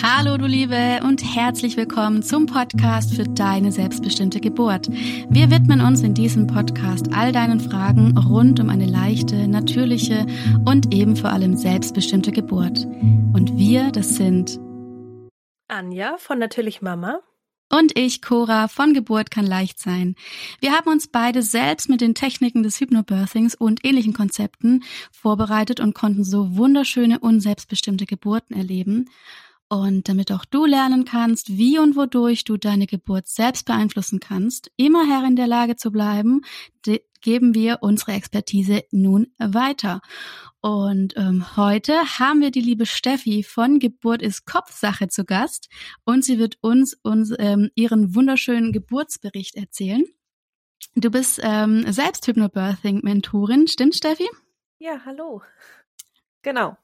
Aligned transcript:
Hallo 0.00 0.36
du 0.36 0.46
Liebe 0.46 1.00
und 1.04 1.22
herzlich 1.22 1.76
willkommen 1.76 2.22
zum 2.22 2.46
Podcast 2.46 3.14
für 3.14 3.24
deine 3.24 3.70
selbstbestimmte 3.70 4.40
Geburt. 4.40 4.88
Wir 5.28 5.50
widmen 5.50 5.80
uns 5.80 6.02
in 6.02 6.14
diesem 6.14 6.46
Podcast 6.46 7.12
all 7.12 7.32
deinen 7.32 7.60
Fragen 7.60 8.16
rund 8.16 8.58
um 8.60 8.70
eine 8.70 8.86
leichte, 8.86 9.48
natürliche 9.48 10.26
und 10.64 10.94
eben 10.94 11.16
vor 11.16 11.30
allem 11.30 11.56
selbstbestimmte 11.56 12.32
Geburt. 12.32 12.86
Und 13.34 13.58
wir, 13.58 13.90
das 13.90 14.16
sind 14.16 14.58
Anja 15.68 16.16
von 16.18 16.38
Natürlich 16.38 16.80
Mama 16.80 17.20
und 17.72 17.98
ich, 17.98 18.20
Cora, 18.20 18.68
von 18.68 18.92
Geburt 18.92 19.30
kann 19.30 19.46
leicht 19.46 19.80
sein. 19.80 20.14
Wir 20.60 20.72
haben 20.72 20.90
uns 20.90 21.08
beide 21.08 21.42
selbst 21.42 21.88
mit 21.88 22.02
den 22.02 22.14
Techniken 22.14 22.62
des 22.62 22.78
Hypnobirthings 22.78 23.54
und 23.54 23.82
ähnlichen 23.82 24.12
Konzepten 24.12 24.84
vorbereitet 25.10 25.80
und 25.80 25.94
konnten 25.94 26.22
so 26.22 26.54
wunderschöne 26.54 27.18
und 27.18 27.40
selbstbestimmte 27.40 28.04
Geburten 28.04 28.54
erleben. 28.54 29.08
Und 29.72 30.06
damit 30.06 30.30
auch 30.32 30.44
du 30.44 30.66
lernen 30.66 31.06
kannst, 31.06 31.56
wie 31.56 31.78
und 31.78 31.96
wodurch 31.96 32.44
du 32.44 32.58
deine 32.58 32.86
Geburt 32.86 33.26
selbst 33.26 33.64
beeinflussen 33.64 34.20
kannst, 34.20 34.70
immer 34.76 35.06
Herr 35.06 35.26
in 35.26 35.34
der 35.34 35.46
Lage 35.46 35.76
zu 35.76 35.90
bleiben, 35.90 36.42
geben 37.22 37.54
wir 37.54 37.78
unsere 37.80 38.12
Expertise 38.12 38.82
nun 38.90 39.32
weiter. 39.38 40.02
Und 40.60 41.16
ähm, 41.16 41.56
heute 41.56 41.94
haben 42.18 42.42
wir 42.42 42.50
die 42.50 42.60
liebe 42.60 42.84
Steffi 42.84 43.42
von 43.42 43.78
Geburt 43.78 44.20
ist 44.20 44.44
Kopfsache 44.44 45.08
zu 45.08 45.24
Gast 45.24 45.70
und 46.04 46.22
sie 46.22 46.38
wird 46.38 46.58
uns, 46.60 46.92
uns 47.02 47.32
ähm, 47.38 47.70
ihren 47.74 48.14
wunderschönen 48.14 48.72
Geburtsbericht 48.72 49.54
erzählen. 49.54 50.04
Du 50.96 51.10
bist 51.10 51.40
ähm, 51.42 51.90
selbst 51.90 52.26
Hypnobirthing-Mentorin, 52.26 53.68
stimmt 53.68 53.94
Steffi? 53.94 54.28
Ja, 54.78 55.00
hallo. 55.06 55.40
Genau. 56.42 56.76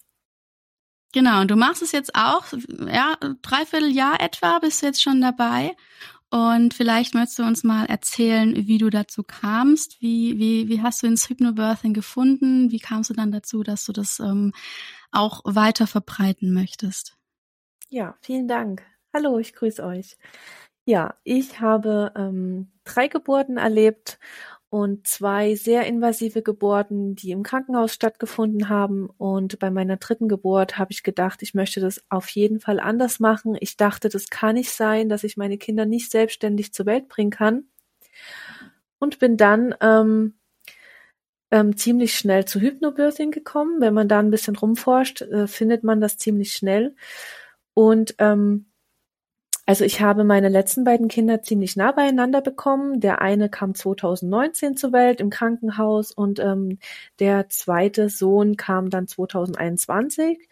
Genau, 1.13 1.41
und 1.41 1.51
du 1.51 1.57
machst 1.57 1.83
es 1.83 1.93
jetzt 1.93 2.15
auch, 2.15 2.45
ja, 2.87 3.17
dreiviertel 3.43 3.91
Jahr 3.91 4.21
etwa 4.21 4.59
bist 4.59 4.83
du 4.83 4.87
jetzt 4.87 5.03
schon 5.03 5.21
dabei. 5.21 5.75
Und 6.31 6.75
vielleicht 6.75 7.15
möchtest 7.15 7.39
du 7.39 7.45
uns 7.45 7.65
mal 7.65 7.87
erzählen, 7.87 8.55
wie 8.67 8.77
du 8.77 8.91
dazu 8.91 9.23
kamst. 9.23 10.03
Wie, 10.03 10.39
wie, 10.39 10.69
wie 10.69 10.83
hast 10.83 11.03
du 11.03 11.07
ins 11.07 11.29
Hypnobirthing 11.31 11.95
gefunden? 11.95 12.71
Wie 12.71 12.81
kamst 12.81 13.09
du 13.09 13.15
dann 13.15 13.33
dazu, 13.33 13.63
dass 13.63 13.87
du 13.87 13.93
das 13.93 14.21
ähm, 14.21 14.53
auch 15.11 15.41
weiter 15.45 15.87
verbreiten 15.87 16.53
möchtest? 16.53 17.17
Ja, 17.89 18.17
vielen 18.21 18.47
Dank. 18.47 18.83
Hallo, 19.15 19.39
ich 19.39 19.55
grüße 19.55 19.83
euch. 19.83 20.19
Ja, 20.85 21.15
ich 21.25 21.61
habe 21.61 22.13
ähm, 22.15 22.71
drei 22.85 23.09
Geburten 23.09 23.57
erlebt 23.57 24.19
und 24.71 25.07
zwei 25.07 25.55
sehr 25.55 25.87
invasive 25.87 26.43
Geburten, 26.43 27.15
die 27.15 27.31
im 27.31 27.43
Krankenhaus 27.43 27.95
stattgefunden 27.95 28.69
haben. 28.69 29.09
Und 29.17 29.59
bei 29.59 29.71
meiner 29.71 29.97
dritten 29.97 30.29
Geburt 30.29 30.77
habe 30.77 30.93
ich 30.93 31.03
gedacht, 31.03 31.43
ich 31.43 31.55
möchte 31.55 31.81
das 31.81 32.03
auf 32.11 32.29
jeden 32.29 32.61
Fall 32.61 32.79
anders 32.79 33.19
machen. 33.19 33.57
Ich 33.61 33.77
dachte, 33.79 34.11
das 34.11 34.29
kann 34.29 34.57
nicht 34.57 34.71
sein, 34.71 35.09
dass 35.09 35.25
ich 35.25 35.39
meine 35.39 35.57
Kinder 35.57 35.87
nicht 35.87 36.11
selbstständig 36.11 36.75
zur 36.75 36.85
Welt 36.87 37.09
bringen 37.09 37.31
kann. 37.31 37.65
Und 38.99 39.19
bin 39.19 39.37
dann 39.37 39.75
ähm, 39.81 40.35
ähm, 41.51 41.77
ziemlich 41.77 42.15
schnell 42.15 42.45
zu 42.45 42.61
Hypnobirthing 42.61 43.31
gekommen. 43.31 43.81
Wenn 43.81 43.95
man 43.95 44.09
da 44.09 44.19
ein 44.19 44.31
bisschen 44.31 44.57
rumforscht, 44.57 45.23
äh, 45.23 45.47
findet 45.47 45.83
man 45.83 46.01
das 46.01 46.19
ziemlich 46.19 46.53
schnell. 46.53 46.95
Und 47.73 48.17
ähm, 48.19 48.67
also 49.69 49.85
ich 49.85 50.01
habe 50.01 50.25
meine 50.25 50.49
letzten 50.49 50.85
beiden 50.85 51.09
Kinder 51.09 51.43
ziemlich 51.43 51.77
nah 51.77 51.93
beieinander 51.93 52.41
bekommen. 52.41 53.01
Der 53.01 53.21
eine 53.21 53.51
kam 53.51 53.75
2019 53.75 54.79
zur 54.79 54.95
Welt 54.95 55.21
im 55.21 55.29
Krankenhaus 55.29 56.11
und 56.11 56.39
ähm, 56.39 56.79
der 57.21 57.51
zweite 57.51 58.09
Sohn 58.09 58.57
kam 58.57 58.89
dann 58.89 59.07
2021. 59.07 60.49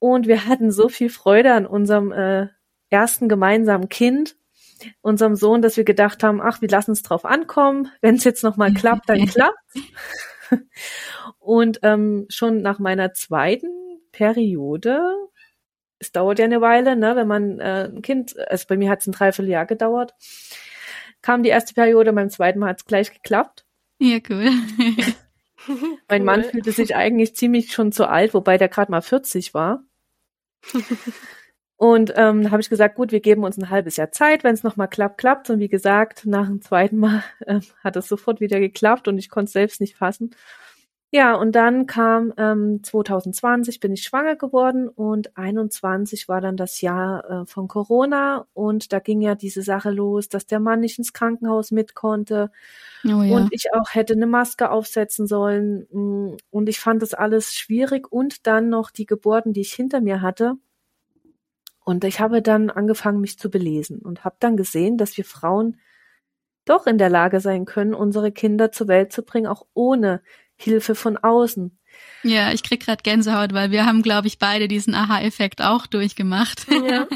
Und 0.00 0.26
wir 0.26 0.46
hatten 0.46 0.72
so 0.72 0.88
viel 0.88 1.10
Freude 1.10 1.52
an 1.52 1.64
unserem 1.64 2.10
äh, 2.10 2.48
ersten 2.88 3.28
gemeinsamen 3.28 3.88
Kind, 3.88 4.34
unserem 5.00 5.36
Sohn, 5.36 5.62
dass 5.62 5.76
wir 5.76 5.84
gedacht 5.84 6.24
haben, 6.24 6.40
ach, 6.42 6.60
wir 6.60 6.68
lassen 6.68 6.90
es 6.90 7.02
drauf 7.02 7.24
ankommen. 7.24 7.92
Wenn 8.00 8.16
es 8.16 8.24
jetzt 8.24 8.42
nochmal 8.42 8.74
klappt, 8.74 9.08
dann 9.08 9.26
klappt. 9.26 9.60
Und 11.38 11.78
ähm, 11.84 12.26
schon 12.28 12.62
nach 12.62 12.80
meiner 12.80 13.12
zweiten 13.12 14.00
Periode 14.10 15.29
es 16.00 16.12
dauert 16.12 16.38
ja 16.38 16.46
eine 16.46 16.60
Weile, 16.60 16.96
ne, 16.96 17.14
wenn 17.14 17.28
man 17.28 17.60
äh, 17.60 17.90
ein 17.94 18.02
Kind, 18.02 18.36
also 18.48 18.64
bei 18.68 18.76
mir 18.76 18.90
hat 18.90 19.00
es 19.00 19.06
ein 19.06 19.12
Dreivierteljahr 19.12 19.66
gedauert, 19.66 20.14
kam 21.22 21.42
die 21.42 21.50
erste 21.50 21.74
Periode, 21.74 22.12
beim 22.12 22.30
zweiten 22.30 22.58
Mal 22.58 22.70
hat 22.70 22.78
es 22.78 22.86
gleich 22.86 23.12
geklappt. 23.12 23.64
Ja, 23.98 24.18
cool. 24.30 24.50
mein 26.08 26.22
cool. 26.22 26.26
Mann 26.26 26.44
fühlte 26.44 26.72
sich 26.72 26.96
eigentlich 26.96 27.36
ziemlich 27.36 27.72
schon 27.72 27.92
zu 27.92 28.08
alt, 28.08 28.32
wobei 28.32 28.56
der 28.56 28.68
gerade 28.68 28.90
mal 28.90 29.02
40 29.02 29.52
war. 29.54 29.84
Und 31.76 32.12
ähm, 32.16 32.42
da 32.42 32.50
habe 32.50 32.60
ich 32.60 32.68
gesagt, 32.68 32.96
gut, 32.96 33.10
wir 33.10 33.20
geben 33.20 33.42
uns 33.42 33.56
ein 33.56 33.70
halbes 33.70 33.96
Jahr 33.96 34.12
Zeit, 34.12 34.44
wenn 34.44 34.52
es 34.52 34.62
nochmal 34.62 34.88
klappt, 34.88 35.16
klappt. 35.16 35.48
Und 35.48 35.60
wie 35.60 35.68
gesagt, 35.68 36.26
nach 36.26 36.46
dem 36.46 36.60
zweiten 36.60 36.98
Mal 36.98 37.24
äh, 37.46 37.60
hat 37.82 37.96
es 37.96 38.06
sofort 38.06 38.40
wieder 38.40 38.60
geklappt 38.60 39.08
und 39.08 39.16
ich 39.16 39.30
konnte 39.30 39.46
es 39.46 39.52
selbst 39.52 39.80
nicht 39.80 39.96
fassen. 39.96 40.34
Ja, 41.12 41.34
und 41.34 41.56
dann 41.56 41.86
kam 41.86 42.32
ähm, 42.36 42.84
2020 42.84 43.80
bin 43.80 43.92
ich 43.92 44.04
schwanger 44.04 44.36
geworden 44.36 44.88
und 44.88 45.36
21 45.36 46.28
war 46.28 46.40
dann 46.40 46.56
das 46.56 46.80
Jahr 46.80 47.28
äh, 47.28 47.46
von 47.46 47.66
Corona 47.66 48.46
und 48.52 48.92
da 48.92 49.00
ging 49.00 49.20
ja 49.20 49.34
diese 49.34 49.62
Sache 49.62 49.90
los, 49.90 50.28
dass 50.28 50.46
der 50.46 50.60
Mann 50.60 50.78
nicht 50.78 50.98
ins 50.98 51.12
Krankenhaus 51.12 51.72
mit 51.72 51.96
konnte 51.96 52.52
oh, 53.04 53.22
ja. 53.22 53.36
und 53.36 53.52
ich 53.52 53.74
auch 53.74 53.92
hätte 53.92 54.12
eine 54.12 54.28
Maske 54.28 54.70
aufsetzen 54.70 55.26
sollen 55.26 55.88
mm, 55.90 56.36
und 56.50 56.68
ich 56.68 56.78
fand 56.78 57.02
das 57.02 57.12
alles 57.12 57.54
schwierig 57.54 58.12
und 58.12 58.46
dann 58.46 58.68
noch 58.68 58.92
die 58.92 59.06
Geburten, 59.06 59.52
die 59.52 59.62
ich 59.62 59.72
hinter 59.72 60.00
mir 60.00 60.22
hatte. 60.22 60.54
Und 61.84 62.04
ich 62.04 62.20
habe 62.20 62.40
dann 62.40 62.70
angefangen, 62.70 63.20
mich 63.20 63.36
zu 63.36 63.50
belesen 63.50 63.98
und 64.00 64.24
habe 64.24 64.36
dann 64.38 64.56
gesehen, 64.56 64.96
dass 64.96 65.16
wir 65.16 65.24
Frauen 65.24 65.80
doch 66.64 66.86
in 66.86 66.98
der 66.98 67.10
Lage 67.10 67.40
sein 67.40 67.64
können, 67.64 67.94
unsere 67.94 68.30
Kinder 68.30 68.70
zur 68.70 68.86
Welt 68.86 69.12
zu 69.12 69.24
bringen, 69.24 69.48
auch 69.48 69.66
ohne 69.74 70.22
Hilfe 70.60 70.94
von 70.94 71.16
außen. 71.16 71.76
Ja, 72.22 72.52
ich 72.52 72.62
krieg 72.62 72.84
gerade 72.84 73.02
Gänsehaut, 73.02 73.52
weil 73.54 73.70
wir 73.70 73.86
haben, 73.86 74.02
glaube 74.02 74.26
ich, 74.26 74.38
beide 74.38 74.68
diesen 74.68 74.94
Aha-Effekt 74.94 75.62
auch 75.62 75.86
durchgemacht. 75.86 76.66
Ja. 76.70 77.06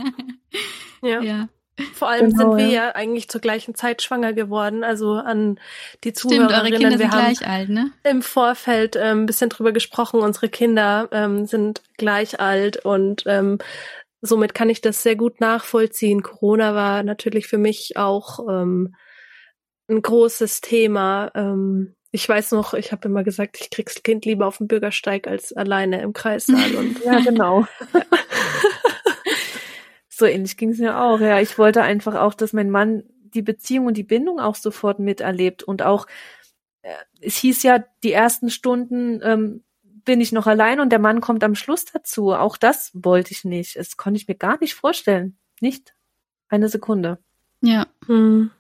ja. 1.02 1.20
ja. 1.22 1.48
Vor 1.92 2.08
allem 2.08 2.30
genau, 2.30 2.52
sind 2.52 2.58
wir 2.58 2.72
ja. 2.72 2.84
ja. 2.84 2.94
eigentlich 2.94 3.28
zur 3.28 3.40
gleichen 3.40 3.74
Zeit 3.74 4.00
schwanger 4.00 4.32
geworden, 4.32 4.84
also 4.84 5.14
an 5.14 5.58
die 6.04 6.12
Zuhörerinnen. 6.12 6.48
Stimmt, 6.48 6.62
eure 6.62 6.78
Kinder 6.78 6.90
wir 6.90 6.98
sind 6.98 7.10
gleich 7.10 7.48
alt, 7.48 7.68
ne? 7.68 7.90
Im 8.04 8.22
Vorfeld 8.22 8.96
ähm, 8.96 9.22
ein 9.22 9.26
bisschen 9.26 9.50
drüber 9.50 9.72
gesprochen. 9.72 10.20
Unsere 10.20 10.48
Kinder 10.48 11.08
ähm, 11.10 11.46
sind 11.46 11.82
gleich 11.98 12.38
alt 12.38 12.84
und 12.84 13.24
ähm, 13.26 13.58
somit 14.22 14.54
kann 14.54 14.70
ich 14.70 14.82
das 14.82 15.02
sehr 15.02 15.16
gut 15.16 15.40
nachvollziehen. 15.40 16.22
Corona 16.22 16.74
war 16.76 17.02
natürlich 17.02 17.48
für 17.48 17.58
mich 17.58 17.96
auch 17.96 18.38
ähm, 18.48 18.94
ein 19.88 20.00
großes 20.00 20.60
Thema. 20.60 21.32
Ähm, 21.34 21.96
ich 22.14 22.28
weiß 22.28 22.52
noch, 22.52 22.74
ich 22.74 22.92
habe 22.92 23.08
immer 23.08 23.24
gesagt, 23.24 23.58
ich 23.60 23.70
krieg's 23.70 24.04
Kind 24.04 24.24
lieber 24.24 24.46
auf 24.46 24.58
dem 24.58 24.68
Bürgersteig 24.68 25.26
als 25.26 25.52
alleine 25.52 26.00
im 26.00 26.12
Kreissaal. 26.12 26.76
Und 26.76 27.00
ja, 27.04 27.18
genau. 27.18 27.66
so 30.08 30.24
ähnlich 30.24 30.56
ging 30.56 30.70
es 30.70 30.78
mir 30.78 31.00
auch. 31.00 31.18
Ja, 31.18 31.40
ich 31.40 31.58
wollte 31.58 31.82
einfach 31.82 32.14
auch, 32.14 32.34
dass 32.34 32.52
mein 32.52 32.70
Mann 32.70 33.02
die 33.10 33.42
Beziehung 33.42 33.86
und 33.86 33.96
die 33.96 34.04
Bindung 34.04 34.38
auch 34.38 34.54
sofort 34.54 35.00
miterlebt 35.00 35.64
und 35.64 35.82
auch 35.82 36.06
äh, 36.82 36.94
es 37.20 37.36
hieß 37.38 37.64
ja, 37.64 37.84
die 38.04 38.12
ersten 38.12 38.48
Stunden 38.48 39.20
ähm, 39.24 39.64
bin 39.82 40.20
ich 40.20 40.30
noch 40.30 40.46
allein 40.46 40.78
und 40.78 40.90
der 40.90 41.00
Mann 41.00 41.20
kommt 41.20 41.42
am 41.42 41.56
Schluss 41.56 41.84
dazu. 41.84 42.32
Auch 42.32 42.56
das 42.56 42.92
wollte 42.94 43.32
ich 43.32 43.44
nicht. 43.44 43.74
Das 43.74 43.96
konnte 43.96 44.18
ich 44.18 44.28
mir 44.28 44.36
gar 44.36 44.60
nicht 44.60 44.74
vorstellen. 44.74 45.36
Nicht 45.60 45.96
eine 46.48 46.68
Sekunde. 46.68 47.18
Ja. 47.60 47.88
Hm. 48.06 48.52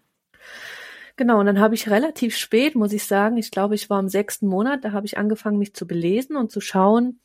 Genau, 1.16 1.38
und 1.38 1.46
dann 1.46 1.60
habe 1.60 1.74
ich 1.76 1.88
relativ 1.88 2.36
spät, 2.36 2.74
muss 2.74 2.92
ich 2.92 3.04
sagen, 3.04 3.36
ich 3.36 3.52
glaube, 3.52 3.76
ich 3.76 3.88
war 3.88 4.00
im 4.00 4.08
sechsten 4.08 4.48
Monat, 4.48 4.84
da 4.84 4.92
habe 4.92 5.06
ich 5.06 5.16
angefangen, 5.16 5.58
mich 5.58 5.74
zu 5.74 5.86
belesen 5.86 6.36
und 6.36 6.50
zu 6.50 6.60
schauen, 6.60 7.20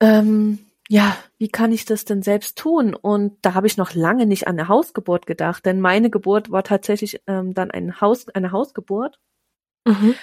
ähm, 0.00 0.58
ja, 0.88 1.16
wie 1.38 1.48
kann 1.48 1.72
ich 1.72 1.84
das 1.84 2.04
denn 2.04 2.22
selbst 2.22 2.58
tun? 2.58 2.94
Und 2.94 3.38
da 3.42 3.54
habe 3.54 3.66
ich 3.66 3.76
noch 3.76 3.94
lange 3.94 4.26
nicht 4.26 4.46
an 4.46 4.58
eine 4.58 4.68
Hausgeburt 4.68 5.26
gedacht, 5.26 5.64
denn 5.66 5.80
meine 5.80 6.10
Geburt 6.10 6.50
war 6.50 6.64
tatsächlich 6.64 7.22
ähm, 7.26 7.54
dann 7.54 7.70
ein 7.70 8.00
Haus, 8.00 8.28
eine 8.28 8.52
Hausgeburt. 8.52 9.18
Mhm. 9.84 10.14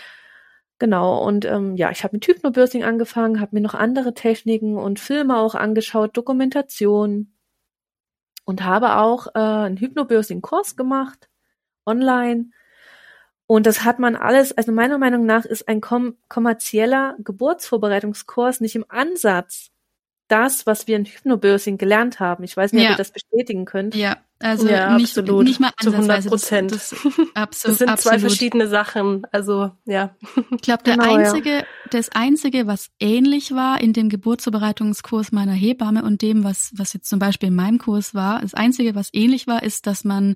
Genau, 0.79 1.25
und 1.25 1.45
ähm, 1.45 1.77
ja, 1.77 1.91
ich 1.91 2.03
habe 2.03 2.15
mit 2.15 2.27
Hypnobirthing 2.27 2.83
angefangen, 2.83 3.39
habe 3.39 3.55
mir 3.55 3.61
noch 3.61 3.73
andere 3.73 4.13
Techniken 4.13 4.77
und 4.77 4.99
Filme 4.99 5.37
auch 5.37 5.55
angeschaut, 5.55 6.17
Dokumentation 6.17 7.33
und 8.45 8.63
habe 8.63 8.97
auch 8.97 9.27
äh, 9.27 9.39
einen 9.39 9.77
Hypnobirthing-Kurs 9.77 10.75
gemacht 10.75 11.29
online. 11.85 12.51
Und 13.45 13.65
das 13.65 13.83
hat 13.83 13.99
man 13.99 14.15
alles, 14.15 14.57
also 14.57 14.71
meiner 14.71 14.97
Meinung 14.97 15.25
nach 15.25 15.45
ist 15.45 15.67
ein 15.67 15.81
kom 15.81 16.15
kommerzieller 16.29 17.15
Geburtsvorbereitungskurs 17.19 18.61
nicht 18.61 18.75
im 18.75 18.85
Ansatz 18.87 19.69
das, 20.27 20.65
was 20.65 20.87
wir 20.87 20.95
in 20.95 21.05
Hypnobirthing 21.05 21.77
gelernt 21.77 22.19
haben. 22.19 22.43
Ich 22.43 22.55
weiß 22.55 22.73
nicht, 22.73 22.83
ja. 22.83 22.89
ob 22.89 22.93
ihr 22.95 22.97
das 22.97 23.11
bestätigen 23.11 23.65
könnt. 23.65 23.93
Ja, 23.93 24.17
also 24.39 24.67
ja, 24.67 24.95
nicht, 24.97 25.17
absolut. 25.17 25.43
nicht 25.43 25.59
mal 25.59 25.71
zu 25.79 25.91
100 25.91 26.25
Prozent. 26.27 26.71
Das, 26.71 26.89
das, 27.03 27.03
absolut, 27.35 27.35
das 27.35 27.77
sind 27.77 27.89
absolut. 27.89 27.97
zwei 27.99 28.19
verschiedene 28.19 28.67
Sachen. 28.67 29.27
Also 29.31 29.71
ja. 29.85 30.15
Ich 30.51 30.61
glaube, 30.61 30.83
der 30.83 30.97
genau, 30.97 31.15
einzige, 31.15 31.49
ja. 31.57 31.63
das 31.91 32.09
einzige, 32.09 32.65
was 32.65 32.89
ähnlich 32.99 33.53
war 33.53 33.79
in 33.79 33.93
dem 33.93 34.09
Geburtsvorbereitungskurs 34.09 35.31
meiner 35.31 35.53
Hebamme 35.53 36.03
und 36.03 36.21
dem, 36.21 36.43
was 36.43 36.71
was 36.75 36.93
jetzt 36.93 37.09
zum 37.09 37.19
Beispiel 37.19 37.49
in 37.49 37.55
meinem 37.55 37.77
Kurs 37.77 38.15
war, 38.15 38.41
das 38.41 38.53
einzige, 38.53 38.95
was 38.95 39.09
ähnlich 39.13 39.45
war, 39.45 39.61
ist, 39.61 39.85
dass 39.87 40.03
man 40.03 40.35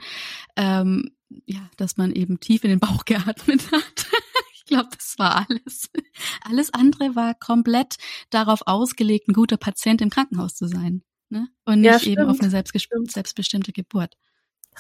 ähm, 0.56 1.12
ja, 1.46 1.70
dass 1.78 1.98
man 1.98 2.12
eben 2.12 2.40
tief 2.40 2.64
in 2.64 2.70
den 2.70 2.80
Bauch 2.80 3.06
geatmet 3.06 3.72
hat. 3.72 4.08
ich 4.54 4.66
glaube, 4.66 4.90
das 4.96 5.16
war 5.18 5.46
alles. 5.48 5.90
Alles 6.44 6.74
andere 6.74 7.16
war 7.16 7.34
komplett 7.36 7.98
darauf 8.30 8.62
ausgelegt, 8.66 9.28
ein 9.28 9.34
guter 9.34 9.58
Patient 9.58 10.02
im 10.02 10.10
Krankenhaus 10.10 10.56
zu 10.56 10.68
sein. 10.68 11.04
Ne? 11.30 11.48
Und 11.66 11.82
nicht 11.82 12.06
ja, 12.06 12.12
eben 12.12 12.26
auf 12.26 12.40
eine 12.40 12.50
selbstbestimmte 12.50 13.74
Geburt. 13.74 14.16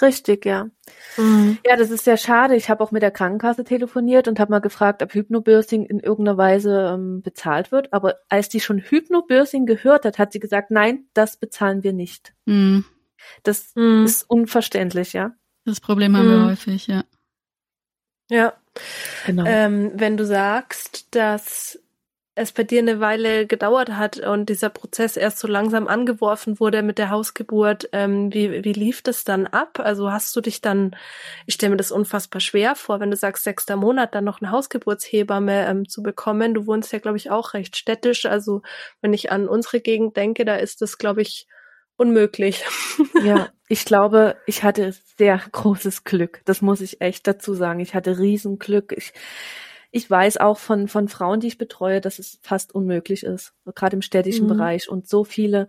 Richtig, 0.01 0.45
ja. 0.45 0.69
Mhm. 1.17 1.57
Ja, 1.65 1.75
das 1.75 1.89
ist 1.89 2.03
sehr 2.03 2.17
schade. 2.17 2.55
Ich 2.55 2.69
habe 2.69 2.83
auch 2.83 2.91
mit 2.91 3.01
der 3.01 3.11
Krankenkasse 3.11 3.63
telefoniert 3.63 4.27
und 4.27 4.39
habe 4.39 4.51
mal 4.51 4.59
gefragt, 4.59 5.01
ob 5.01 5.13
Hypnobirthing 5.13 5.85
in 5.85 6.00
irgendeiner 6.00 6.38
Weise 6.38 6.91
ähm, 6.93 7.21
bezahlt 7.23 7.71
wird. 7.71 7.93
Aber 7.93 8.15
als 8.29 8.50
die 8.50 8.59
schon 8.59 8.77
Hypnobirthing 8.77 9.65
gehört 9.65 10.05
hat, 10.05 10.19
hat 10.19 10.31
sie 10.31 10.39
gesagt, 10.39 10.69
nein, 10.69 11.07
das 11.13 11.38
bezahlen 11.38 11.83
wir 11.83 11.93
nicht. 11.93 12.33
Mhm. 12.45 12.85
Das 13.43 13.71
mhm. 13.75 14.05
ist 14.05 14.23
unverständlich, 14.29 15.13
ja. 15.13 15.31
Das 15.67 15.81
Problem 15.81 16.15
haben 16.15 16.29
wir 16.29 16.37
mhm. 16.37 16.45
häufig, 16.45 16.87
ja. 16.87 17.03
Ja. 18.29 18.53
Genau. 19.25 19.43
Ähm, 19.45 19.91
wenn 19.95 20.15
du 20.15 20.25
sagst, 20.25 21.13
dass 21.13 21.77
es 22.35 22.53
bei 22.53 22.63
dir 22.63 22.79
eine 22.79 23.01
Weile 23.01 23.47
gedauert 23.47 23.89
hat 23.89 24.17
und 24.19 24.47
dieser 24.47 24.69
Prozess 24.69 25.17
erst 25.17 25.39
so 25.39 25.47
langsam 25.47 25.89
angeworfen 25.89 26.61
wurde 26.61 26.83
mit 26.83 26.99
der 26.99 27.09
Hausgeburt, 27.09 27.89
ähm, 27.91 28.33
wie, 28.33 28.63
wie 28.63 28.71
lief 28.71 29.01
das 29.01 29.25
dann 29.25 29.45
ab? 29.45 29.81
Also 29.81 30.09
hast 30.09 30.33
du 30.37 30.39
dich 30.39 30.61
dann, 30.61 30.95
ich 31.47 31.55
stelle 31.55 31.71
mir 31.71 31.77
das 31.77 31.91
unfassbar 31.91 32.39
schwer 32.39 32.75
vor, 32.75 33.01
wenn 33.01 33.11
du 33.11 33.17
sagst, 33.17 33.43
sechster 33.43 33.75
Monat, 33.75 34.15
dann 34.15 34.23
noch 34.23 34.39
eine 34.39 34.51
Hausgeburtshebamme 34.51 35.67
ähm, 35.67 35.89
zu 35.89 36.01
bekommen. 36.01 36.53
Du 36.53 36.65
wohnst 36.65 36.93
ja, 36.93 36.99
glaube 36.99 37.17
ich, 37.17 37.29
auch 37.29 37.53
recht 37.53 37.75
städtisch. 37.75 38.25
Also 38.25 38.61
wenn 39.01 39.11
ich 39.11 39.33
an 39.33 39.49
unsere 39.49 39.81
Gegend 39.81 40.15
denke, 40.15 40.45
da 40.45 40.55
ist 40.55 40.81
das, 40.81 40.97
glaube 40.97 41.23
ich, 41.23 41.45
unmöglich. 41.97 42.63
Ja, 43.23 43.49
ich 43.67 43.85
glaube, 43.85 44.38
ich 44.45 44.63
hatte 44.63 44.94
sehr 45.17 45.41
großes 45.51 46.03
Glück. 46.03 46.41
Das 46.45 46.61
muss 46.61 46.81
ich 46.81 47.01
echt 47.01 47.27
dazu 47.27 47.53
sagen. 47.53 47.79
Ich 47.79 47.95
hatte 47.95 48.19
Riesenglück. 48.19 48.94
Ich, 48.95 49.13
ich 49.91 50.09
weiß 50.09 50.38
auch 50.38 50.57
von, 50.57 50.88
von 50.88 51.07
Frauen, 51.07 51.39
die 51.39 51.47
ich 51.47 51.57
betreue, 51.57 51.99
dass 51.99 52.19
es 52.19 52.39
fast 52.41 52.73
unmöglich 52.73 53.23
ist, 53.23 53.53
gerade 53.75 53.95
im 53.95 54.01
städtischen 54.01 54.45
mhm. 54.45 54.49
Bereich 54.49 54.89
und 54.89 55.07
so 55.07 55.23
viele 55.23 55.67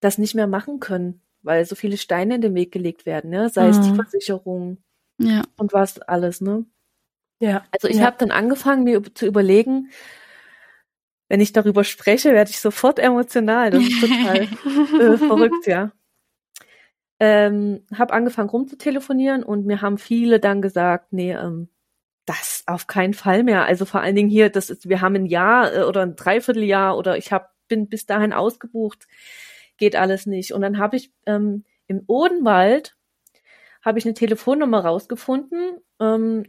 das 0.00 0.18
nicht 0.18 0.34
mehr 0.34 0.46
machen 0.46 0.80
können, 0.80 1.20
weil 1.42 1.64
so 1.64 1.74
viele 1.74 1.96
Steine 1.96 2.36
in 2.36 2.40
den 2.40 2.54
Weg 2.54 2.72
gelegt 2.72 3.06
werden, 3.06 3.30
ne? 3.30 3.48
sei 3.50 3.64
mhm. 3.64 3.70
es 3.70 3.80
die 3.80 3.90
mhm. 3.90 3.96
Versicherung 3.96 4.78
ja. 5.18 5.42
und 5.56 5.72
was 5.72 6.00
alles, 6.00 6.40
ne? 6.40 6.64
Ja. 7.38 7.64
Also 7.70 7.88
ich 7.88 7.96
ja. 7.96 8.06
habe 8.06 8.16
dann 8.18 8.30
angefangen, 8.30 8.84
mir 8.84 9.02
zu 9.14 9.26
überlegen, 9.26 9.90
wenn 11.30 11.40
ich 11.40 11.52
darüber 11.52 11.84
spreche, 11.84 12.32
werde 12.32 12.50
ich 12.50 12.60
sofort 12.60 12.98
emotional. 12.98 13.70
Das 13.70 13.84
ist 13.84 14.00
total 14.00 14.36
äh, 15.00 15.16
verrückt, 15.16 15.64
ja. 15.66 15.92
Ähm, 17.20 17.84
habe 17.96 18.12
angefangen 18.12 18.48
rumzutelefonieren 18.48 19.44
und 19.44 19.64
mir 19.64 19.80
haben 19.80 19.96
viele 19.96 20.40
dann 20.40 20.60
gesagt, 20.60 21.12
nee, 21.12 21.32
ähm, 21.32 21.68
das 22.26 22.64
auf 22.66 22.88
keinen 22.88 23.14
Fall 23.14 23.44
mehr. 23.44 23.64
Also 23.64 23.84
vor 23.84 24.00
allen 24.00 24.16
Dingen 24.16 24.28
hier, 24.28 24.50
das 24.50 24.70
ist, 24.70 24.88
wir 24.88 25.00
haben 25.00 25.14
ein 25.14 25.26
Jahr 25.26 25.72
äh, 25.72 25.82
oder 25.82 26.02
ein 26.02 26.16
Dreivierteljahr 26.16 26.98
oder 26.98 27.16
ich 27.16 27.30
hab, 27.30 27.54
bin 27.68 27.88
bis 27.88 28.06
dahin 28.06 28.32
ausgebucht, 28.32 29.06
geht 29.76 29.94
alles 29.94 30.26
nicht. 30.26 30.52
Und 30.52 30.62
dann 30.62 30.78
habe 30.78 30.96
ich 30.96 31.12
ähm, 31.26 31.62
im 31.86 32.02
Odenwald 32.08 32.96
habe 33.82 34.00
ich 34.00 34.04
eine 34.04 34.14
Telefonnummer 34.14 34.84
rausgefunden, 34.84 35.78
ähm, 36.00 36.44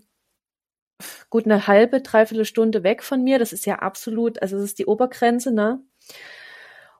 gut 1.29 1.45
eine 1.45 1.67
halbe, 1.67 2.01
dreiviertel 2.01 2.45
Stunde 2.45 2.83
weg 2.83 3.03
von 3.03 3.23
mir. 3.23 3.39
Das 3.39 3.53
ist 3.53 3.65
ja 3.65 3.79
absolut, 3.79 4.41
also 4.41 4.57
das 4.57 4.65
ist 4.65 4.79
die 4.79 4.85
Obergrenze, 4.85 5.51
ne? 5.51 5.81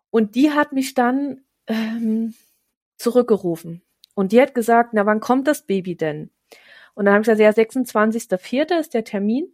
Und 0.10 0.36
die 0.36 0.52
hat 0.52 0.74
mich 0.74 0.94
dann 0.94 1.42
ähm, 1.68 2.34
zurückgerufen. 2.98 3.82
Und 4.14 4.32
die 4.32 4.42
hat 4.42 4.54
gesagt, 4.54 4.94
na, 4.94 5.06
wann 5.06 5.20
kommt 5.22 5.48
das 5.48 5.66
Baby 5.66 5.96
denn? 5.96 6.30
Und 6.94 7.06
dann 7.06 7.14
habe 7.14 7.22
ich 7.22 7.28
gesagt, 7.28 7.58
ja, 7.58 7.64
26.04. 7.64 8.80
ist 8.80 8.94
der 8.94 9.04
Termin. 9.04 9.54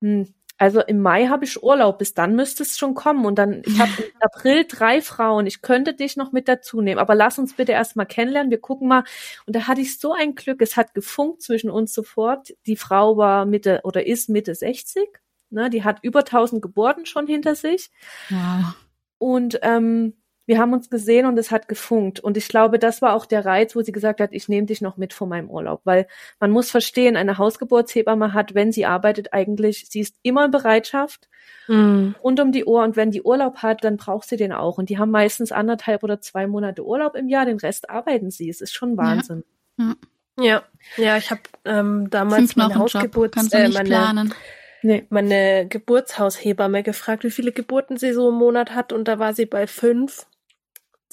Hm, 0.00 0.34
also 0.56 0.80
im 0.80 1.00
Mai 1.00 1.26
habe 1.26 1.44
ich 1.44 1.62
Urlaub, 1.62 1.98
bis 1.98 2.14
dann 2.14 2.36
müsste 2.36 2.62
es 2.62 2.78
schon 2.78 2.94
kommen. 2.94 3.26
Und 3.26 3.36
dann, 3.36 3.62
ich 3.66 3.78
habe 3.78 3.90
im 3.98 4.04
April 4.20 4.64
drei 4.68 5.02
Frauen, 5.02 5.46
ich 5.46 5.62
könnte 5.62 5.94
dich 5.94 6.16
noch 6.16 6.32
mit 6.32 6.48
dazu 6.48 6.80
nehmen, 6.80 7.00
aber 7.00 7.14
lass 7.14 7.38
uns 7.38 7.54
bitte 7.54 7.72
erstmal 7.72 8.06
kennenlernen, 8.06 8.50
wir 8.50 8.60
gucken 8.60 8.88
mal. 8.88 9.04
Und 9.46 9.56
da 9.56 9.66
hatte 9.66 9.80
ich 9.80 9.98
so 9.98 10.12
ein 10.12 10.34
Glück, 10.34 10.62
es 10.62 10.76
hat 10.76 10.94
gefunkt 10.94 11.42
zwischen 11.42 11.70
uns 11.70 11.92
sofort. 11.92 12.54
Die 12.66 12.76
Frau 12.76 13.16
war 13.16 13.46
Mitte 13.46 13.80
oder 13.82 14.06
ist 14.06 14.28
Mitte 14.28 14.54
60, 14.54 15.08
ne, 15.50 15.70
die 15.70 15.82
hat 15.82 15.98
über 16.02 16.20
1000 16.20 16.62
Geburten 16.62 17.06
schon 17.06 17.26
hinter 17.26 17.56
sich. 17.56 17.90
Ja. 18.30 18.74
Und 19.18 19.58
ähm, 19.62 20.14
wir 20.46 20.58
haben 20.58 20.72
uns 20.72 20.90
gesehen 20.90 21.26
und 21.26 21.38
es 21.38 21.50
hat 21.50 21.68
gefunkt. 21.68 22.20
Und 22.20 22.36
ich 22.36 22.48
glaube, 22.48 22.78
das 22.78 23.00
war 23.00 23.14
auch 23.14 23.26
der 23.26 23.44
Reiz, 23.44 23.74
wo 23.74 23.82
sie 23.82 23.92
gesagt 23.92 24.20
hat, 24.20 24.30
ich 24.32 24.48
nehme 24.48 24.66
dich 24.66 24.80
noch 24.80 24.96
mit 24.96 25.14
von 25.14 25.28
meinem 25.28 25.48
Urlaub. 25.48 25.80
Weil 25.84 26.06
man 26.38 26.50
muss 26.50 26.70
verstehen, 26.70 27.16
eine 27.16 27.38
Hausgeburtshebamme 27.38 28.34
hat, 28.34 28.54
wenn 28.54 28.70
sie 28.70 28.84
arbeitet, 28.84 29.32
eigentlich, 29.32 29.86
sie 29.88 30.00
ist 30.00 30.16
immer 30.22 30.46
in 30.46 30.50
Bereitschaft 30.50 31.28
mhm. 31.66 32.14
rund 32.22 32.40
um 32.40 32.52
die 32.52 32.64
Uhr. 32.64 32.82
Und 32.82 32.96
wenn 32.96 33.10
die 33.10 33.22
Urlaub 33.22 33.58
hat, 33.58 33.84
dann 33.84 33.96
braucht 33.96 34.28
sie 34.28 34.36
den 34.36 34.52
auch. 34.52 34.76
Und 34.76 34.90
die 34.90 34.98
haben 34.98 35.10
meistens 35.10 35.50
anderthalb 35.50 36.02
oder 36.02 36.20
zwei 36.20 36.46
Monate 36.46 36.84
Urlaub 36.84 37.16
im 37.16 37.28
Jahr, 37.28 37.46
den 37.46 37.58
Rest 37.58 37.88
arbeiten 37.88 38.30
sie. 38.30 38.50
Es 38.50 38.60
ist 38.60 38.74
schon 38.74 38.96
Wahnsinn. 38.98 39.44
Ja, 39.78 39.94
ja, 40.38 40.62
ja 40.96 41.16
ich 41.16 41.30
habe 41.30 41.40
ähm, 41.64 42.10
damals 42.10 42.52
Fünf 42.52 42.56
meine 42.56 42.74
Hausgeburt, 42.74 43.36
äh, 43.52 43.68
meine, 43.68 43.88
planen. 43.88 44.34
Nee. 44.82 45.06
meine 45.08 45.66
Geburtshaushebamme 45.66 46.82
gefragt, 46.82 47.24
wie 47.24 47.30
viele 47.30 47.52
Geburten 47.52 47.96
sie 47.96 48.12
so 48.12 48.28
im 48.28 48.34
Monat 48.34 48.74
hat 48.74 48.92
und 48.92 49.08
da 49.08 49.18
war 49.18 49.32
sie 49.32 49.46
bei 49.46 49.66
fünf 49.66 50.26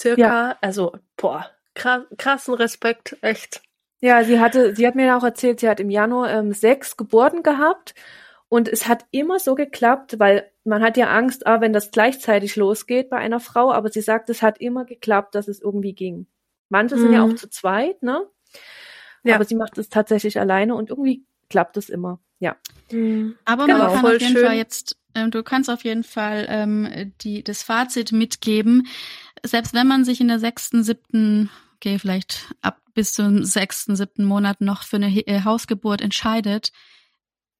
circa. 0.01 0.21
Ja. 0.21 0.57
Also, 0.61 0.93
boah, 1.17 1.49
krassen 1.73 2.53
Respekt, 2.53 3.17
echt. 3.21 3.61
Ja, 4.01 4.23
sie 4.23 4.39
hatte, 4.39 4.75
sie 4.75 4.87
hat 4.87 4.95
mir 4.95 5.15
auch 5.15 5.23
erzählt, 5.23 5.59
sie 5.59 5.69
hat 5.69 5.79
im 5.79 5.91
Januar 5.91 6.31
ähm, 6.31 6.53
sechs 6.53 6.97
Geburten 6.97 7.43
gehabt 7.43 7.93
und 8.49 8.67
es 8.67 8.87
hat 8.87 9.05
immer 9.11 9.39
so 9.39 9.53
geklappt, 9.53 10.17
weil 10.17 10.51
man 10.63 10.81
hat 10.81 10.97
ja 10.97 11.07
Angst, 11.07 11.45
ah, 11.45 11.61
wenn 11.61 11.71
das 11.71 11.91
gleichzeitig 11.91 12.55
losgeht 12.55 13.09
bei 13.09 13.17
einer 13.17 13.39
Frau, 13.39 13.71
aber 13.71 13.89
sie 13.89 14.01
sagt, 14.01 14.29
es 14.29 14.41
hat 14.41 14.59
immer 14.59 14.85
geklappt, 14.85 15.35
dass 15.35 15.47
es 15.47 15.61
irgendwie 15.61 15.93
ging. 15.93 16.27
Manche 16.69 16.95
mhm. 16.95 16.99
sind 16.99 17.13
ja 17.13 17.23
auch 17.23 17.27
mhm. 17.27 17.37
zu 17.37 17.49
zweit, 17.49 18.01
ne? 18.01 18.27
Ja. 19.23 19.35
Aber 19.35 19.45
sie 19.45 19.55
macht 19.55 19.77
es 19.77 19.89
tatsächlich 19.89 20.39
alleine 20.39 20.75
und 20.75 20.89
irgendwie 20.89 21.23
klappt 21.49 21.77
es 21.77 21.89
immer, 21.89 22.19
ja. 22.39 22.55
Mhm. 22.91 23.37
Aber 23.45 23.67
genau, 23.67 23.77
man 23.77 23.93
kann 23.93 24.05
auf 24.05 24.11
jeden 24.13 24.33
schön. 24.33 24.45
Fall 24.45 24.55
jetzt, 24.55 24.97
du 25.13 25.43
kannst 25.43 25.69
auf 25.69 25.83
jeden 25.83 26.03
Fall 26.03 26.45
ähm, 26.49 27.13
die, 27.21 27.43
das 27.43 27.63
Fazit 27.63 28.11
mitgeben 28.11 28.87
selbst 29.43 29.73
wenn 29.73 29.87
man 29.87 30.05
sich 30.05 30.21
in 30.21 30.27
der 30.27 30.39
sechsten, 30.39 30.83
siebten, 30.83 31.49
okay, 31.75 31.99
vielleicht 31.99 32.53
ab 32.61 32.79
bis 32.93 33.13
zum 33.13 33.43
sechsten, 33.43 33.95
siebten 33.95 34.25
Monat 34.25 34.61
noch 34.61 34.83
für 34.83 34.97
eine 34.97 35.07
äh, 35.27 35.43
Hausgeburt 35.43 36.01
entscheidet, 36.01 36.71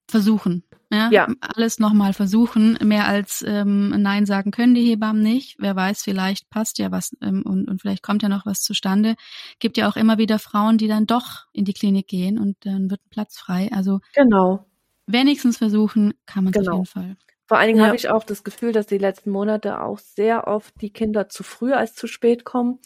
versuchen. 0.08 0.64
Ja, 0.94 1.10
ja. 1.10 1.28
alles 1.40 1.80
nochmal 1.80 2.12
versuchen. 2.12 2.78
Mehr 2.84 3.08
als 3.08 3.46
ähm, 3.48 3.90
Nein 4.02 4.26
sagen 4.26 4.52
können 4.52 4.76
die 4.76 4.90
Hebammen 4.90 5.24
nicht. 5.24 5.56
Wer 5.58 5.74
weiß, 5.74 6.04
vielleicht 6.04 6.50
passt 6.50 6.80
ja 6.80 6.92
was 6.92 7.16
ähm, 7.22 7.44
und, 7.44 7.70
und 7.70 7.80
vielleicht 7.80 8.04
kommt 8.04 8.22
ja 8.22 8.28
noch 8.28 8.46
was 8.46 8.62
zustande. 8.62 9.16
Gibt 9.60 9.78
ja 9.78 9.88
auch 9.88 9.96
immer 9.96 10.18
wieder 10.18 10.38
Frauen, 10.38 10.78
die 10.78 10.90
dann 10.90 11.08
doch 11.08 11.46
in 11.54 11.64
die 11.64 11.74
Klinik 11.74 12.10
gehen 12.10 12.38
und 12.38 12.58
dann 12.66 12.92
wird 12.92 13.00
ein 13.06 13.10
Platz 13.10 13.38
frei. 13.38 13.70
Also 13.72 14.02
genau. 14.14 14.66
wenigstens 15.08 15.58
versuchen 15.58 16.14
kann 16.26 16.44
man 16.44 16.52
genau. 16.52 16.72
auf 16.72 16.78
jeden 16.78 16.86
Fall. 16.86 17.18
Vor 17.52 17.60
allen 17.60 17.68
Dingen 17.68 17.80
ja. 17.80 17.88
habe 17.88 17.98
ich 17.98 18.08
auch 18.08 18.24
das 18.24 18.46
Gefühl, 18.46 18.72
dass 18.72 18.88
die 18.88 18.98
letzten 18.98 19.30
Monate 19.30 19.82
auch 19.82 20.00
sehr 20.00 20.48
oft 20.48 20.74
die 20.80 20.90
Kinder 20.90 21.28
zu 21.28 21.44
früh 21.44 21.74
als 21.74 21.96
zu 21.96 22.08
spät 22.08 22.46
kommen. 22.46 22.80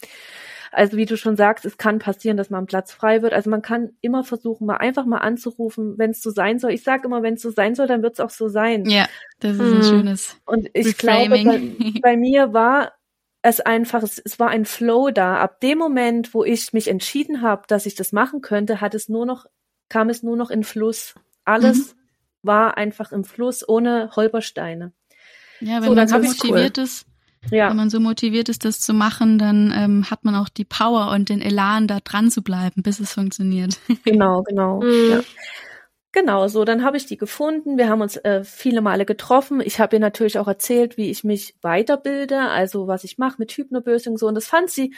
Also 0.72 0.96
wie 0.96 1.06
du 1.06 1.16
schon 1.16 1.36
sagst, 1.36 1.64
es 1.64 1.78
kann 1.78 2.00
passieren, 2.00 2.36
dass 2.36 2.50
mal 2.50 2.58
ein 2.58 2.66
Platz 2.66 2.92
frei 2.92 3.22
wird. 3.22 3.32
Also 3.32 3.48
man 3.48 3.62
kann 3.62 3.90
immer 4.00 4.24
versuchen, 4.24 4.66
mal 4.66 4.78
einfach 4.78 5.06
mal 5.06 5.18
anzurufen, 5.18 5.98
wenn 5.98 6.10
es 6.10 6.20
so 6.20 6.30
sein 6.30 6.58
soll. 6.58 6.72
Ich 6.72 6.82
sage 6.82 7.06
immer, 7.06 7.22
wenn 7.22 7.34
es 7.34 7.42
so 7.42 7.50
sein 7.50 7.76
soll, 7.76 7.86
dann 7.86 8.02
wird 8.02 8.14
es 8.14 8.18
auch 8.18 8.30
so 8.30 8.48
sein. 8.48 8.86
Ja, 8.86 9.06
das 9.38 9.54
ist 9.54 9.60
ein 9.60 9.78
mhm. 9.78 9.82
schönes. 9.84 10.36
Und 10.46 10.68
ich 10.72 11.00
Reframing. 11.00 11.44
glaube, 11.44 11.92
bei, 11.92 12.00
bei 12.02 12.16
mir 12.16 12.52
war 12.52 12.90
es 13.42 13.60
einfach, 13.60 14.02
es, 14.02 14.18
es 14.18 14.40
war 14.40 14.48
ein 14.48 14.64
Flow 14.64 15.12
da. 15.12 15.36
Ab 15.36 15.60
dem 15.60 15.78
Moment, 15.78 16.34
wo 16.34 16.42
ich 16.42 16.72
mich 16.72 16.88
entschieden 16.88 17.40
habe, 17.40 17.62
dass 17.68 17.86
ich 17.86 17.94
das 17.94 18.10
machen 18.10 18.40
könnte, 18.40 18.80
hat 18.80 18.96
es 18.96 19.08
nur 19.08 19.26
noch, 19.26 19.46
kam 19.88 20.08
es 20.08 20.24
nur 20.24 20.36
noch 20.36 20.50
in 20.50 20.64
Fluss. 20.64 21.14
Alles 21.44 21.94
mhm 21.94 22.05
war 22.46 22.76
einfach 22.76 23.12
im 23.12 23.24
Fluss 23.24 23.68
ohne 23.68 24.10
Holpersteine. 24.14 24.92
Ja, 25.60 25.82
wenn 25.82 25.88
so, 25.88 25.94
man 25.94 26.08
so 26.08 26.18
motiviert 26.18 26.78
cool. 26.78 26.84
ist, 26.84 27.06
ja. 27.50 27.70
wenn 27.70 27.76
man 27.76 27.90
so 27.90 28.00
motiviert 28.00 28.48
ist, 28.48 28.64
das 28.64 28.80
zu 28.80 28.92
machen, 28.92 29.38
dann 29.38 29.72
ähm, 29.74 30.10
hat 30.10 30.24
man 30.24 30.34
auch 30.34 30.48
die 30.48 30.64
Power 30.64 31.10
und 31.12 31.28
den 31.28 31.40
Elan, 31.40 31.86
da 31.86 32.00
dran 32.00 32.30
zu 32.30 32.42
bleiben, 32.42 32.82
bis 32.82 33.00
es 33.00 33.12
funktioniert. 33.12 33.78
Genau, 34.04 34.42
genau. 34.42 34.80
Mhm. 34.80 35.10
Ja. 35.10 35.20
Genau, 36.12 36.48
so, 36.48 36.64
dann 36.64 36.82
habe 36.82 36.96
ich 36.96 37.04
die 37.04 37.18
gefunden. 37.18 37.76
Wir 37.76 37.90
haben 37.90 38.00
uns 38.00 38.16
äh, 38.16 38.42
viele 38.42 38.80
Male 38.80 39.04
getroffen. 39.04 39.60
Ich 39.60 39.80
habe 39.80 39.96
ihr 39.96 40.00
natürlich 40.00 40.38
auch 40.38 40.48
erzählt, 40.48 40.96
wie 40.96 41.10
ich 41.10 41.24
mich 41.24 41.56
weiterbilde, 41.60 42.40
also 42.40 42.86
was 42.86 43.04
ich 43.04 43.18
mache 43.18 43.36
mit 43.38 43.52
Hypnobirthing 43.52 44.16
so. 44.16 44.26
Und 44.26 44.34
das 44.34 44.46
fand 44.46 44.70
sie, 44.70 44.94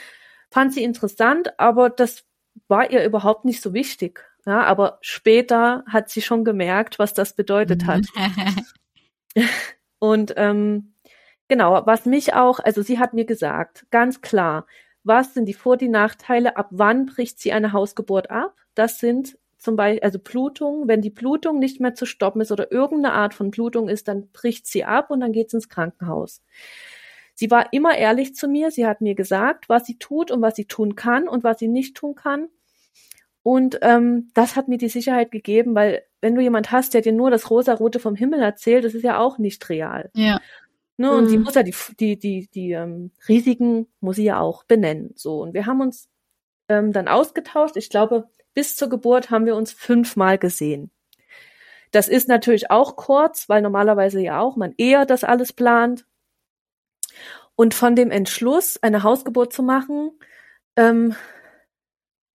fand 0.49 0.73
sie 0.73 0.81
interessant, 0.81 1.59
aber 1.59 1.89
das 1.89 2.23
war 2.69 2.89
ihr 2.89 3.03
überhaupt 3.03 3.43
nicht 3.43 3.61
so 3.61 3.73
wichtig. 3.73 4.23
Ja, 4.45 4.63
aber 4.63 4.99
später 5.01 5.83
hat 5.87 6.09
sie 6.09 6.21
schon 6.21 6.43
gemerkt, 6.43 6.99
was 6.99 7.13
das 7.13 7.35
bedeutet 7.35 7.85
hat. 7.85 8.05
Und 9.99 10.33
ähm, 10.37 10.93
genau, 11.47 11.85
was 11.85 12.05
mich 12.05 12.33
auch, 12.33 12.59
also 12.59 12.81
sie 12.81 12.99
hat 12.99 13.13
mir 13.13 13.25
gesagt, 13.25 13.85
ganz 13.91 14.21
klar, 14.21 14.65
was 15.03 15.33
sind 15.33 15.45
die 15.45 15.53
Vor-, 15.53 15.77
die 15.77 15.89
Nachteile, 15.89 16.57
ab 16.57 16.67
wann 16.71 17.05
bricht 17.05 17.39
sie 17.39 17.51
eine 17.51 17.73
Hausgeburt 17.73 18.31
ab? 18.31 18.55
Das 18.75 18.99
sind 18.99 19.37
zum 19.57 19.75
Beispiel, 19.75 20.03
also 20.03 20.19
Blutung, 20.19 20.87
wenn 20.87 21.01
die 21.01 21.09
Blutung 21.09 21.59
nicht 21.59 21.81
mehr 21.81 21.93
zu 21.93 22.05
stoppen 22.05 22.41
ist 22.41 22.51
oder 22.51 22.71
irgendeine 22.71 23.13
Art 23.13 23.33
von 23.33 23.51
Blutung 23.51 23.89
ist, 23.89 24.07
dann 24.07 24.29
bricht 24.31 24.67
sie 24.67 24.85
ab 24.85 25.11
und 25.11 25.19
dann 25.19 25.33
geht 25.33 25.47
es 25.47 25.53
ins 25.53 25.69
Krankenhaus. 25.69 26.41
Sie 27.35 27.51
war 27.51 27.71
immer 27.73 27.97
ehrlich 27.97 28.35
zu 28.35 28.47
mir. 28.47 28.71
Sie 28.71 28.85
hat 28.85 29.01
mir 29.01 29.15
gesagt, 29.15 29.69
was 29.69 29.85
sie 29.85 29.97
tut 29.97 30.31
und 30.31 30.41
was 30.41 30.55
sie 30.55 30.65
tun 30.65 30.95
kann 30.95 31.27
und 31.27 31.43
was 31.43 31.59
sie 31.59 31.67
nicht 31.67 31.95
tun 31.95 32.15
kann. 32.15 32.49
Und 33.43 33.79
ähm, 33.81 34.29
das 34.33 34.55
hat 34.55 34.67
mir 34.67 34.77
die 34.77 34.89
Sicherheit 34.89 35.31
gegeben, 35.31 35.75
weil 35.75 36.03
wenn 36.21 36.35
du 36.35 36.41
jemand 36.41 36.71
hast, 36.71 36.93
der 36.93 37.01
dir 37.01 37.13
nur 37.13 37.31
das 37.31 37.49
Rosa-Rote 37.49 37.99
vom 37.99 38.15
Himmel 38.15 38.41
erzählt, 38.41 38.83
das 38.83 38.93
ist 38.93 39.03
ja 39.03 39.19
auch 39.19 39.37
nicht 39.37 39.69
real. 39.69 40.09
Ja. 40.13 40.39
Ne, 40.97 41.11
und 41.11 41.25
mhm. 41.25 41.29
sie 41.29 41.37
muss 41.37 41.55
ja 41.55 41.63
die, 41.63 41.75
die, 41.97 42.19
die, 42.19 42.49
die 42.53 42.71
ähm, 42.71 43.11
Risiken 43.29 43.87
muss 44.01 44.17
sie 44.17 44.25
ja 44.25 44.39
auch 44.39 44.65
benennen. 44.65 45.13
So. 45.15 45.41
Und 45.41 45.53
wir 45.53 45.65
haben 45.65 45.79
uns 45.79 46.09
ähm, 46.67 46.91
dann 46.91 47.07
ausgetauscht. 47.07 47.77
Ich 47.77 47.89
glaube, 47.89 48.27
bis 48.53 48.75
zur 48.75 48.89
Geburt 48.89 49.29
haben 49.29 49.45
wir 49.45 49.55
uns 49.55 49.71
fünfmal 49.71 50.37
gesehen. 50.37 50.91
Das 51.91 52.09
ist 52.09 52.27
natürlich 52.27 52.69
auch 52.69 52.97
kurz, 52.97 53.47
weil 53.47 53.61
normalerweise 53.61 54.19
ja 54.19 54.41
auch 54.41 54.57
man 54.57 54.73
eher 54.77 55.05
das 55.05 55.23
alles 55.23 55.53
plant. 55.53 56.05
Und 57.55 57.73
von 57.73 57.95
dem 57.95 58.11
Entschluss, 58.11 58.77
eine 58.81 59.03
Hausgeburt 59.03 59.53
zu 59.53 59.63
machen, 59.63 60.11
ähm, 60.75 61.15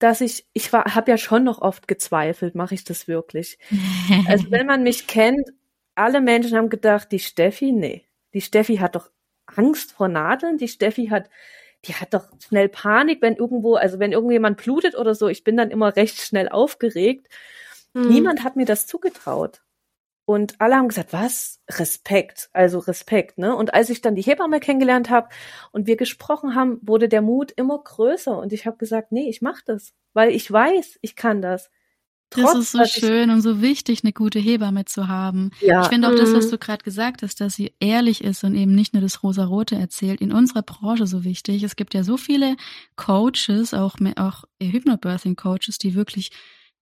dass 0.03 0.21
ich, 0.21 0.47
ich 0.53 0.73
war, 0.73 0.95
habe 0.95 1.11
ja 1.11 1.19
schon 1.19 1.45
noch 1.45 1.61
oft 1.61 1.89
gezweifelt, 1.89 2.55
mache 2.55 2.75
ich 2.75 2.85
das 2.85 3.09
wirklich? 3.09 3.59
also 4.29 4.51
wenn 4.51 4.67
man 4.67 4.83
mich 4.83 5.07
kennt, 5.07 5.49
alle 5.95 6.21
Menschen 6.21 6.57
haben 6.57 6.71
gedacht, 6.71 7.13
die 7.13 7.19
Steffi, 7.19 7.73
nee, 7.73 8.05
die 8.35 8.41
Steffi 8.41 8.77
hat 8.77 8.95
doch 8.95 9.11
Angst 9.47 9.93
vor 9.93 10.09
Nadeln, 10.09 10.59
die 10.59 10.69
Steffi 10.69 11.09
hat 11.09 11.29
die 11.85 11.95
hat 11.95 12.15
doch 12.15 12.29
schnell 12.41 12.69
Panik, 12.69 13.21
wenn 13.23 13.35
irgendwo, 13.35 13.75
also 13.75 13.99
wenn 13.99 14.13
irgendjemand 14.13 14.63
blutet 14.63 14.95
oder 14.97 15.15
so, 15.15 15.29
ich 15.29 15.43
bin 15.43 15.57
dann 15.57 15.71
immer 15.71 15.97
recht 15.97 16.21
schnell 16.21 16.49
aufgeregt. 16.49 17.29
Mhm. 17.93 18.09
Niemand 18.09 18.45
hat 18.45 18.57
mir 18.57 18.65
das 18.65 18.87
zugetraut. 18.87 19.63
Und 20.33 20.59
alle 20.63 20.77
haben 20.77 20.89
gesagt, 20.89 21.13
was? 21.13 21.61
Respekt, 21.71 22.49
also 22.55 22.79
Respekt, 22.79 23.37
ne? 23.37 23.55
Und 23.55 23.75
als 23.75 23.91
ich 23.91 24.01
dann 24.01 24.15
die 24.15 24.23
Hebamme 24.23 24.61
kennengelernt 24.61 25.11
habe 25.11 25.29
und 25.73 25.87
wir 25.87 25.97
gesprochen 25.97 26.55
haben, 26.55 26.79
wurde 26.81 27.07
der 27.07 27.21
Mut 27.21 27.53
immer 27.55 27.79
größer 27.79 28.39
und 28.39 28.55
ich 28.55 28.65
habe 28.65 28.79
gesagt, 28.79 29.13
nee, 29.13 29.29
ich 29.29 29.43
mach 29.43 29.61
das, 29.61 29.93
weil 30.15 30.31
ich 30.31 30.51
weiß, 30.51 30.99
ich 31.03 31.17
kann 31.17 31.43
das. 31.43 31.71
Trotz, 32.31 32.45
das 32.45 32.61
ist 32.61 32.73
so 32.73 32.85
schön 33.07 33.29
und 33.29 33.43
so 33.43 33.61
wichtig, 33.61 34.05
eine 34.05 34.15
gute 34.15 34.39
Hebamme 34.39 34.87
zu 34.87 35.07
haben. 35.07 35.51
Ja. 35.61 35.83
Ich 35.83 35.89
finde 35.89 36.09
auch 36.09 36.15
das, 36.15 36.33
was 36.33 36.47
mhm. 36.47 36.53
du 36.53 36.59
gerade 36.59 36.83
gesagt 36.83 37.23
hast, 37.23 37.39
dass 37.43 37.55
sie 37.55 37.75
ehrlich 37.79 38.25
ist 38.25 38.43
und 38.43 38.55
eben 38.55 38.75
nicht 38.75 38.95
nur 38.95 39.03
das 39.03 39.23
Rosa-Rote 39.23 39.75
erzählt, 39.75 40.23
in 40.23 40.33
unserer 40.33 40.63
Branche 40.63 41.07
so 41.07 41.25
wichtig. 41.25 41.63
Es 41.63 41.77
gibt 41.77 41.93
ja 41.93 42.05
so 42.05 42.17
viele 42.17 42.57
Coaches, 42.97 43.75
auch, 43.75 43.97
auch 44.17 44.45
Hypnobirthing-Coaches, 44.63 45.77
die 45.77 45.95
wirklich 45.95 46.31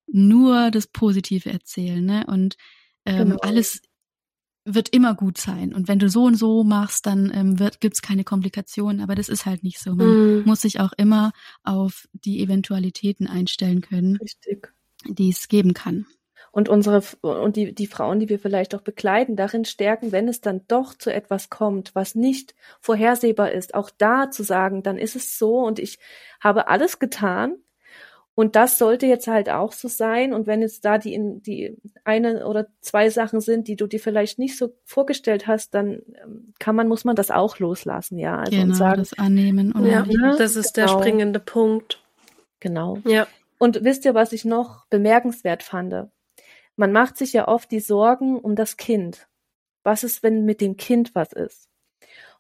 nur 0.07 0.71
das 0.71 0.87
Positive 0.87 1.51
erzählen, 1.51 2.05
ne? 2.05 2.25
Und 2.29 2.57
ähm, 3.07 3.31
genau. 3.31 3.41
alles 3.41 3.83
wird 4.65 4.91
immer 4.91 5.15
gut 5.15 5.39
sein. 5.39 5.75
Und 5.75 5.89
wenn 5.89 5.99
du 5.99 6.09
so 6.09 6.25
und 6.25 6.37
so 6.37 6.65
machst, 6.65 7.07
dann 7.07 7.33
ähm, 7.35 7.59
wird, 7.59 7.81
gibt's 7.81 8.03
keine 8.03 8.25
Komplikationen. 8.25 9.01
Aber 9.01 9.15
das 9.15 9.29
ist 9.29 9.47
halt 9.47 9.63
nicht 9.63 9.81
so. 9.81 9.95
Man 9.95 10.41
mm. 10.41 10.43
muss 10.45 10.61
sich 10.61 10.81
auch 10.81 10.93
immer 10.97 11.33
auf 11.65 12.07
die 12.13 12.43
Eventualitäten 12.43 13.27
einstellen 13.27 13.81
können. 13.81 14.17
Richtig 14.17 14.73
die 15.05 15.31
es 15.31 15.49
geben 15.49 15.75
kann. 15.75 16.07
Und 16.53 16.69
unsere 16.69 17.03
und 17.21 17.55
die, 17.55 17.73
die 17.75 17.87
Frauen, 17.87 18.19
die 18.19 18.29
wir 18.29 18.41
vielleicht 18.41 18.75
auch 18.75 18.81
begleiten, 18.81 19.37
darin 19.37 19.65
stärken, 19.65 20.11
wenn 20.11 20.27
es 20.27 20.41
dann 20.41 20.67
doch 20.67 20.95
zu 20.95 21.13
etwas 21.13 21.49
kommt, 21.49 21.95
was 21.95 22.17
nicht 22.17 22.57
vorhersehbar 22.81 23.53
ist, 23.53 23.75
auch 23.75 23.91
da 23.97 24.31
zu 24.31 24.43
sagen, 24.43 24.83
dann 24.83 24.99
ist 24.99 25.15
es 25.15 25.39
so 25.39 25.59
und 25.61 25.79
ich 25.79 25.99
habe 26.41 26.67
alles 26.67 26.99
getan. 26.99 27.57
Und 28.41 28.57
das 28.57 28.79
sollte 28.79 29.05
jetzt 29.05 29.27
halt 29.27 29.51
auch 29.51 29.73
so 29.73 29.87
sein. 29.87 30.33
Und 30.33 30.47
wenn 30.47 30.63
es 30.63 30.81
da 30.81 30.97
die, 30.97 31.21
die 31.43 31.77
eine 32.05 32.47
oder 32.47 32.69
zwei 32.81 33.11
Sachen 33.11 33.43
sind, 33.43 33.69
die 33.69 33.77
du 33.77 33.87
dir 33.87 34.01
vielleicht 34.01 34.39
nicht 34.39 34.57
so 34.57 34.75
vorgestellt 34.87 35.47
hast, 35.47 35.75
dann 35.75 36.01
ähm, 36.15 36.55
kann 36.59 36.75
man, 36.75 36.89
muss 36.89 37.05
man 37.05 37.15
das 37.15 37.31
auch 37.31 37.59
loslassen, 37.59 38.19
ja. 38.19 38.39
Also 38.39 38.53
genau, 38.53 38.63
und 38.63 38.75
sagen, 38.75 38.97
das 38.97 39.19
annehmen. 39.19 39.73
Und 39.73 39.85
ja, 39.85 40.07
das 40.39 40.57
ist 40.57 40.75
genau. 40.75 40.87
der 40.87 40.99
springende 41.03 41.39
Punkt. 41.39 42.03
Genau. 42.61 42.97
Ja. 43.05 43.27
Und 43.59 43.85
wisst 43.85 44.07
ihr, 44.07 44.15
was 44.15 44.33
ich 44.33 44.47
noch 44.47 44.87
bemerkenswert 44.87 45.63
fand? 45.63 46.09
Man 46.77 46.93
macht 46.93 47.19
sich 47.19 47.35
ja 47.35 47.47
oft 47.47 47.71
die 47.71 47.81
Sorgen 47.81 48.39
um 48.39 48.57
das 48.57 48.79
Kind. 48.79 49.29
Was 49.83 50.03
ist, 50.03 50.23
wenn 50.23 50.47
mit 50.47 50.63
dem 50.63 50.79
Kind 50.79 51.15
was 51.15 51.35
ist? 51.35 51.69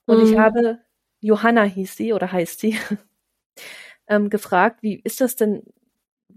Und 0.06 0.16
mhm. 0.16 0.32
ich 0.32 0.38
habe, 0.38 0.78
Johanna 1.20 1.64
hieß 1.64 1.94
sie 1.94 2.14
oder 2.14 2.32
heißt 2.32 2.58
sie, 2.58 2.78
ähm, 4.08 4.30
gefragt, 4.30 4.82
wie 4.82 4.98
ist 5.04 5.20
das 5.20 5.36
denn, 5.36 5.62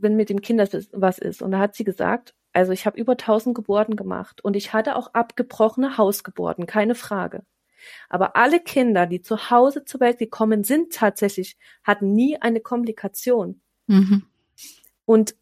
wenn 0.03 0.15
mit 0.15 0.29
dem 0.29 0.41
Kind 0.41 0.59
was 0.91 1.17
ist? 1.17 1.41
Und 1.41 1.51
da 1.51 1.59
hat 1.59 1.75
sie 1.75 1.83
gesagt, 1.83 2.35
also 2.51 2.71
ich 2.71 2.85
habe 2.85 2.99
über 2.99 3.13
1000 3.13 3.55
Geburten 3.55 3.95
gemacht 3.95 4.43
und 4.43 4.55
ich 4.55 4.73
hatte 4.73 4.95
auch 4.95 5.13
abgebrochene 5.13 5.97
Hausgeburten, 5.97 6.67
keine 6.67 6.95
Frage. 6.95 7.43
Aber 8.09 8.35
alle 8.35 8.59
Kinder, 8.59 9.07
die 9.07 9.21
zu 9.21 9.49
Hause 9.49 9.83
zur 9.85 9.99
Welt 9.99 10.19
gekommen 10.19 10.63
sind, 10.63 10.93
tatsächlich 10.93 11.57
hatten 11.83 12.13
nie 12.13 12.37
eine 12.41 12.61
Komplikation. 12.61 13.61
Mhm. 13.87 14.23
Und 15.05 15.35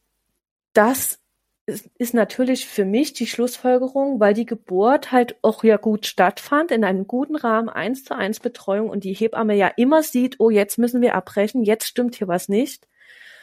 das 0.73 1.19
ist, 1.65 2.13
natürlich 2.13 2.65
für 2.65 2.85
mich 2.85 3.13
die 3.13 3.27
Schlussfolgerung, 3.27 4.19
weil 4.19 4.33
die 4.33 4.45
Geburt 4.45 5.11
halt 5.11 5.35
auch 5.41 5.63
ja 5.63 5.77
gut 5.77 6.05
stattfand, 6.05 6.71
in 6.71 6.83
einem 6.83 7.07
guten 7.07 7.35
Rahmen, 7.35 7.69
eins 7.69 8.03
zu 8.03 8.15
eins 8.15 8.39
Betreuung 8.39 8.89
und 8.89 9.03
die 9.03 9.13
Hebamme 9.13 9.55
ja 9.55 9.67
immer 9.67 10.03
sieht, 10.03 10.39
oh, 10.39 10.49
jetzt 10.49 10.77
müssen 10.77 11.01
wir 11.01 11.15
abbrechen, 11.15 11.63
jetzt 11.63 11.87
stimmt 11.87 12.15
hier 12.15 12.27
was 12.27 12.49
nicht. 12.49 12.87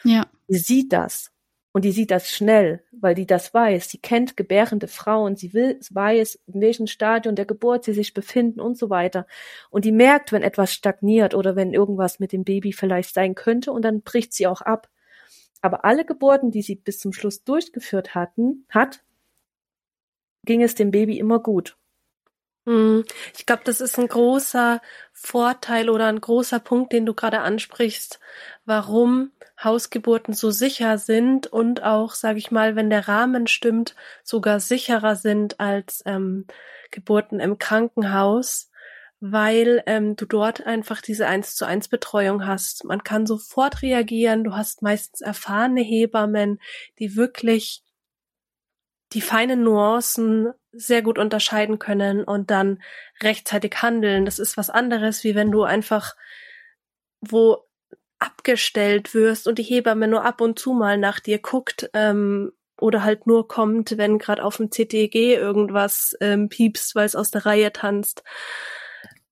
Ja. 0.03 0.27
Die 0.49 0.57
sieht 0.57 0.91
das. 0.91 1.31
Und 1.71 1.85
die 1.85 1.91
sieht 1.91 2.09
das 2.09 2.31
schnell, 2.31 2.83
weil 2.91 3.13
die 3.13 3.27
das 3.27 3.53
weiß. 3.53 3.89
Sie 3.89 3.99
kennt 3.99 4.35
gebärende 4.35 4.87
Frauen, 4.87 5.35
sie 5.35 5.53
will, 5.53 5.79
weiß, 5.91 6.39
in 6.47 6.61
welchem 6.61 6.87
Stadium 6.87 7.35
der 7.35 7.45
Geburt 7.45 7.85
sie 7.85 7.93
sich 7.93 8.15
befinden 8.15 8.59
und 8.59 8.75
so 8.75 8.89
weiter. 8.89 9.27
Und 9.69 9.85
die 9.85 9.91
merkt, 9.91 10.31
wenn 10.31 10.41
etwas 10.41 10.73
stagniert 10.73 11.35
oder 11.35 11.55
wenn 11.55 11.73
irgendwas 11.73 12.19
mit 12.19 12.31
dem 12.31 12.43
Baby 12.43 12.73
vielleicht 12.73 13.13
sein 13.13 13.35
könnte 13.35 13.71
und 13.71 13.83
dann 13.83 14.01
bricht 14.01 14.33
sie 14.33 14.47
auch 14.47 14.61
ab. 14.61 14.89
Aber 15.61 15.85
alle 15.85 16.05
Geburten, 16.05 16.49
die 16.51 16.63
sie 16.63 16.75
bis 16.75 16.99
zum 16.99 17.13
Schluss 17.13 17.43
durchgeführt 17.43 18.15
hatten, 18.15 18.65
hat, 18.69 19.03
ging 20.45 20.63
es 20.63 20.73
dem 20.73 20.89
Baby 20.89 21.19
immer 21.19 21.39
gut. 21.39 21.77
Hm. 22.69 23.03
Ich 23.35 23.47
glaube, 23.47 23.63
das 23.65 23.81
ist 23.81 23.97
ein 23.97 24.07
großer 24.07 24.79
Vorteil 25.11 25.89
oder 25.89 26.05
ein 26.05 26.21
großer 26.21 26.59
Punkt, 26.59 26.93
den 26.93 27.07
du 27.07 27.15
gerade 27.15 27.39
ansprichst, 27.39 28.19
warum 28.63 29.31
Hausgeburten 29.63 30.35
so 30.35 30.51
sicher 30.51 30.99
sind 30.99 31.47
und 31.47 31.81
auch, 31.81 32.13
sage 32.13 32.37
ich 32.37 32.51
mal, 32.51 32.75
wenn 32.75 32.91
der 32.91 33.07
Rahmen 33.07 33.47
stimmt, 33.47 33.95
sogar 34.23 34.59
sicherer 34.59 35.15
sind 35.15 35.59
als 35.59 36.03
ähm, 36.05 36.45
Geburten 36.91 37.39
im 37.39 37.57
Krankenhaus, 37.57 38.69
weil 39.19 39.81
ähm, 39.87 40.15
du 40.15 40.27
dort 40.27 40.67
einfach 40.67 41.01
diese 41.01 41.25
eins 41.25 41.55
zu 41.55 41.65
eins 41.65 41.87
Betreuung 41.87 42.45
hast. 42.45 42.83
Man 42.85 43.03
kann 43.03 43.25
sofort 43.25 43.81
reagieren. 43.81 44.43
Du 44.43 44.55
hast 44.55 44.83
meistens 44.83 45.21
erfahrene 45.21 45.81
Hebammen, 45.81 46.61
die 46.99 47.15
wirklich 47.15 47.81
die 49.13 49.21
feinen 49.21 49.63
Nuancen 49.63 50.53
sehr 50.71 51.01
gut 51.01 51.17
unterscheiden 51.17 51.79
können 51.79 52.23
und 52.23 52.51
dann 52.51 52.81
rechtzeitig 53.21 53.81
handeln. 53.81 54.25
Das 54.25 54.39
ist 54.39 54.57
was 54.57 54.69
anderes, 54.69 55.23
wie 55.23 55.35
wenn 55.35 55.51
du 55.51 55.63
einfach 55.63 56.15
wo 57.21 57.65
abgestellt 58.19 59.13
wirst 59.13 59.47
und 59.47 59.57
die 59.57 59.63
Hebamme 59.63 60.07
nur 60.07 60.25
ab 60.25 60.41
und 60.41 60.59
zu 60.59 60.73
mal 60.73 60.97
nach 60.97 61.19
dir 61.19 61.39
guckt 61.39 61.89
ähm, 61.93 62.51
oder 62.79 63.03
halt 63.03 63.27
nur 63.27 63.47
kommt, 63.47 63.97
wenn 63.97 64.19
gerade 64.19 64.43
auf 64.43 64.57
dem 64.57 64.71
CTG 64.71 65.35
irgendwas 65.35 66.15
ähm, 66.21 66.49
piepst, 66.49 66.95
weil 66.95 67.05
es 67.05 67.15
aus 67.15 67.31
der 67.31 67.45
Reihe 67.45 67.73
tanzt. 67.73 68.23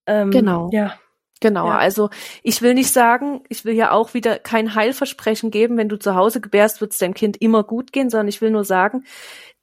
Ähm, 0.05 0.31
genau. 0.31 0.69
Ja. 0.71 0.97
Genau, 1.39 1.67
ja. 1.67 1.77
also 1.77 2.09
ich 2.43 2.61
will 2.61 2.73
nicht 2.73 2.91
sagen, 2.91 3.43
ich 3.49 3.63
will 3.63 3.75
ja 3.75 3.91
auch 3.91 4.13
wieder 4.13 4.39
kein 4.39 4.73
Heilversprechen 4.73 5.51
geben, 5.51 5.77
wenn 5.77 5.89
du 5.89 5.97
zu 5.97 6.15
Hause 6.15 6.41
gebärst, 6.41 6.81
wird 6.81 6.93
es 6.93 6.97
deinem 6.97 7.13
Kind 7.13 7.37
immer 7.37 7.63
gut 7.63 7.91
gehen, 7.91 8.09
sondern 8.09 8.27
ich 8.27 8.41
will 8.41 8.49
nur 8.49 8.63
sagen, 8.63 9.03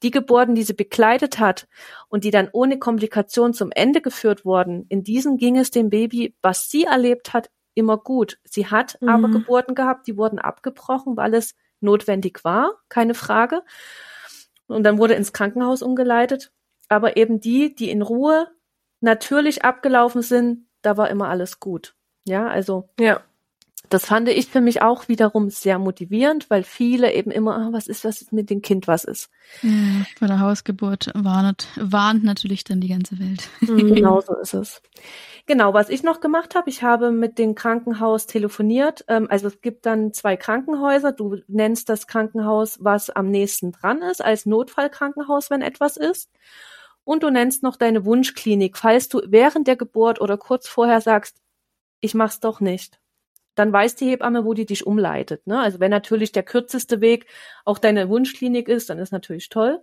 die 0.03 0.11
Geburten, 0.11 0.55
die 0.55 0.63
sie 0.63 0.73
begleitet 0.73 1.39
hat 1.39 1.67
und 2.07 2.23
die 2.23 2.31
dann 2.31 2.49
ohne 2.51 2.79
Komplikation 2.79 3.53
zum 3.53 3.71
Ende 3.71 4.01
geführt 4.01 4.45
wurden, 4.45 4.85
in 4.89 5.03
diesen 5.03 5.37
ging 5.37 5.57
es 5.57 5.71
dem 5.71 5.89
Baby, 5.89 6.35
was 6.41 6.69
sie 6.69 6.83
erlebt 6.83 7.33
hat, 7.33 7.49
immer 7.73 7.97
gut. 7.97 8.39
Sie 8.43 8.67
hat 8.67 8.97
mhm. 9.01 9.09
aber 9.09 9.29
Geburten 9.29 9.75
gehabt, 9.75 10.07
die 10.07 10.17
wurden 10.17 10.39
abgebrochen, 10.39 11.17
weil 11.17 11.33
es 11.33 11.55
notwendig 11.81 12.43
war, 12.43 12.73
keine 12.89 13.13
Frage. 13.13 13.63
Und 14.67 14.83
dann 14.83 14.97
wurde 14.97 15.13
ins 15.13 15.33
Krankenhaus 15.33 15.81
umgeleitet. 15.81 16.51
Aber 16.87 17.17
eben 17.17 17.39
die, 17.39 17.75
die 17.75 17.89
in 17.89 18.01
Ruhe 18.01 18.47
natürlich 19.01 19.63
abgelaufen 19.63 20.21
sind, 20.21 20.64
da 20.85 20.97
war 20.97 21.09
immer 21.09 21.29
alles 21.29 21.59
gut. 21.59 21.95
Ja, 22.25 22.47
also. 22.47 22.89
Ja. 22.99 23.21
Das 23.89 24.07
fand 24.07 24.27
ich 24.29 24.47
für 24.47 24.61
mich 24.61 24.81
auch 24.81 25.07
wiederum 25.09 25.51
sehr 25.51 25.77
motivierend, 25.77 26.49
weil 26.49 26.63
viele 26.63 27.13
eben 27.13 27.29
immer, 27.29 27.55
ah, 27.55 27.67
was 27.71 27.85
ist, 27.85 28.03
was 28.03 28.19
ist 28.19 28.33
mit 28.33 28.49
dem 28.49 28.63
Kind, 28.63 28.87
was 28.87 29.03
ist. 29.03 29.29
Bei 30.19 30.25
der 30.25 30.39
Hausgeburt 30.39 31.11
warnt, 31.13 31.67
warnt 31.75 32.23
natürlich 32.23 32.63
dann 32.63 32.81
die 32.81 32.87
ganze 32.87 33.19
Welt. 33.19 33.47
Genau 33.95 34.21
so 34.21 34.35
ist 34.37 34.55
es. 34.55 34.81
Genau, 35.45 35.75
was 35.75 35.89
ich 35.89 36.01
noch 36.01 36.19
gemacht 36.19 36.55
habe, 36.55 36.67
ich 36.67 36.81
habe 36.81 37.11
mit 37.11 37.37
dem 37.37 37.53
Krankenhaus 37.53 38.25
telefoniert. 38.25 39.05
Ähm, 39.07 39.27
also 39.29 39.47
es 39.47 39.61
gibt 39.61 39.85
dann 39.85 40.13
zwei 40.13 40.35
Krankenhäuser. 40.35 41.11
Du 41.11 41.37
nennst 41.47 41.87
das 41.87 42.07
Krankenhaus, 42.07 42.79
was 42.81 43.11
am 43.11 43.29
nächsten 43.29 43.71
dran 43.71 44.01
ist, 44.01 44.25
als 44.25 44.47
Notfallkrankenhaus, 44.47 45.51
wenn 45.51 45.61
etwas 45.61 45.97
ist. 45.97 46.31
Und 47.05 47.23
du 47.23 47.29
nennst 47.29 47.63
noch 47.63 47.77
deine 47.77 48.03
Wunschklinik, 48.03 48.77
falls 48.77 49.07
du 49.07 49.21
während 49.25 49.67
der 49.67 49.77
Geburt 49.77 50.19
oder 50.19 50.37
kurz 50.37 50.67
vorher 50.67 50.99
sagst, 50.99 51.37
ich 52.01 52.13
mach's 52.13 52.41
doch 52.41 52.59
nicht 52.59 52.99
dann 53.55 53.71
weiß 53.71 53.95
die 53.95 54.07
Hebamme, 54.09 54.45
wo 54.45 54.53
die 54.53 54.65
dich 54.65 54.85
umleitet. 54.85 55.47
Ne? 55.47 55.59
Also 55.59 55.79
wenn 55.79 55.91
natürlich 55.91 56.31
der 56.31 56.43
kürzeste 56.43 57.01
Weg 57.01 57.25
auch 57.63 57.79
deine 57.79 58.09
Wunschklinik 58.09 58.67
ist, 58.67 58.89
dann 58.89 58.99
ist 58.99 59.11
natürlich 59.11 59.49
toll. 59.49 59.81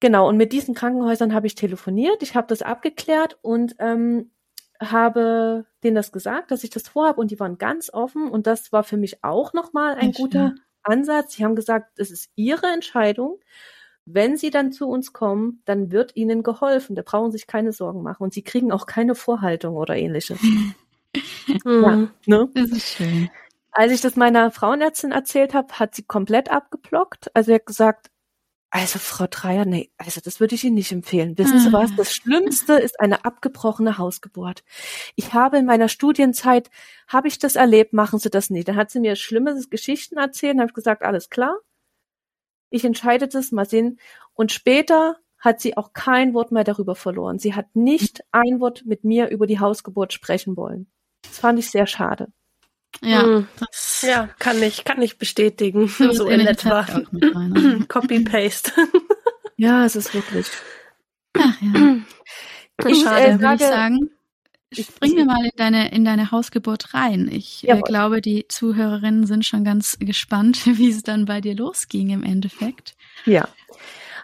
Genau, 0.00 0.28
und 0.28 0.36
mit 0.36 0.52
diesen 0.52 0.74
Krankenhäusern 0.74 1.32
habe 1.32 1.46
ich 1.46 1.54
telefoniert, 1.54 2.22
ich 2.22 2.34
habe 2.34 2.46
das 2.48 2.60
abgeklärt 2.62 3.38
und 3.40 3.76
ähm, 3.78 4.30
habe 4.78 5.64
denen 5.82 5.96
das 5.96 6.12
gesagt, 6.12 6.50
dass 6.50 6.64
ich 6.64 6.70
das 6.70 6.88
vorhabe 6.88 7.20
und 7.20 7.30
die 7.30 7.40
waren 7.40 7.56
ganz 7.56 7.90
offen 7.92 8.30
und 8.30 8.46
das 8.46 8.72
war 8.72 8.84
für 8.84 8.98
mich 8.98 9.24
auch 9.24 9.54
nochmal 9.54 9.94
ein 9.94 10.12
guter 10.12 10.54
Ansatz. 10.82 11.34
Sie 11.34 11.44
haben 11.44 11.56
gesagt, 11.56 11.98
es 11.98 12.10
ist 12.10 12.30
ihre 12.34 12.66
Entscheidung. 12.66 13.40
Wenn 14.06 14.36
sie 14.36 14.50
dann 14.50 14.72
zu 14.72 14.88
uns 14.88 15.12
kommen, 15.12 15.62
dann 15.64 15.90
wird 15.90 16.14
ihnen 16.14 16.42
geholfen. 16.42 16.94
Da 16.94 17.02
brauchen 17.02 17.32
sich 17.32 17.46
keine 17.46 17.72
Sorgen 17.72 18.02
machen 18.02 18.22
und 18.22 18.32
sie 18.32 18.42
kriegen 18.42 18.70
auch 18.70 18.86
keine 18.86 19.14
Vorhaltung 19.14 19.76
oder 19.76 19.96
ähnliches. 19.96 20.38
ja, 21.64 22.08
ne? 22.26 22.48
Das 22.54 22.70
ist 22.70 22.88
schön. 22.88 23.28
Als 23.72 23.92
ich 23.92 24.00
das 24.00 24.16
meiner 24.16 24.50
Frauenärztin 24.50 25.12
erzählt 25.12 25.52
habe, 25.54 25.74
hat 25.74 25.94
sie 25.94 26.04
komplett 26.04 26.50
abgeblockt. 26.50 27.34
Also 27.34 27.48
sie 27.48 27.54
hat 27.56 27.66
gesagt, 27.66 28.10
also 28.70 28.98
Frau 28.98 29.26
Dreier, 29.26 29.64
nee, 29.64 29.90
also 29.96 30.20
das 30.22 30.38
würde 30.38 30.54
ich 30.54 30.64
Ihnen 30.64 30.74
nicht 30.74 30.92
empfehlen. 30.92 31.38
Wissen 31.38 31.60
Sie 31.60 31.72
was? 31.72 31.94
Das 31.96 32.14
Schlimmste 32.14 32.74
ist 32.74 33.00
eine 33.00 33.24
abgebrochene 33.24 33.96
Hausgeburt. 33.96 34.64
Ich 35.14 35.32
habe 35.32 35.56
in 35.56 35.66
meiner 35.66 35.88
Studienzeit, 35.88 36.70
habe 37.08 37.28
ich 37.28 37.38
das 37.38 37.56
erlebt, 37.56 37.92
machen 37.92 38.18
Sie 38.18 38.28
das 38.28 38.50
nicht. 38.50 38.68
Dann 38.68 38.76
hat 38.76 38.90
sie 38.90 39.00
mir 39.00 39.16
schlimme 39.16 39.58
Geschichten 39.70 40.18
erzählt, 40.18 40.58
habe 40.58 40.68
ich 40.68 40.74
gesagt, 40.74 41.02
alles 41.04 41.30
klar. 41.30 41.56
Ich 42.70 42.84
entscheide 42.84 43.28
das, 43.28 43.52
mal 43.52 43.68
sehen. 43.68 43.98
Und 44.34 44.52
später 44.52 45.16
hat 45.38 45.60
sie 45.60 45.76
auch 45.76 45.92
kein 45.92 46.34
Wort 46.34 46.52
mehr 46.52 46.64
darüber 46.64 46.94
verloren. 46.94 47.38
Sie 47.38 47.54
hat 47.54 47.74
nicht 47.74 48.22
ein 48.32 48.60
Wort 48.60 48.84
mit 48.84 49.04
mir 49.04 49.28
über 49.28 49.46
die 49.46 49.60
Hausgeburt 49.60 50.12
sprechen 50.12 50.56
wollen. 50.56 50.88
Das 51.22 51.38
fand 51.38 51.58
ich 51.58 51.70
sehr 51.70 51.86
schade. 51.86 52.28
Ja, 53.02 53.22
hm. 53.22 53.48
ja, 54.02 54.28
kann 54.38 54.62
ich, 54.62 54.84
kann 54.84 55.02
ich 55.02 55.18
bestätigen. 55.18 55.88
So 56.12 56.28
in 56.28 56.40
etwa. 56.40 56.86
Copy 57.88 58.20
paste. 58.20 58.72
ja, 59.56 59.84
es 59.84 59.96
ist 59.96 60.14
wirklich. 60.14 60.46
Ach 61.34 61.60
ja. 61.60 61.96
Ich, 62.86 63.00
Schade, 63.02 63.26
äh, 63.26 63.40
würde 63.40 63.54
ich 63.54 63.60
sagen. 63.62 64.10
Springen 64.72 65.16
wir 65.16 65.24
mal 65.24 65.44
in 65.44 65.52
deine, 65.56 65.92
in 65.92 66.04
deine 66.04 66.30
Hausgeburt 66.30 66.92
rein. 66.92 67.28
Ich 67.30 67.68
äh, 67.68 67.80
glaube, 67.80 68.20
die 68.20 68.48
Zuhörerinnen 68.48 69.26
sind 69.26 69.44
schon 69.44 69.64
ganz 69.64 69.96
gespannt, 70.00 70.66
wie 70.78 70.90
es 70.90 71.02
dann 71.02 71.26
bei 71.26 71.40
dir 71.40 71.54
losging 71.54 72.10
im 72.10 72.22
Endeffekt. 72.22 72.96
Ja. 73.24 73.48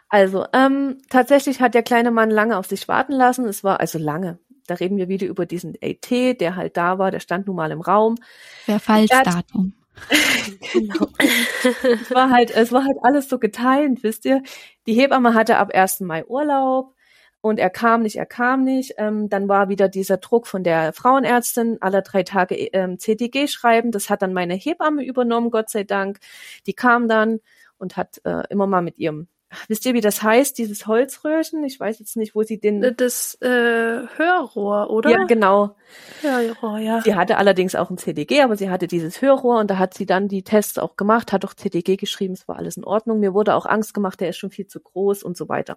Also, 0.08 0.44
ähm, 0.52 0.98
tatsächlich 1.08 1.60
hat 1.60 1.74
der 1.74 1.82
kleine 1.82 2.10
Mann 2.10 2.30
lange 2.30 2.58
auf 2.58 2.66
sich 2.66 2.86
warten 2.88 3.12
lassen. 3.12 3.46
Es 3.46 3.64
war 3.64 3.80
also 3.80 3.98
lange 3.98 4.38
da 4.66 4.74
reden 4.74 4.96
wir 4.96 5.08
wieder 5.08 5.26
über 5.26 5.46
diesen 5.46 5.74
AT, 5.82 6.40
der 6.40 6.56
halt 6.56 6.76
da 6.76 6.98
war, 6.98 7.10
der 7.10 7.20
stand 7.20 7.46
nun 7.46 7.56
mal 7.56 7.70
im 7.70 7.80
Raum. 7.80 8.16
Verfallsdatum. 8.64 9.74
genau. 10.72 11.06
es 11.18 12.10
war 12.10 12.30
halt, 12.30 12.50
es 12.50 12.72
war 12.72 12.84
halt 12.84 12.96
alles 13.02 13.28
so 13.28 13.38
geteilt, 13.38 14.02
wisst 14.02 14.24
ihr. 14.24 14.42
Die 14.86 14.94
Hebamme 14.94 15.34
hatte 15.34 15.58
ab 15.58 15.70
1. 15.72 16.00
Mai 16.00 16.24
Urlaub 16.24 16.94
und 17.42 17.58
er 17.58 17.70
kam 17.70 18.02
nicht, 18.02 18.16
er 18.16 18.24
kam 18.24 18.64
nicht. 18.64 18.94
Ähm, 18.96 19.28
dann 19.28 19.48
war 19.48 19.68
wieder 19.68 19.88
dieser 19.88 20.16
Druck 20.16 20.46
von 20.46 20.62
der 20.62 20.92
Frauenärztin, 20.92 21.78
alle 21.80 22.02
drei 22.02 22.22
Tage 22.22 22.54
ähm, 22.54 22.98
CTG 22.98 23.48
schreiben. 23.48 23.90
Das 23.90 24.08
hat 24.08 24.22
dann 24.22 24.32
meine 24.32 24.54
Hebamme 24.54 25.04
übernommen, 25.04 25.50
Gott 25.50 25.68
sei 25.68 25.82
Dank. 25.84 26.20
Die 26.66 26.72
kam 26.72 27.08
dann 27.08 27.40
und 27.78 27.96
hat 27.96 28.20
äh, 28.24 28.44
immer 28.48 28.66
mal 28.66 28.80
mit 28.80 28.98
ihrem 28.98 29.26
wisst 29.68 29.84
ihr, 29.86 29.94
wie 29.94 30.00
das 30.00 30.22
heißt, 30.22 30.56
dieses 30.58 30.86
Holzröhrchen? 30.86 31.64
Ich 31.64 31.78
weiß 31.78 31.98
jetzt 31.98 32.16
nicht, 32.16 32.34
wo 32.34 32.42
sie 32.42 32.58
den. 32.58 32.82
Äh, 32.82 32.94
das 32.94 33.34
äh, 33.40 33.46
Hörrohr, 33.46 34.90
oder? 34.90 35.10
Ja, 35.10 35.24
genau. 35.24 35.76
Hörrohr, 36.20 36.78
ja. 36.78 37.00
Sie 37.02 37.14
hatte 37.14 37.36
allerdings 37.36 37.74
auch 37.74 37.90
ein 37.90 37.98
CDG, 37.98 38.42
aber 38.42 38.56
sie 38.56 38.70
hatte 38.70 38.86
dieses 38.86 39.20
Hörrohr 39.20 39.58
und 39.58 39.70
da 39.70 39.78
hat 39.78 39.94
sie 39.94 40.06
dann 40.06 40.28
die 40.28 40.42
Tests 40.42 40.78
auch 40.78 40.96
gemacht, 40.96 41.32
hat 41.32 41.44
auch 41.44 41.54
CDG 41.54 41.96
geschrieben, 41.96 42.34
es 42.34 42.48
war 42.48 42.56
alles 42.56 42.76
in 42.76 42.84
Ordnung. 42.84 43.20
Mir 43.20 43.34
wurde 43.34 43.54
auch 43.54 43.66
Angst 43.66 43.94
gemacht, 43.94 44.20
der 44.20 44.30
ist 44.30 44.38
schon 44.38 44.50
viel 44.50 44.66
zu 44.66 44.80
groß 44.80 45.22
und 45.22 45.36
so 45.36 45.48
weiter. 45.48 45.76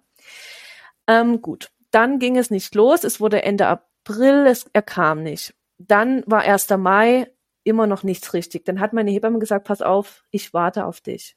Ähm, 1.06 1.42
gut, 1.42 1.70
dann 1.90 2.18
ging 2.18 2.36
es 2.36 2.50
nicht 2.50 2.74
los. 2.74 3.04
Es 3.04 3.20
wurde 3.20 3.42
Ende 3.42 3.66
April, 3.66 4.46
es, 4.46 4.66
er 4.72 4.82
kam 4.82 5.22
nicht. 5.22 5.54
Dann 5.78 6.22
war 6.26 6.42
1. 6.42 6.70
Mai, 6.78 7.30
immer 7.64 7.86
noch 7.86 8.02
nichts 8.02 8.32
richtig. 8.34 8.64
Dann 8.64 8.80
hat 8.80 8.92
meine 8.92 9.10
Hebamme 9.10 9.38
gesagt, 9.38 9.66
pass 9.66 9.82
auf, 9.82 10.24
ich 10.30 10.54
warte 10.54 10.86
auf 10.86 11.00
dich. 11.00 11.36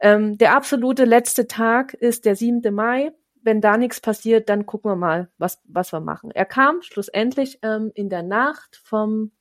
Ähm, 0.00 0.38
der 0.38 0.54
absolute 0.54 1.04
letzte 1.04 1.46
Tag 1.46 1.94
ist 1.94 2.24
der 2.24 2.36
7. 2.36 2.72
Mai. 2.74 3.12
Wenn 3.40 3.60
da 3.60 3.76
nichts 3.76 4.00
passiert, 4.00 4.48
dann 4.48 4.66
gucken 4.66 4.90
wir 4.90 4.96
mal, 4.96 5.30
was, 5.38 5.60
was 5.64 5.92
wir 5.92 6.00
machen. 6.00 6.30
Er 6.30 6.44
kam 6.44 6.82
schlussendlich 6.82 7.58
ähm, 7.62 7.90
in 7.94 8.08
der 8.10 8.22
Nacht 8.22 8.80
vom 8.84 9.32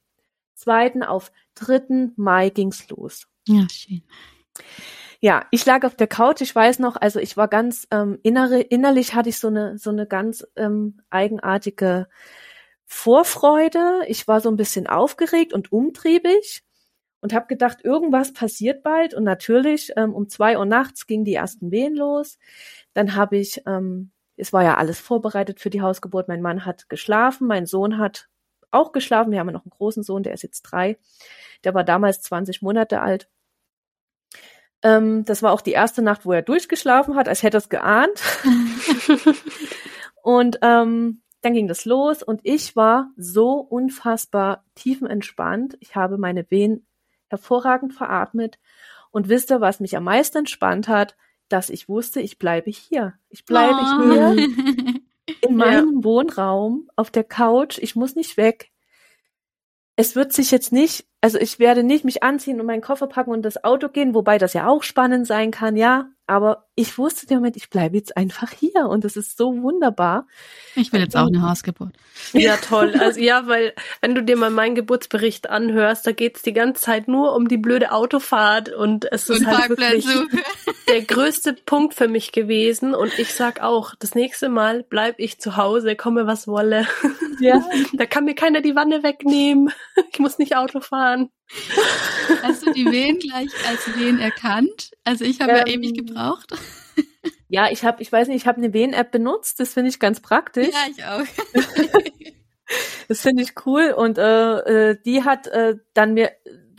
2. 0.56 1.08
auf 1.08 1.32
3. 1.56 2.12
Mai 2.16 2.50
ging's 2.50 2.90
los. 2.90 3.28
Ja, 3.48 3.68
schön. 3.70 4.04
Ja, 5.20 5.46
ich 5.52 5.66
lag 5.66 5.84
auf 5.84 5.96
der 5.96 6.08
Couch. 6.08 6.42
Ich 6.42 6.54
weiß 6.54 6.80
noch, 6.80 6.96
also 6.96 7.20
ich 7.20 7.38
war 7.38 7.48
ganz 7.48 7.88
ähm, 7.92 8.20
innere, 8.24 8.62
innerlich 8.62 9.16
hatte 9.16 9.30
ich 9.30 9.40
so 9.40 9.48
eine 9.48 9.78
so 9.78 9.90
eine 9.90 10.06
ganz 10.06 10.46
ähm, 10.56 11.02
eigenartige 11.10 12.08
Vorfreude. 12.86 14.02
Ich 14.08 14.28
war 14.28 14.42
so 14.42 14.50
ein 14.50 14.58
bisschen 14.58 14.88
aufgeregt 14.88 15.54
und 15.54 15.72
umtriebig 15.72 16.64
und 17.22 17.34
habe 17.34 17.48
gedacht, 17.48 17.84
irgendwas 17.84 18.34
passiert 18.34 18.84
bald. 18.84 19.14
Und 19.14 19.24
natürlich 19.24 19.92
ähm, 19.98 20.14
um 20.14 20.30
zwei 20.30 20.58
Uhr 20.58 20.66
nachts 20.66 21.08
gingen 21.08 21.26
die 21.26 21.34
ersten 21.34 21.72
Wehen 21.72 21.96
los. 21.96 22.38
Dann 22.94 23.16
habe 23.16 23.38
ich, 23.38 23.64
ähm, 23.66 24.12
es 24.38 24.54
war 24.54 24.64
ja 24.64 24.78
alles 24.78 25.00
vorbereitet 25.00 25.60
für 25.60 25.70
die 25.70 25.82
Hausgeburt. 25.82 26.28
Mein 26.28 26.42
Mann 26.42 26.66
hat 26.66 26.90
geschlafen, 26.90 27.48
mein 27.48 27.66
Sohn 27.66 27.98
hat 27.98 28.30
auch 28.72 28.92
geschlafen. 28.92 29.32
Wir 29.32 29.40
haben 29.40 29.48
ja 29.48 29.54
noch 29.54 29.66
einen 29.66 29.72
großen 29.72 30.04
Sohn, 30.04 30.24
der 30.24 30.34
ist 30.34 30.44
jetzt 30.44 30.62
drei. 30.64 30.98
Der 31.64 31.74
war 31.74 31.84
damals 31.84 32.22
20 32.22 32.62
Monate 32.62 33.02
alt. 33.02 33.30
Ähm, 34.88 35.26
das 35.26 35.44
war 35.44 35.52
auch 35.52 35.60
die 35.60 35.72
erste 35.72 36.02
Nacht, 36.02 36.26
wo 36.26 36.32
er 36.32 36.42
durchgeschlafen 36.42 37.16
hat, 37.16 37.28
als 37.28 37.44
hätte 37.44 37.58
er 37.58 37.60
es 37.60 37.68
geahnt. 37.70 38.22
und 40.24 40.60
ähm, 40.62 41.22
dann 41.42 41.54
ging 41.54 41.68
das 41.68 41.84
los 41.84 42.24
und 42.24 42.40
ich 42.44 42.76
war 42.78 43.12
so 43.18 43.56
unfassbar 43.56 44.64
tiefenentspannt. 44.76 45.78
Ich 45.82 45.96
habe 45.96 46.18
meine 46.18 46.50
Wehen 46.50 46.88
hervorragend 47.28 47.94
veratmet. 47.94 48.60
Und 49.12 49.28
wisst 49.28 49.52
ihr, 49.52 49.60
was 49.60 49.82
mich 49.82 49.98
am 49.98 50.06
meisten 50.06 50.40
entspannt 50.40 50.88
hat? 50.88 51.18
Dass 51.50 51.70
ich 51.70 51.90
wusste, 51.90 52.22
ich 52.22 52.40
bleibe 52.40 52.70
hier. 52.70 53.14
Ich 53.30 53.46
bleibe 53.46 53.80
oh. 53.80 54.12
hier 54.12 54.36
in 55.42 55.56
meinem 55.56 55.98
ja. 55.98 56.04
Wohnraum 56.04 56.90
auf 56.96 57.12
der 57.12 57.24
Couch. 57.26 57.78
Ich 57.78 57.96
muss 57.96 58.16
nicht 58.16 58.38
weg. 58.38 58.72
Es 59.98 60.16
wird 60.16 60.32
sich 60.32 60.52
jetzt 60.52 60.72
nicht, 60.72 61.08
also 61.28 61.40
ich 61.40 61.60
werde 61.60 61.84
nicht 61.84 62.06
mich 62.06 62.24
anziehen 62.24 62.62
und 62.62 62.68
meinen 62.68 62.82
Koffer 62.82 63.08
packen 63.08 63.32
und 63.32 63.42
das 63.42 63.62
Auto 63.66 63.90
gehen, 63.90 64.14
wobei 64.14 64.38
das 64.38 64.54
ja 64.54 64.66
auch 64.66 64.82
spannend 64.82 65.28
sein 65.28 65.52
kann, 65.52 65.76
ja. 65.76 66.08
Aber 66.26 66.68
ich 66.76 66.98
wusste 66.98 67.26
im 67.30 67.40
Moment, 67.40 67.58
ich 67.58 67.70
bleibe 67.70 67.98
jetzt 67.98 68.16
einfach 68.16 68.50
hier 68.52 68.86
und 68.88 69.04
das 69.04 69.18
ist 69.18 69.38
so 69.38 69.62
wunderbar. 69.62 70.26
Ich 70.76 70.94
will 70.94 71.02
jetzt 71.02 71.18
auch 71.18 71.28
eine 71.28 71.42
Hausgeburt. 71.42 71.94
Ja, 72.32 72.56
toll. 72.56 72.96
Also 72.98 73.20
ja, 73.20 73.46
weil 73.48 73.74
wenn 74.00 74.16
du 74.16 74.24
dir 74.24 74.38
mal 74.38 74.50
meinen 74.50 74.76
Geburtsbericht 74.76 75.50
anhörst, 75.50 76.08
da 76.08 76.14
geht's 76.14 76.44
die 76.44 76.54
ganze 76.54 76.82
Zeit 76.82 77.10
nur 77.10 77.36
um 77.36 77.50
die 77.50 77.58
blöde 77.58 77.92
Autofahrt 77.92 78.70
und 78.70 79.12
es 79.12 79.30
ist 79.30 79.42
und 79.42 79.48
halt 79.48 79.68
wirklich 79.68 80.06
der 80.88 81.02
größte 81.02 81.54
Punkt 81.54 81.94
für 81.94 82.08
mich 82.08 82.32
gewesen. 82.32 82.94
Und 82.94 83.18
ich 83.20 83.34
sag 83.34 83.62
auch, 83.62 83.96
das 83.96 84.16
nächste 84.16 84.50
Mal 84.50 84.84
bleib 84.84 85.20
ich 85.20 85.40
zu 85.40 85.58
Hause, 85.58 85.96
komme 85.96 86.28
was 86.28 86.48
wolle. 86.48 86.88
Ja. 87.40 87.64
da 87.94 88.08
kann 88.08 88.26
mir 88.26 88.34
keiner 88.34 88.62
die 88.62 88.76
Wanne 88.76 89.04
wegnehmen. 89.04 89.72
Ich 90.12 90.20
muss 90.20 90.40
nicht 90.40 90.56
Auto 90.56 90.80
fahren. 90.80 91.30
Hast 92.42 92.66
du 92.66 92.74
die 92.74 92.90
Wehen 92.92 93.20
gleich 93.20 93.52
als 93.68 93.96
Wehen 93.96 94.20
erkannt? 94.20 94.92
Also 95.04 95.24
ich 95.24 95.40
habe 95.40 95.52
ähm, 95.52 95.58
ja 95.58 95.68
ewig 95.68 95.94
gebraucht. 95.94 96.54
Ja, 97.50 97.70
ich 97.72 97.86
habe, 97.86 98.02
ich 98.02 98.12
weiß 98.12 98.28
nicht, 98.28 98.38
ich 98.38 98.48
habe 98.48 98.58
eine 98.58 98.74
Wehen-App 98.74 99.12
benutzt. 99.12 99.60
Das 99.60 99.74
finde 99.74 99.90
ich 99.90 100.00
ganz 100.00 100.20
praktisch. 100.20 100.74
Ja, 100.74 100.88
ich 100.90 101.06
auch. 101.06 101.94
das 103.08 103.22
finde 103.22 103.44
ich 103.44 103.54
cool 103.66 103.94
und 103.96 104.18
äh, 104.18 104.90
äh, 104.92 104.98
die 105.06 105.24
hat 105.24 105.48
äh, 105.48 105.76
dann 105.94 106.14
mir 106.14 106.32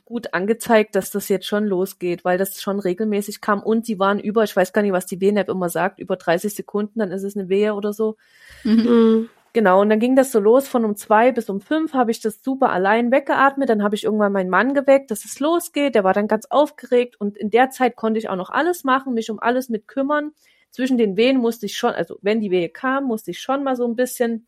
gut 0.09 0.33
angezeigt, 0.33 0.95
dass 0.95 1.11
das 1.11 1.29
jetzt 1.29 1.47
schon 1.47 1.67
losgeht, 1.67 2.25
weil 2.25 2.39
das 2.39 2.63
schon 2.63 2.81
regelmäßig 2.81 3.43
kam 3.43 3.63
und 3.63 3.85
sie 3.85 3.99
waren 3.99 4.19
über, 4.19 4.43
ich 4.43 4.57
weiß 4.57 4.73
gar 4.73 4.81
nicht, 4.81 4.93
was 4.93 5.05
die 5.05 5.21
WNAP 5.21 5.51
immer 5.51 5.69
sagt, 5.69 6.01
über 6.01 6.17
30 6.17 6.55
Sekunden, 6.55 6.99
dann 6.99 7.13
ist 7.13 7.25
es 7.25 7.37
eine 7.37 7.51
Wehe 7.51 7.75
oder 7.75 7.93
so. 7.93 8.17
Mhm. 8.65 9.29
Genau, 9.53 9.83
und 9.83 9.91
dann 9.91 10.01
ging 10.01 10.17
das 10.17 10.33
so 10.33 10.41
los, 10.41 10.67
von 10.67 10.87
um 10.87 10.97
zwei 10.97 11.31
bis 11.31 11.51
um 11.51 11.61
fünf 11.61 11.93
habe 11.93 12.11
ich 12.11 12.21
das 12.21 12.43
super 12.43 12.71
allein 12.71 13.13
weggeatmet, 13.13 13.69
dann 13.69 13.83
habe 13.83 13.97
ich 13.97 14.05
irgendwann 14.05 14.33
meinen 14.33 14.49
Mann 14.49 14.73
geweckt, 14.73 15.11
dass 15.11 15.27
es 15.27 15.41
losgeht, 15.41 15.95
der 15.95 16.05
war 16.05 16.15
dann 16.15 16.27
ganz 16.27 16.47
aufgeregt 16.47 17.21
und 17.21 17.37
in 17.37 17.51
der 17.51 17.69
Zeit 17.69 17.95
konnte 17.95 18.19
ich 18.19 18.31
auch 18.31 18.37
noch 18.37 18.49
alles 18.49 18.85
machen, 18.85 19.13
mich 19.13 19.31
um 19.31 19.39
alles 19.39 19.69
mit 19.69 19.89
kümmern. 19.89 20.33
Zwischen 20.71 20.97
den 20.97 21.19
Wehen 21.19 21.37
musste 21.37 21.67
ich 21.67 21.77
schon, 21.77 21.93
also 21.93 22.17
wenn 22.23 22.41
die 22.41 22.51
Wehe 22.51 22.71
kam, 22.71 23.05
musste 23.05 23.31
ich 23.31 23.41
schon 23.41 23.63
mal 23.63 23.77
so 23.77 23.87
ein 23.87 23.95
bisschen 23.95 24.47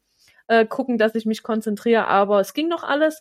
äh, 0.48 0.64
gucken, 0.64 0.96
dass 0.96 1.14
ich 1.14 1.26
mich 1.26 1.42
konzentriere, 1.42 2.06
aber 2.06 2.40
es 2.40 2.54
ging 2.54 2.68
noch 2.68 2.82
alles. 2.82 3.20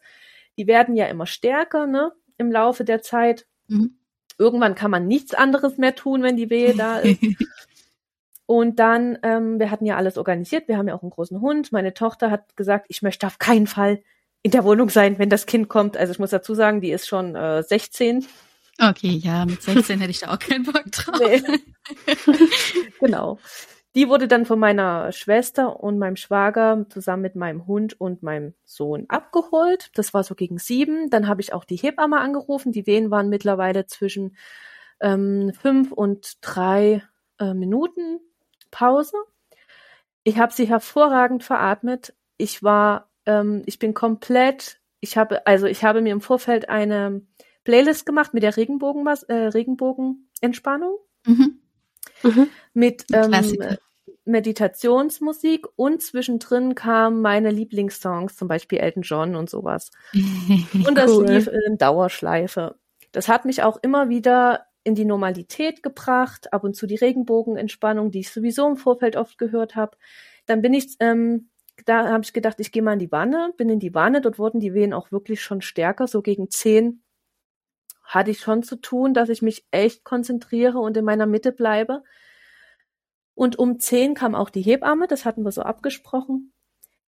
Die 0.58 0.68
werden 0.68 0.96
ja 0.96 1.08
immer 1.08 1.26
stärker, 1.26 1.86
ne, 1.86 2.14
im 2.40 2.52
Laufe 2.52 2.84
der 2.84 3.04
Zeit. 3.04 3.46
Mhm. 3.68 4.00
Irgendwann 4.40 4.74
kann 4.74 4.90
man 4.90 5.06
nichts 5.08 5.34
anderes 5.34 5.78
mehr 5.78 5.94
tun, 5.96 6.24
wenn 6.24 6.38
die 6.38 6.50
Wehe 6.50 6.74
da 6.74 6.98
ist. 7.00 7.20
Und 8.48 8.80
dann, 8.80 9.20
ähm, 9.22 9.60
wir 9.60 9.70
hatten 9.70 9.86
ja 9.86 9.96
alles 9.96 10.18
organisiert, 10.18 10.68
wir 10.68 10.78
haben 10.78 10.88
ja 10.88 10.96
auch 10.96 11.04
einen 11.04 11.12
großen 11.12 11.40
Hund. 11.40 11.72
Meine 11.72 11.94
Tochter 11.94 12.32
hat 12.32 12.58
gesagt, 12.58 12.88
ich 12.90 13.04
möchte 13.04 13.28
auf 13.28 13.38
keinen 13.38 13.68
Fall 13.68 14.02
in 14.42 14.50
der 14.50 14.64
Wohnung 14.64 14.90
sein, 14.90 15.20
wenn 15.20 15.30
das 15.30 15.46
Kind 15.46 15.70
kommt. 15.70 15.98
Also 15.98 16.14
ich 16.14 16.20
muss 16.20 16.32
dazu 16.32 16.56
sagen, 16.56 16.82
die 16.82 16.92
ist 16.92 17.08
schon 17.08 17.36
äh, 17.36 17.62
16. 17.62 18.26
Okay, 18.82 19.20
ja, 19.22 19.46
mit 19.46 19.62
16 19.62 20.00
hätte 20.00 20.12
ich 20.12 20.20
da 20.20 20.34
auch 20.34 20.40
keinen 20.40 20.64
Bock 20.64 20.86
drauf. 20.92 21.20
Nee. 21.20 21.44
genau. 23.00 23.38
Die 23.96 24.08
wurde 24.08 24.28
dann 24.28 24.46
von 24.46 24.60
meiner 24.60 25.12
Schwester 25.12 25.80
und 25.80 25.98
meinem 25.98 26.16
Schwager 26.16 26.86
zusammen 26.90 27.24
mit 27.24 27.36
meinem 27.36 27.66
Hund 27.66 28.00
und 28.00 28.22
meinem 28.22 28.54
Sohn 28.64 29.06
abgeholt. 29.08 29.90
Das 29.96 30.14
war 30.14 30.24
so 30.24 30.36
gegen 30.36 30.60
sieben. 30.60 31.10
Dann 31.10 31.28
habe 31.28 31.42
ich 31.42 31.54
auch 31.54 31.66
die 31.66 31.76
Hebamme 31.76 32.20
angerufen. 32.20 32.72
Die 32.72 32.86
Wehen 32.86 33.10
waren 33.10 33.30
mittlerweile 33.30 33.88
zwischen 33.88 34.36
ähm, 35.02 35.54
fünf 35.60 35.92
und 35.92 36.38
drei 36.42 37.02
äh, 37.40 37.54
Minuten 37.56 38.20
Pause. 38.70 39.18
Ich 40.24 40.38
habe 40.38 40.54
sie 40.54 40.66
hervorragend 40.66 41.44
veratmet. 41.44 42.14
Ich 42.38 42.62
war, 42.62 43.10
ähm, 43.26 43.64
ich 43.66 43.80
bin 43.80 43.96
komplett, 43.96 44.80
ich 45.00 45.18
habe, 45.18 45.48
also 45.48 45.66
ich 45.66 45.84
habe 45.84 46.02
mir 46.02 46.14
im 46.14 46.22
Vorfeld 46.22 46.70
eine 46.70 47.22
Playlist 47.64 48.06
gemacht 48.06 48.34
mit 48.34 48.44
der 48.44 48.56
Regenbogen, 48.56 49.08
äh, 49.28 49.34
Regenbogenentspannung. 49.34 50.98
Mhm. 51.26 51.59
Mhm. 52.24 52.48
Mit 52.74 53.06
ähm, 53.14 53.34
Meditationsmusik 54.26 55.68
und 55.76 56.02
zwischendrin 56.02 56.76
kamen 56.76 57.22
meine 57.22 57.52
Lieblingssongs, 57.52 58.36
zum 58.36 58.48
Beispiel 58.48 58.80
Elton 58.80 59.04
John 59.04 59.36
und 59.36 59.50
sowas. 59.50 59.92
und 60.14 60.96
das 60.96 61.12
cool. 61.12 61.28
lief 61.28 61.48
in 61.68 61.78
Dauerschleife. 61.78 62.76
Das 63.12 63.28
hat 63.28 63.46
mich 63.46 63.64
auch 63.64 63.78
immer 63.82 64.10
wieder 64.10 64.66
in 64.84 64.96
die 64.96 65.06
Normalität 65.06 65.84
gebracht, 65.84 66.54
ab 66.54 66.64
und 66.64 66.76
zu 66.76 66.88
die 66.88 66.96
Regenbogenentspannung, 66.96 68.12
die 68.12 68.20
ich 68.20 68.32
sowieso 68.32 68.68
im 68.68 68.78
Vorfeld 68.78 69.16
oft 69.16 69.38
gehört 69.38 69.76
habe. 69.76 69.98
Dann 70.46 70.62
bin 70.62 70.74
ich, 70.74 70.96
ähm, 71.00 71.50
da 71.86 72.08
habe 72.08 72.24
ich 72.24 72.34
gedacht, 72.34 72.60
ich 72.60 72.72
gehe 72.72 72.82
mal 72.82 72.94
in 72.94 73.00
die 73.00 73.12
Wanne, 73.12 73.54
bin 73.58 73.70
in 73.70 73.80
die 73.80 73.94
Wanne, 73.94 74.22
dort 74.22 74.40
wurden 74.40 74.60
die 74.60 74.74
Wehen 74.74 74.94
auch 74.94 75.12
wirklich 75.12 75.42
schon 75.42 75.62
stärker, 75.62 76.08
so 76.08 76.22
gegen 76.22 76.50
zehn 76.50 77.02
hatte 78.10 78.32
ich 78.32 78.40
schon 78.40 78.64
zu 78.64 78.76
tun, 78.76 79.14
dass 79.14 79.30
ich 79.30 79.42
mich 79.42 79.66
echt 79.72 80.04
konzentriere 80.04 80.80
und 80.80 80.98
in 80.98 81.06
meiner 81.06 81.26
Mitte 81.26 81.52
bleibe. 81.52 82.04
Und 83.36 83.58
um 83.58 83.80
zehn 83.80 84.14
kam 84.16 84.36
auch 84.36 84.50
die 84.50 84.62
Hebamme, 84.62 85.08
das 85.08 85.26
hatten 85.26 85.44
wir 85.44 85.52
so 85.52 85.62
abgesprochen 85.62 86.52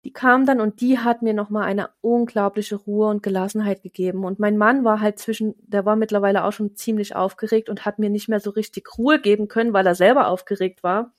die 0.04 0.14
kam 0.14 0.46
dann 0.46 0.60
und 0.60 0.82
die 0.82 0.98
hat 0.98 1.22
mir 1.22 1.34
nochmal 1.34 1.64
eine 1.64 1.90
unglaubliche 2.02 2.76
Ruhe 2.76 3.08
und 3.08 3.22
Gelassenheit 3.22 3.84
gegeben. 3.84 4.26
Und 4.26 4.40
mein 4.40 4.58
Mann 4.58 4.84
war 4.84 5.00
halt 5.00 5.20
zwischen, 5.20 5.54
der 5.60 5.86
war 5.86 5.96
mittlerweile 5.96 6.44
auch 6.44 6.54
schon 6.54 6.76
ziemlich 6.76 7.16
aufgeregt 7.16 7.70
und 7.70 7.86
hat 7.86 8.00
mir 8.00 8.10
nicht 8.10 8.28
mehr 8.28 8.40
so 8.40 8.50
richtig 8.50 8.98
Ruhe 8.98 9.22
geben 9.22 9.48
können, 9.48 9.74
weil 9.74 9.86
er 9.86 9.94
selber 9.94 10.28
aufgeregt 10.28 10.82
war. 10.82 11.14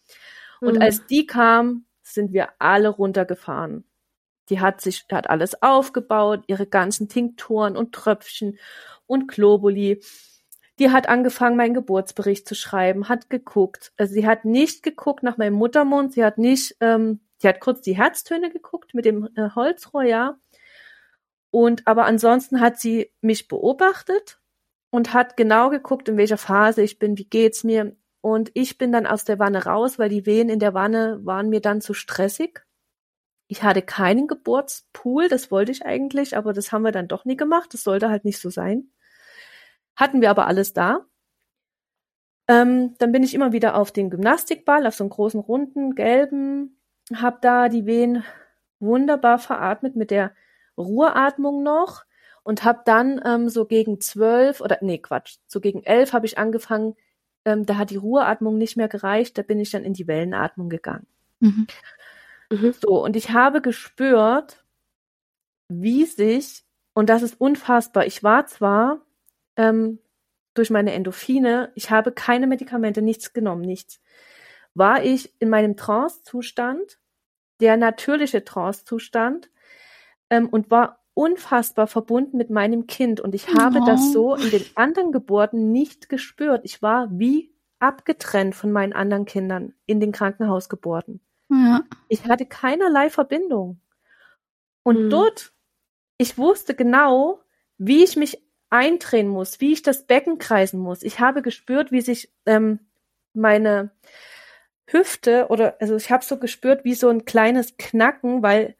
Und 0.61 0.77
mhm. 0.77 0.83
als 0.83 1.07
die 1.07 1.27
kam, 1.27 1.85
sind 2.03 2.33
wir 2.33 2.49
alle 2.59 2.89
runtergefahren. 2.89 3.85
Die 4.53 4.61
hat 4.61 4.81
sich, 4.81 5.07
hat 5.11 5.29
alles 5.29 5.61
aufgebaut, 5.63 6.45
ihre 6.47 6.67
ganzen 6.67 7.09
Tinkturen 7.09 7.77
und 7.77 7.93
Tröpfchen 7.93 8.59
und 9.07 9.27
Globuli. 9.27 10.01
Die 10.79 10.91
hat 10.91 11.09
angefangen, 11.09 11.57
meinen 11.57 11.75
Geburtsbericht 11.75 12.47
zu 12.47 12.55
schreiben, 12.55 13.09
hat 13.09 13.31
geguckt. 13.31 13.93
Also 13.97 14.15
sie 14.15 14.27
hat 14.27 14.45
nicht 14.45 14.85
geguckt 14.85 15.23
nach 15.23 15.37
meinem 15.37 15.55
Muttermund, 15.55 16.13
sie 16.13 16.25
hat 16.25 16.39
nicht 16.39 16.77
ähm, 16.81 17.21
Sie 17.43 17.49
hat 17.49 17.59
kurz 17.59 17.81
die 17.81 17.97
Herztöne 17.97 18.51
geguckt 18.53 18.95
mit 18.95 19.05
dem 19.05 19.29
äh, 19.35 19.51
Holzrohr, 19.57 20.05
ja. 20.05 20.39
Und 21.51 21.89
aber 21.89 22.05
ansonsten 22.05 22.61
hat 22.61 22.79
sie 22.79 23.11
mich 23.21 23.49
beobachtet 23.49 24.41
und 24.91 25.13
hat 25.13 25.37
genau 25.37 25.69
geguckt, 25.69 26.09
in 26.09 26.17
welcher 26.17 26.39
Phase 26.39 26.83
ich 26.83 27.01
bin, 27.01 27.19
wie 27.19 27.25
geht's 27.25 27.65
mir. 27.65 27.97
Und 28.21 28.53
ich 28.55 28.79
bin 28.79 28.93
dann 28.93 29.09
aus 29.09 29.25
der 29.25 29.41
Wanne 29.41 29.65
raus, 29.65 29.99
weil 29.99 30.09
die 30.09 30.25
Wehen 30.25 30.49
in 30.51 30.61
der 30.61 30.73
Wanne 30.73 31.19
waren 31.25 31.49
mir 31.49 31.61
dann 31.61 31.81
zu 31.81 31.95
stressig. 31.95 32.65
Ich 33.53 33.63
hatte 33.63 33.83
keinen 33.83 34.29
Geburtspool, 34.29 35.29
das 35.29 35.51
wollte 35.51 35.73
ich 35.73 35.85
eigentlich, 35.85 36.37
aber 36.37 36.53
das 36.53 36.73
haben 36.73 36.83
wir 36.83 36.93
dann 36.93 37.09
doch 37.09 37.25
nie 37.25 37.37
gemacht. 37.37 37.75
Das 37.75 37.83
sollte 37.83 38.09
halt 38.09 38.25
nicht 38.25 38.39
so 38.41 38.51
sein. 38.51 38.91
Hatten 39.95 40.21
wir 40.23 40.31
aber 40.31 40.47
alles 40.47 40.73
da. 40.73 41.07
Ähm, 42.49 42.95
dann 42.99 43.13
bin 43.13 43.23
ich 43.23 43.35
immer 43.35 43.53
wieder 43.53 43.77
auf 43.77 43.93
den 43.93 44.11
Gymnastikball, 44.11 44.87
auf 44.87 44.95
so 44.95 45.05
einen 45.05 45.11
großen 45.11 45.41
runden 45.41 45.95
gelben 45.95 46.79
habe 47.15 47.39
da 47.41 47.69
die 47.69 47.87
Wehen 47.87 48.25
wunderbar 48.81 49.39
veratmet 49.39 49.97
mit 49.97 50.11
der 50.11 50.33
Ruheatmung 50.79 51.63
noch 51.63 52.05
und 52.43 52.65
habe 52.65 52.83
dann 52.85 53.21
ähm, 53.25 53.49
so 53.49 53.67
gegen 53.67 54.01
zwölf 54.01 54.61
oder 54.61 54.79
nee 54.81 54.99
Quatsch, 54.99 55.37
so 55.47 55.61
gegen 55.61 55.83
elf 55.83 56.13
habe 56.13 56.27
ich 56.27 56.39
angefangen. 56.39 56.95
Ähm, 57.45 57.67
da 57.67 57.77
hat 57.77 57.91
die 57.91 57.97
Ruheatmung 57.97 58.57
nicht 58.57 58.77
mehr 58.77 58.89
gereicht. 58.89 59.37
Da 59.37 59.43
bin 59.43 59.61
ich 59.61 59.71
dann 59.71 59.85
in 59.85 59.93
die 59.93 60.07
Wellenatmung 60.07 60.69
gegangen. 60.69 61.07
Mhm. 61.41 61.67
Mhm. 62.53 62.75
So 62.81 63.03
und 63.03 63.17
ich 63.17 63.31
habe 63.31 63.61
gespürt, 63.61 64.65
wie 65.69 66.05
sich 66.05 66.65
und 66.95 67.09
das 67.09 67.23
ist 67.23 67.41
unfassbar. 67.41 68.07
Ich 68.07 68.23
war 68.23 68.47
zwar 68.47 69.01
ähm, 69.57 69.99
durch 70.55 70.71
meine 70.71 70.93
Endorphine, 70.93 71.73
ich 71.75 71.91
habe 71.91 72.13
keine 72.13 72.47
Medikamente, 72.47 73.01
nichts 73.01 73.33
genommen, 73.33 73.63
nichts 73.63 74.01
war 74.75 75.05
ich 75.05 75.35
in 75.41 75.51
meinem 75.51 75.77
Trance-Zustand, 75.77 76.99
der 77.61 77.77
natürliche 77.77 78.45
Trance-Zustand, 78.45 79.51
ähm, 80.31 80.49
und 80.49 80.71
war 80.71 81.01
unfassbar 81.15 81.87
verbunden 81.87 82.39
mit 82.39 82.49
meinem 82.49 82.87
Kind. 82.87 83.21
Und 83.21 83.35
ich 83.35 83.49
habe 83.49 83.81
oh. 83.83 83.85
das 83.85 84.13
so 84.13 84.35
in 84.35 84.51
den 84.51 84.65
anderen 84.75 85.13
Geburten 85.13 85.73
nicht 85.73 86.09
gespürt. 86.09 86.63
Ich 86.65 86.81
war 86.81 87.09
wie 87.11 87.55
abgetrennt 87.81 88.55
von 88.55 88.73
meinen 88.73 88.93
anderen 88.93 89.27
Kindern 89.27 89.75
in 89.87 90.01
den 90.01 90.13
Krankenhausgeburten. 90.13 91.21
Ja. 91.53 91.85
Ich 92.09 92.25
hatte 92.25 92.47
keinerlei 92.47 93.11
Verbindung. 93.11 93.81
Und 94.83 95.05
mhm. 95.05 95.11
dort, 95.11 95.53
ich 96.17 96.39
wusste 96.39 96.75
genau, 96.75 97.41
wie 97.77 98.03
ich 98.03 98.17
mich 98.17 98.43
eindrehen 98.71 99.29
muss, 99.29 99.61
wie 99.61 99.73
ich 99.73 99.83
das 99.83 100.07
Becken 100.07 100.39
kreisen 100.39 100.81
muss. 100.81 101.03
Ich 101.03 101.21
habe 101.21 101.43
gespürt, 101.43 101.93
wie 101.93 102.01
sich 102.01 102.33
ähm, 102.47 102.81
meine 103.35 103.91
Hüfte 104.87 105.49
oder 105.49 105.77
also 105.81 105.97
ich 105.97 106.11
habe 106.11 106.25
so 106.25 106.39
gespürt 106.39 106.85
wie 106.85 106.95
so 106.95 107.09
ein 107.09 107.25
kleines 107.25 107.77
Knacken, 107.77 108.43
weil 108.43 108.77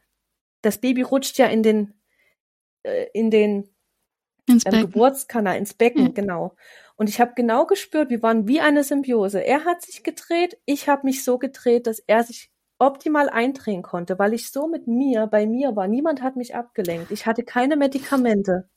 das 0.61 0.79
Baby 0.79 1.03
rutscht 1.03 1.37
ja 1.37 1.47
in 1.47 1.63
den 1.63 1.93
äh, 2.83 3.07
in 3.13 3.29
den 3.29 3.69
ins 4.47 4.65
ähm, 4.65 4.81
Geburtskanal, 4.81 5.57
ins 5.57 5.73
Becken, 5.73 6.05
mhm. 6.05 6.13
genau. 6.13 6.55
Und 6.95 7.07
ich 7.07 7.19
habe 7.21 7.33
genau 7.35 7.65
gespürt, 7.65 8.09
wir 8.09 8.21
waren 8.21 8.47
wie 8.47 8.61
eine 8.61 8.83
Symbiose. 8.83 9.39
Er 9.43 9.65
hat 9.65 9.81
sich 9.81 10.03
gedreht, 10.03 10.57
ich 10.65 10.89
habe 10.89 11.05
mich 11.05 11.23
so 11.23 11.37
gedreht, 11.37 11.87
dass 11.87 11.99
er 11.99 12.23
sich 12.23 12.52
optimal 12.79 13.29
eindrehen 13.29 13.81
konnte, 13.81 14.19
weil 14.19 14.33
ich 14.33 14.51
so 14.51 14.67
mit 14.67 14.87
mir, 14.87 15.27
bei 15.27 15.45
mir 15.45 15.75
war. 15.75 15.87
Niemand 15.87 16.21
hat 16.21 16.35
mich 16.35 16.55
abgelenkt. 16.55 17.11
Ich 17.11 17.25
hatte 17.25 17.43
keine 17.43 17.77
Medikamente. 17.77 18.69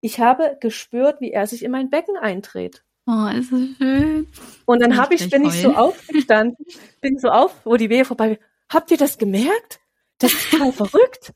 Ich 0.00 0.20
habe 0.20 0.56
gespürt, 0.60 1.20
wie 1.20 1.32
er 1.32 1.46
sich 1.46 1.64
in 1.64 1.70
mein 1.70 1.90
Becken 1.90 2.16
eindreht. 2.16 2.84
Oh, 3.06 3.26
ist 3.26 3.52
das 3.52 3.60
schön. 3.78 4.28
Und 4.66 4.82
dann 4.82 4.96
habe 4.96 5.14
ich, 5.14 5.28
bin 5.30 5.44
ich 5.44 5.62
so 5.62 5.74
aufgestanden, 5.74 6.64
bin 7.00 7.18
so 7.18 7.28
auf, 7.28 7.54
wo 7.64 7.76
die 7.76 7.90
Wehe 7.90 8.04
vorbei. 8.04 8.38
Habt 8.68 8.90
ihr 8.90 8.96
das 8.96 9.18
gemerkt? 9.18 9.80
Das 10.18 10.32
ist 10.32 10.50
total 10.50 10.72
verrückt. 10.72 11.32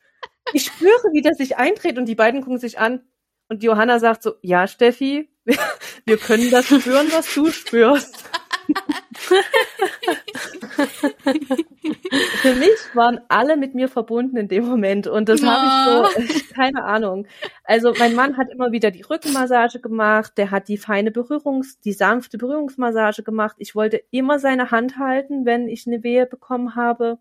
Ich 0.53 0.67
spüre, 0.67 1.11
wie 1.13 1.23
das 1.23 1.39
sich 1.39 1.57
eindreht 1.57 1.99
und 1.99 2.07
die 2.07 2.15
beiden 2.15 2.43
gucken 2.43 2.59
sich 2.59 2.79
an. 2.79 3.01
Und 3.49 3.63
Johanna 3.63 3.99
sagt 3.99 4.23
so, 4.23 4.35
ja, 4.41 4.67
Steffi, 4.67 5.31
wir, 5.45 5.59
wir 6.07 6.17
können 6.17 6.51
das 6.51 6.67
spüren, 6.67 7.09
was 7.13 7.33
du 7.35 7.51
spürst. 7.51 8.31
Für 12.43 12.55
mich 12.55 12.95
waren 12.95 13.21
alle 13.29 13.57
mit 13.57 13.75
mir 13.75 13.89
verbunden 13.89 14.37
in 14.37 14.49
dem 14.49 14.67
Moment 14.67 15.07
und 15.07 15.29
das 15.29 15.43
habe 15.43 16.09
ich 16.19 16.29
so, 16.29 16.55
keine 16.55 16.85
Ahnung. 16.85 17.27
Also 17.65 17.93
mein 17.99 18.15
Mann 18.15 18.37
hat 18.37 18.51
immer 18.51 18.73
wieder 18.73 18.91
die 18.91 19.03
Rückenmassage 19.03 19.81
gemacht, 19.81 20.33
der 20.37 20.51
hat 20.51 20.69
die 20.69 20.79
feine 20.79 21.11
Berührungs, 21.11 21.81
die 21.81 21.93
sanfte 21.93 22.39
Berührungsmassage 22.39 23.23
gemacht. 23.23 23.57
Ich 23.59 23.75
wollte 23.75 24.03
immer 24.11 24.39
seine 24.39 24.71
Hand 24.71 24.99
halten, 24.99 25.45
wenn 25.45 25.69
ich 25.69 25.87
eine 25.87 26.03
Wehe 26.03 26.27
bekommen 26.27 26.77
habe. 26.77 27.19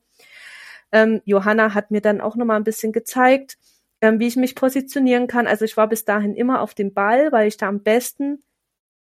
Ähm, 0.92 1.22
Johanna 1.26 1.74
hat 1.74 1.92
mir 1.92 2.02
dann 2.02 2.22
auch 2.22 2.36
nochmal 2.36 2.58
ein 2.58 2.64
bisschen 2.64 2.92
gezeigt, 2.92 3.58
ähm, 4.02 4.20
wie 4.20 4.28
ich 4.28 4.36
mich 4.36 4.56
positionieren 4.56 5.28
kann. 5.28 5.48
Also 5.48 5.66
ich 5.66 5.78
war 5.78 5.88
bis 5.88 6.06
dahin 6.06 6.36
immer 6.36 6.62
auf 6.62 6.74
dem 6.74 6.94
Ball, 6.94 7.32
weil 7.32 7.48
ich 7.48 7.58
da 7.58 7.68
am 7.68 7.82
besten 7.82 8.44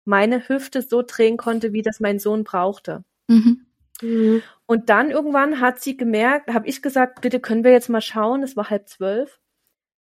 meine 0.06 0.48
Hüfte 0.48 0.82
so 0.82 1.02
drehen 1.06 1.38
konnte, 1.38 1.74
wie 1.74 1.82
das 1.82 2.00
mein 2.00 2.20
Sohn 2.20 2.44
brauchte. 2.44 3.04
Mhm. 3.28 3.66
Mhm. 4.02 4.44
Und 4.66 4.90
dann 4.90 5.12
irgendwann 5.12 5.60
hat 5.60 5.82
sie 5.82 5.98
gemerkt, 5.98 6.54
habe 6.54 6.68
ich 6.68 6.82
gesagt, 6.82 7.22
bitte 7.22 7.40
können 7.40 7.64
wir 7.64 7.72
jetzt 7.72 7.90
mal 7.90 8.02
schauen, 8.02 8.44
es 8.44 8.56
war 8.56 8.70
halb 8.70 8.88
zwölf, 8.88 9.40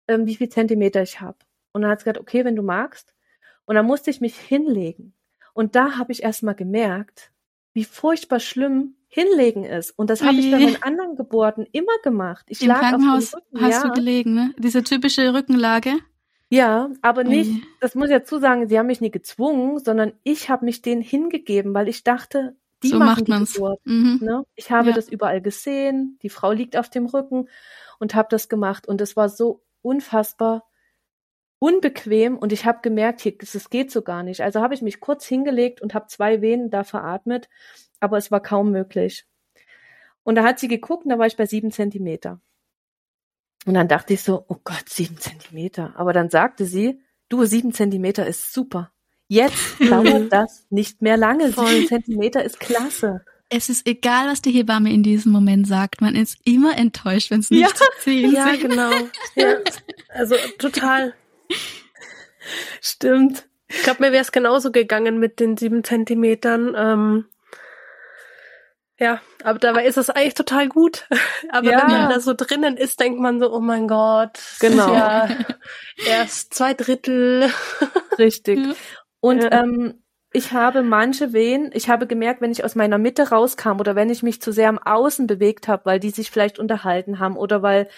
ähm, 0.08 0.26
wie 0.26 0.36
viel 0.36 0.50
Zentimeter 0.50 1.02
ich 1.02 1.22
habe. 1.22 1.38
Und 1.74 1.82
dann 1.82 1.92
hat 1.92 2.00
sie 2.00 2.06
gesagt, 2.06 2.20
okay, 2.20 2.46
wenn 2.46 2.56
du 2.56 2.64
magst. 2.64 3.14
Und 3.66 3.76
dann 3.76 3.86
musste 3.86 4.10
ich 4.10 4.22
mich 4.22 4.38
hinlegen. 4.38 5.14
Und 5.54 5.76
da 5.76 5.98
habe 5.98 6.12
ich 6.12 6.24
erst 6.24 6.44
mal 6.44 6.54
gemerkt, 6.54 7.32
wie 7.74 7.84
furchtbar 7.84 8.40
schlimm 8.40 8.96
hinlegen 9.08 9.66
ist. 9.66 9.92
Und 9.92 10.10
das 10.10 10.24
habe 10.24 10.38
ich 10.38 10.52
bei 10.52 10.60
meinen 10.60 10.82
anderen 10.84 11.16
Geburten 11.16 11.68
immer 11.72 11.98
gemacht. 12.04 12.46
Ich 12.48 12.62
Im 12.62 12.70
lag 12.70 12.80
Krankenhaus 12.80 13.34
auf 13.34 13.42
dem 13.42 13.58
Rücken, 13.58 13.66
hast 13.66 13.84
ja. 13.84 13.90
du 13.90 13.94
gelegen, 13.94 14.34
ne? 14.34 14.54
Diese 14.58 14.84
typische 14.84 15.34
Rückenlage. 15.34 15.98
Ja, 16.52 16.90
aber 17.02 17.24
nicht, 17.24 17.64
das 17.80 17.96
muss 17.96 18.10
ich 18.10 18.16
dazu 18.16 18.38
sagen, 18.38 18.68
sie 18.68 18.78
haben 18.78 18.88
mich 18.88 19.00
nie 19.00 19.10
gezwungen, 19.10 19.80
sondern 19.80 20.12
ich 20.24 20.50
habe 20.50 20.66
mich 20.66 20.82
denen 20.82 21.02
hingegeben, 21.02 21.74
weil 21.74 21.88
ich 21.88 22.04
dachte, 22.04 22.58
die 22.84 22.90
so 22.90 23.00
machen 23.00 23.24
die 23.24 23.32
man's. 23.32 23.54
Geburt. 23.54 23.80
Mhm. 23.86 24.20
Ne? 24.22 24.44
Ich 24.56 24.70
habe 24.70 24.90
ja. 24.90 24.96
das 24.96 25.08
überall 25.08 25.42
gesehen, 25.42 26.20
die 26.24 26.30
Frau 26.30 26.52
liegt 26.52 26.76
auf 26.76 26.90
dem 26.90 27.06
Rücken 27.06 27.48
und 28.00 28.16
habe 28.16 28.28
das 28.30 28.50
gemacht. 28.50 28.86
Und 28.86 29.00
es 29.00 29.16
war 29.16 29.30
so 29.30 29.64
unfassbar 29.82 30.68
unbequem 31.58 32.38
und 32.38 32.52
ich 32.52 32.66
habe 32.66 32.80
gemerkt, 32.82 33.22
hier, 33.22 33.38
das 33.38 33.70
geht 33.70 33.90
so 33.90 34.02
gar 34.02 34.22
nicht. 34.22 34.42
Also 34.42 34.60
habe 34.60 34.74
ich 34.74 34.82
mich 34.82 35.00
kurz 35.00 35.26
hingelegt 35.26 35.82
und 35.82 35.94
habe 35.94 36.08
zwei 36.08 36.42
Venen 36.42 36.70
da 36.70 36.84
veratmet, 36.84 37.48
aber 38.02 38.18
es 38.18 38.30
war 38.30 38.42
kaum 38.42 38.72
möglich. 38.72 39.26
Und 40.24 40.36
da 40.36 40.44
hat 40.44 40.60
sie 40.60 40.68
geguckt 40.68 41.06
und 41.06 41.12
da 41.12 41.18
war 41.18 41.28
ich 41.28 41.38
bei 41.38 41.46
sieben 41.46 41.72
Zentimeter. 41.72 42.42
Und 43.66 43.76
dann 43.76 43.88
dachte 43.88 44.14
ich 44.14 44.24
so, 44.24 44.46
oh 44.48 44.58
Gott, 44.64 44.90
sieben 44.90 45.18
Zentimeter. 45.18 45.94
Aber 45.96 46.14
dann 46.14 46.30
sagte 46.30 46.66
sie, 46.66 47.00
du, 47.30 47.46
sieben 47.46 47.74
Zentimeter 47.74 48.26
ist 48.26 48.54
super. 48.54 48.92
Jetzt 49.28 49.80
dauert 49.90 50.32
das 50.34 50.66
nicht 50.70 51.02
mehr 51.02 51.18
lange. 51.18 51.52
Sieben 51.52 51.88
Zentimeter 51.88 52.44
ist 52.44 52.60
klasse. 52.60 53.24
Es 53.50 53.70
ist 53.70 53.86
egal, 53.86 54.28
was 54.28 54.42
die 54.42 54.52
Hebamme 54.52 54.92
in 54.94 55.04
diesem 55.04 55.32
Moment 55.32 55.68
sagt. 55.68 56.02
Man 56.02 56.16
ist 56.16 56.38
immer 56.46 56.78
enttäuscht, 56.78 57.32
wenn 57.32 57.42
es 57.42 57.52
nicht 57.52 57.62
ja. 57.62 57.68
zu 57.74 57.84
ziehen 58.00 58.34
Ja, 58.34 58.56
genau. 58.56 58.92
Ja. 59.36 59.56
Also 60.10 60.36
total. 60.58 61.14
Stimmt. 62.82 63.48
Ich 63.68 63.84
glaube, 63.84 64.04
mir 64.04 64.12
wäre 64.12 64.22
es 64.22 64.32
genauso 64.32 64.72
gegangen 64.72 65.20
mit 65.20 65.40
den 65.40 65.58
sieben 65.58 65.84
Zentimetern. 65.84 66.74
Ähm, 66.76 67.26
ja, 69.02 69.20
aber 69.44 69.58
dabei 69.58 69.86
ist 69.86 69.98
es 69.98 70.12
eigentlich 70.12 70.36
total 70.36 70.70
gut. 70.70 71.08
Aber 71.50 71.72
ja. 71.72 71.82
wenn 71.82 71.88
man 71.88 72.10
da 72.10 72.20
so 72.20 72.34
drinnen 72.36 72.78
ist, 72.78 73.00
denkt 73.00 73.20
man 73.20 73.40
so, 73.40 73.52
oh 73.52 73.60
mein 73.60 73.88
Gott, 73.88 74.40
genau. 74.60 74.94
ja 74.94 75.28
erst 76.06 76.54
zwei 76.54 76.76
Drittel. 76.76 77.50
Richtig. 78.20 78.60
Und 79.20 79.44
ja. 79.44 79.64
ähm, 79.64 80.04
ich 80.32 80.54
habe 80.54 80.84
manche 80.84 81.34
Wehen, 81.34 81.72
ich 81.74 81.90
habe 81.90 82.06
gemerkt, 82.06 82.42
wenn 82.42 82.52
ich 82.52 82.64
aus 82.64 82.76
meiner 82.76 83.00
Mitte 83.00 83.30
rauskam 83.30 83.80
oder 83.80 83.96
wenn 83.96 84.12
ich 84.12 84.22
mich 84.22 84.42
zu 84.42 84.54
sehr 84.54 84.70
am 84.70 84.78
Außen 84.78 85.26
bewegt 85.26 85.68
habe, 85.68 85.86
weil 85.86 86.00
die 86.00 86.12
sich 86.12 86.30
vielleicht 86.30 86.60
unterhalten 86.60 87.18
haben 87.18 87.38
oder 87.38 87.64
weil 87.64 87.90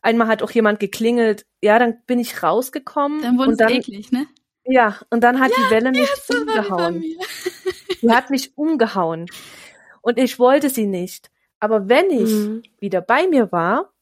Einmal 0.00 0.28
hat 0.28 0.42
auch 0.42 0.50
jemand 0.50 0.78
geklingelt. 0.78 1.44
Ja, 1.60 1.78
dann 1.78 2.02
bin 2.06 2.18
ich 2.18 2.42
rausgekommen. 2.42 3.20
Dann 3.20 3.36
wurde 3.36 3.52
es 3.52 3.60
eklig, 3.60 4.12
ne? 4.12 4.26
Ja, 4.64 4.96
und 5.10 5.24
dann 5.24 5.40
hat 5.40 5.50
ja, 5.50 5.56
die 5.56 5.74
Welle 5.74 5.90
mich 5.90 6.08
umgehauen. 6.28 7.02
Die 8.00 8.10
hat 8.10 8.30
mich 8.30 8.56
umgehauen. 8.56 9.26
Und 10.08 10.16
ich 10.18 10.38
wollte 10.38 10.70
sie 10.70 10.86
nicht. 10.86 11.30
Aber 11.60 11.90
wenn 11.90 12.08
ich 12.10 12.30
mhm. 12.30 12.62
wieder 12.78 13.02
bei 13.02 13.26
mir 13.26 13.52
war, 13.52 13.92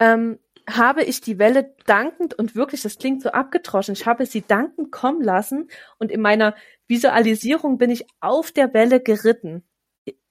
ähm, 0.00 0.40
habe 0.68 1.04
ich 1.04 1.20
die 1.20 1.38
Welle 1.38 1.72
dankend 1.86 2.34
und 2.34 2.56
wirklich, 2.56 2.82
das 2.82 2.98
klingt 2.98 3.22
so 3.22 3.30
abgetroschen, 3.30 3.92
ich 3.92 4.06
habe 4.06 4.26
sie 4.26 4.42
dankend 4.42 4.90
kommen 4.90 5.22
lassen 5.22 5.70
und 5.98 6.10
in 6.10 6.20
meiner 6.20 6.56
Visualisierung 6.88 7.78
bin 7.78 7.90
ich 7.90 8.06
auf 8.18 8.50
der 8.50 8.74
Welle 8.74 8.98
geritten. 8.98 9.62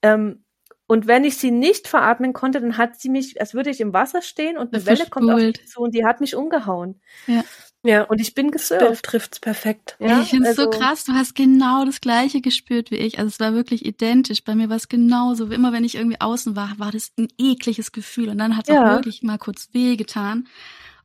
Ähm, 0.02 0.44
und 0.86 1.06
wenn 1.06 1.24
ich 1.24 1.38
sie 1.38 1.50
nicht 1.50 1.88
veratmen 1.88 2.34
konnte, 2.34 2.60
dann 2.60 2.76
hat 2.76 3.00
sie 3.00 3.08
mich, 3.08 3.40
als 3.40 3.54
würde 3.54 3.70
ich 3.70 3.80
im 3.80 3.94
Wasser 3.94 4.20
stehen 4.20 4.58
und 4.58 4.74
eine 4.74 4.84
Welle 4.84 5.06
kommt 5.08 5.30
auf 5.30 5.38
mich 5.38 5.66
zu 5.66 5.80
und 5.80 5.94
die 5.94 6.04
hat 6.04 6.20
mich 6.20 6.36
umgehauen. 6.36 7.00
Ja. 7.26 7.42
Ja, 7.82 8.02
und 8.04 8.20
ich 8.20 8.34
bin 8.34 8.50
gesurft. 8.50 9.04
trifft's 9.04 9.40
perfekt. 9.40 9.96
Ja, 10.00 10.20
ich 10.20 10.28
finde 10.28 10.50
es 10.50 10.58
also, 10.58 10.70
so 10.70 10.78
krass. 10.78 11.04
Du 11.04 11.12
hast 11.12 11.34
genau 11.34 11.84
das 11.86 12.00
Gleiche 12.00 12.42
gespürt 12.42 12.90
wie 12.90 12.96
ich. 12.96 13.18
Also 13.18 13.28
es 13.28 13.40
war 13.40 13.54
wirklich 13.54 13.86
identisch. 13.86 14.44
Bei 14.44 14.54
mir 14.54 14.68
war 14.68 14.76
es 14.76 14.88
genauso. 14.88 15.46
Immer 15.46 15.72
wenn 15.72 15.84
ich 15.84 15.94
irgendwie 15.94 16.20
außen 16.20 16.56
war, 16.56 16.78
war 16.78 16.92
das 16.92 17.12
ein 17.18 17.28
ekliges 17.38 17.92
Gefühl. 17.92 18.28
Und 18.28 18.38
dann 18.38 18.56
hat 18.56 18.68
es 18.68 18.74
ja. 18.74 18.84
auch 18.84 18.96
wirklich 18.96 19.22
mal 19.22 19.38
kurz 19.38 19.70
weh 19.72 19.96
getan. 19.96 20.46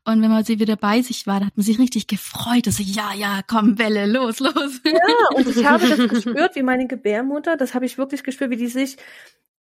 Und 0.03 0.21
wenn 0.21 0.29
man 0.29 0.43
sie 0.43 0.59
wieder 0.59 0.75
bei 0.75 1.01
sich 1.01 1.25
war, 1.25 1.39
dann 1.39 1.47
hat 1.47 1.57
man 1.57 1.65
sich 1.65 1.79
richtig 1.79 2.07
gefreut. 2.07 2.67
Also 2.67 2.83
ja, 2.83 3.13
ja, 3.13 3.41
komm, 3.47 3.79
Welle, 3.79 4.05
los, 4.05 4.39
los. 4.39 4.81
Ja, 4.85 5.38
und 5.38 5.47
ich 5.47 5.65
habe 5.65 5.88
das 5.88 5.97
gespürt, 6.09 6.55
wie 6.55 6.61
meine 6.61 6.88
Gebärmutter, 6.88 7.57
das 7.57 7.73
habe 7.73 7.85
ich 7.85 7.97
wirklich 7.97 8.23
gespürt, 8.23 8.51
wie 8.51 8.57
die 8.57 8.67
sich 8.67 8.97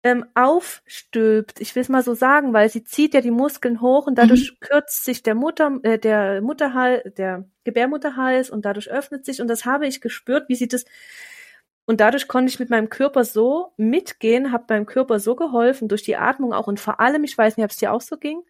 ähm, 0.05 0.25
aufstülpt. 0.35 1.61
Ich 1.61 1.75
will 1.75 1.83
es 1.83 1.88
mal 1.88 2.03
so 2.03 2.15
sagen, 2.15 2.53
weil 2.53 2.69
sie 2.69 2.85
zieht 2.85 3.15
ja 3.15 3.21
die 3.21 3.31
Muskeln 3.31 3.81
hoch 3.81 4.07
und 4.07 4.17
dadurch 4.17 4.53
mhm. 4.53 4.67
kürzt 4.67 5.05
sich 5.05 5.23
der 5.23 5.35
Mutter, 5.35 5.79
äh, 5.83 5.99
der 5.99 6.41
Mutterhals, 6.43 7.15
der 7.15 7.45
Gebärmutterhals 7.65 8.51
und 8.51 8.65
dadurch 8.65 8.91
öffnet 8.91 9.25
sich 9.25 9.41
und 9.41 9.49
das 9.49 9.65
habe 9.65 9.87
ich 9.87 10.01
gespürt, 10.01 10.49
wie 10.49 10.57
sie 10.57 10.69
das 10.69 10.85
und 11.85 12.01
dadurch 12.01 12.29
konnte 12.29 12.49
ich 12.51 12.59
mit 12.59 12.71
meinem 12.71 12.88
Körper 12.88 13.25
so 13.25 13.73
mitgehen, 13.77 14.53
habe 14.53 14.65
meinem 14.69 14.87
Körper 14.87 15.19
so 15.19 15.35
geholfen 15.37 15.88
durch 15.88 16.03
die 16.03 16.17
Atmung 16.17 16.53
auch 16.53 16.67
und 16.67 16.81
vor 16.81 17.01
allem, 17.01 17.25
ich 17.25 17.37
weiß 17.37 17.57
nicht, 17.57 17.65
ob 17.65 17.71
es 17.71 17.77
dir 17.77 17.93
auch 17.93 18.01
so 18.01 18.17
ging, 18.17 18.43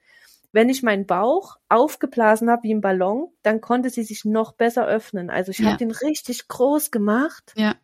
wenn 0.52 0.68
ich 0.68 0.82
meinen 0.82 1.06
Bauch 1.06 1.56
aufgeblasen 1.68 2.50
habe 2.50 2.64
wie 2.64 2.74
ein 2.74 2.82
Ballon, 2.82 3.28
dann 3.42 3.62
konnte 3.62 3.88
sie 3.88 4.02
sich 4.02 4.26
noch 4.26 4.52
besser 4.52 4.86
öffnen. 4.86 5.30
Also 5.30 5.50
ich 5.50 5.58
ja. 5.58 5.68
habe 5.68 5.78
den 5.78 5.90
richtig 5.90 6.46
groß 6.48 6.90
gemacht. 6.90 7.54
Ja. 7.56 7.74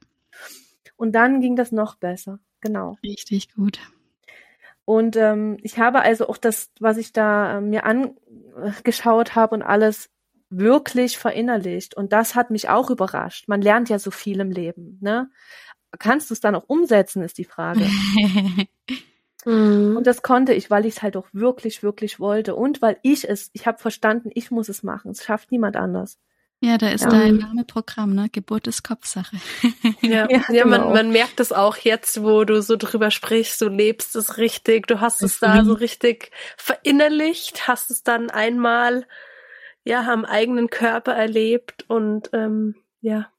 Und 0.96 1.12
dann 1.12 1.40
ging 1.40 1.56
das 1.56 1.72
noch 1.72 1.94
besser. 1.94 2.40
Genau. 2.60 2.96
Richtig 3.02 3.54
gut. 3.54 3.78
Und 4.84 5.16
ähm, 5.16 5.58
ich 5.62 5.78
habe 5.78 6.00
also 6.00 6.28
auch 6.28 6.38
das, 6.38 6.70
was 6.80 6.96
ich 6.96 7.12
da 7.12 7.58
äh, 7.58 7.60
mir 7.60 7.84
angeschaut 7.84 9.34
habe 9.34 9.54
und 9.54 9.62
alles 9.62 10.10
wirklich 10.50 11.18
verinnerlicht. 11.18 11.94
Und 11.94 12.12
das 12.12 12.34
hat 12.34 12.50
mich 12.50 12.70
auch 12.70 12.90
überrascht. 12.90 13.48
Man 13.48 13.60
lernt 13.60 13.90
ja 13.90 13.98
so 13.98 14.10
viel 14.10 14.40
im 14.40 14.50
Leben. 14.50 14.98
Ne? 15.02 15.30
Kannst 15.98 16.30
du 16.30 16.34
es 16.34 16.40
dann 16.40 16.54
auch 16.54 16.64
umsetzen, 16.68 17.22
ist 17.22 17.38
die 17.38 17.44
Frage. 17.44 17.86
Mhm. 19.44 19.96
Und 19.96 20.06
das 20.06 20.22
konnte 20.22 20.52
ich, 20.52 20.70
weil 20.70 20.84
ich 20.84 20.96
es 20.96 21.02
halt 21.02 21.16
auch 21.16 21.26
wirklich, 21.32 21.82
wirklich 21.82 22.18
wollte. 22.20 22.54
Und 22.56 22.82
weil 22.82 22.98
ich 23.02 23.28
es, 23.28 23.50
ich 23.52 23.66
habe 23.66 23.78
verstanden, 23.78 24.30
ich 24.34 24.50
muss 24.50 24.68
es 24.68 24.82
machen. 24.82 25.12
Es 25.12 25.24
schafft 25.24 25.52
niemand 25.52 25.76
anders. 25.76 26.18
Ja, 26.60 26.76
da 26.76 26.88
ist 26.90 27.04
ja. 27.04 27.10
dein 27.10 27.36
Name 27.36 27.64
Programm, 27.64 28.14
ne? 28.14 28.28
Geburt 28.30 28.66
ist 28.66 28.82
Kopfsache. 28.82 29.36
Ja, 30.00 30.28
ja, 30.30 30.42
ja 30.48 30.64
man, 30.64 30.80
genau. 30.80 30.92
man 30.92 31.10
merkt 31.10 31.40
es 31.40 31.52
auch 31.52 31.76
jetzt, 31.76 32.22
wo 32.22 32.44
du 32.44 32.62
so 32.62 32.76
drüber 32.76 33.10
sprichst, 33.10 33.60
du 33.60 33.68
lebst 33.68 34.16
es 34.16 34.38
richtig, 34.38 34.86
du 34.86 35.00
hast 35.00 35.22
es 35.22 35.38
da 35.38 35.64
so 35.64 35.72
richtig 35.72 36.30
verinnerlicht, 36.56 37.68
hast 37.68 37.90
es 37.90 38.02
dann 38.02 38.30
einmal 38.30 39.06
ja 39.84 40.00
am 40.00 40.24
eigenen 40.24 40.68
Körper 40.68 41.14
erlebt 41.14 41.84
und 41.88 42.30
ähm, 42.32 42.74
ja. 43.00 43.30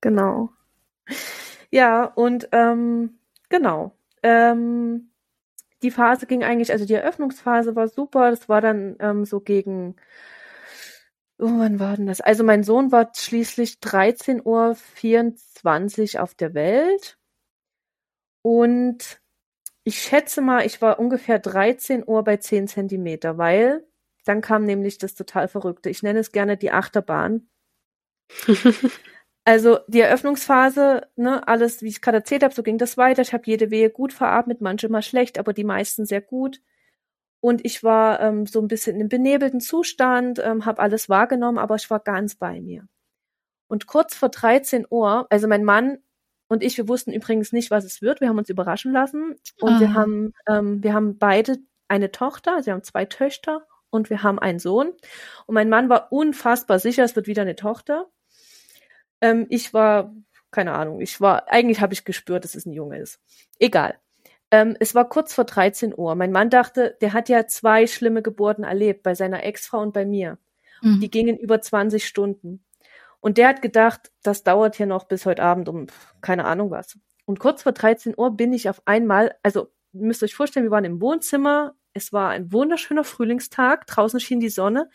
Genau. 0.00 0.50
Ja, 1.70 2.04
und 2.04 2.48
ähm, 2.52 3.18
genau. 3.48 3.96
Ähm, 4.22 5.10
die 5.82 5.90
Phase 5.90 6.26
ging 6.26 6.44
eigentlich, 6.44 6.72
also 6.72 6.84
die 6.84 6.94
Eröffnungsphase 6.94 7.76
war 7.76 7.88
super, 7.88 8.30
das 8.30 8.48
war 8.48 8.60
dann 8.60 8.96
ähm, 9.00 9.24
so 9.24 9.40
gegen 9.40 9.96
Oh, 11.40 11.58
wann 11.58 11.78
war 11.78 11.96
denn 11.96 12.06
das? 12.06 12.20
Also 12.20 12.42
mein 12.42 12.64
Sohn 12.64 12.90
war 12.90 13.12
schließlich 13.14 13.74
13.24 13.74 16.16
Uhr 16.16 16.22
auf 16.22 16.34
der 16.34 16.52
Welt. 16.54 17.16
Und 18.42 19.20
ich 19.84 20.00
schätze 20.02 20.40
mal, 20.40 20.66
ich 20.66 20.82
war 20.82 20.98
ungefähr 20.98 21.38
13 21.38 22.02
Uhr 22.06 22.24
bei 22.24 22.38
10 22.38 22.66
Zentimeter, 22.68 23.38
weil 23.38 23.86
dann 24.24 24.40
kam 24.40 24.64
nämlich 24.64 24.98
das 24.98 25.14
total 25.14 25.48
Verrückte. 25.48 25.90
Ich 25.90 26.02
nenne 26.02 26.18
es 26.18 26.32
gerne 26.32 26.56
die 26.56 26.72
Achterbahn. 26.72 27.48
also 29.44 29.78
die 29.88 30.00
Eröffnungsphase, 30.00 31.08
ne, 31.16 31.46
alles, 31.48 31.82
wie 31.82 31.88
ich 31.88 32.02
gerade 32.02 32.18
erzählt 32.18 32.42
habe, 32.42 32.54
so 32.54 32.62
ging 32.62 32.78
das 32.78 32.96
weiter. 32.96 33.22
Ich 33.22 33.32
habe 33.32 33.44
jede 33.46 33.70
Wehe 33.70 33.90
gut 33.90 34.12
veratmet, 34.12 34.60
manche 34.60 34.88
mal 34.88 35.02
schlecht, 35.02 35.38
aber 35.38 35.52
die 35.52 35.64
meisten 35.64 36.04
sehr 36.04 36.20
gut. 36.20 36.60
Und 37.40 37.64
ich 37.64 37.84
war 37.84 38.20
ähm, 38.20 38.46
so 38.46 38.60
ein 38.60 38.68
bisschen 38.68 39.00
im 39.00 39.08
benebelten 39.08 39.60
Zustand, 39.60 40.40
ähm, 40.44 40.66
habe 40.66 40.80
alles 40.80 41.08
wahrgenommen, 41.08 41.58
aber 41.58 41.76
ich 41.76 41.88
war 41.88 42.00
ganz 42.00 42.34
bei 42.34 42.60
mir. 42.60 42.88
Und 43.68 43.86
kurz 43.86 44.14
vor 44.16 44.30
13 44.30 44.86
Uhr, 44.90 45.26
also 45.30 45.46
mein 45.46 45.64
Mann 45.64 45.98
und 46.48 46.62
ich, 46.62 46.76
wir 46.78 46.88
wussten 46.88 47.12
übrigens 47.12 47.52
nicht, 47.52 47.70
was 47.70 47.84
es 47.84 48.02
wird. 48.02 48.20
Wir 48.20 48.28
haben 48.28 48.38
uns 48.38 48.48
überraschen 48.48 48.92
lassen 48.92 49.36
und 49.60 49.74
ah. 49.74 49.80
wir 49.80 49.94
haben, 49.94 50.32
ähm, 50.48 50.82
wir 50.82 50.94
haben 50.94 51.18
beide 51.18 51.58
eine 51.88 52.10
Tochter, 52.10 52.54
also 52.54 52.66
wir 52.66 52.72
haben 52.72 52.82
zwei 52.82 53.04
Töchter 53.04 53.66
und 53.90 54.10
wir 54.10 54.22
haben 54.22 54.38
einen 54.38 54.58
Sohn. 54.58 54.88
Und 55.46 55.54
mein 55.54 55.68
Mann 55.68 55.88
war 55.88 56.10
unfassbar 56.10 56.78
sicher, 56.78 57.04
es 57.04 57.16
wird 57.16 57.26
wieder 57.26 57.42
eine 57.42 57.56
Tochter. 57.56 58.06
Ähm, 59.20 59.46
ich 59.50 59.74
war, 59.74 60.14
keine 60.50 60.72
Ahnung, 60.72 61.00
ich 61.00 61.20
war, 61.20 61.50
eigentlich 61.50 61.80
habe 61.80 61.92
ich 61.92 62.04
gespürt, 62.04 62.44
dass 62.44 62.54
es 62.54 62.66
ein 62.66 62.72
Junge 62.72 62.98
ist. 62.98 63.20
Egal. 63.58 63.98
Ähm, 64.50 64.76
es 64.80 64.94
war 64.94 65.08
kurz 65.08 65.34
vor 65.34 65.44
13 65.44 65.94
Uhr. 65.96 66.14
Mein 66.14 66.32
Mann 66.32 66.50
dachte, 66.50 66.96
der 67.00 67.12
hat 67.12 67.28
ja 67.28 67.46
zwei 67.46 67.86
schlimme 67.86 68.22
Geburten 68.22 68.64
erlebt, 68.64 69.02
bei 69.02 69.14
seiner 69.14 69.44
Ex-Frau 69.44 69.80
und 69.80 69.92
bei 69.92 70.06
mir. 70.06 70.38
Mhm. 70.82 71.00
Die 71.00 71.10
gingen 71.10 71.36
über 71.36 71.60
20 71.60 72.06
Stunden. 72.06 72.64
Und 73.20 73.36
der 73.36 73.48
hat 73.48 73.62
gedacht, 73.62 74.12
das 74.22 74.44
dauert 74.44 74.76
hier 74.76 74.86
noch 74.86 75.04
bis 75.04 75.26
heute 75.26 75.42
Abend 75.42 75.68
um 75.68 75.86
keine 76.20 76.44
Ahnung 76.44 76.70
was. 76.70 76.98
Und 77.26 77.40
kurz 77.40 77.62
vor 77.62 77.72
13 77.72 78.14
Uhr 78.16 78.36
bin 78.36 78.52
ich 78.52 78.70
auf 78.70 78.80
einmal, 78.86 79.34
also 79.42 79.68
müsst 79.92 80.22
ihr 80.22 80.26
euch 80.26 80.34
vorstellen, 80.34 80.66
wir 80.66 80.70
waren 80.70 80.84
im 80.84 81.00
Wohnzimmer. 81.00 81.74
Es 81.92 82.12
war 82.12 82.30
ein 82.30 82.52
wunderschöner 82.52 83.04
Frühlingstag. 83.04 83.86
Draußen 83.86 84.20
schien 84.20 84.40
die 84.40 84.48
Sonne. 84.48 84.88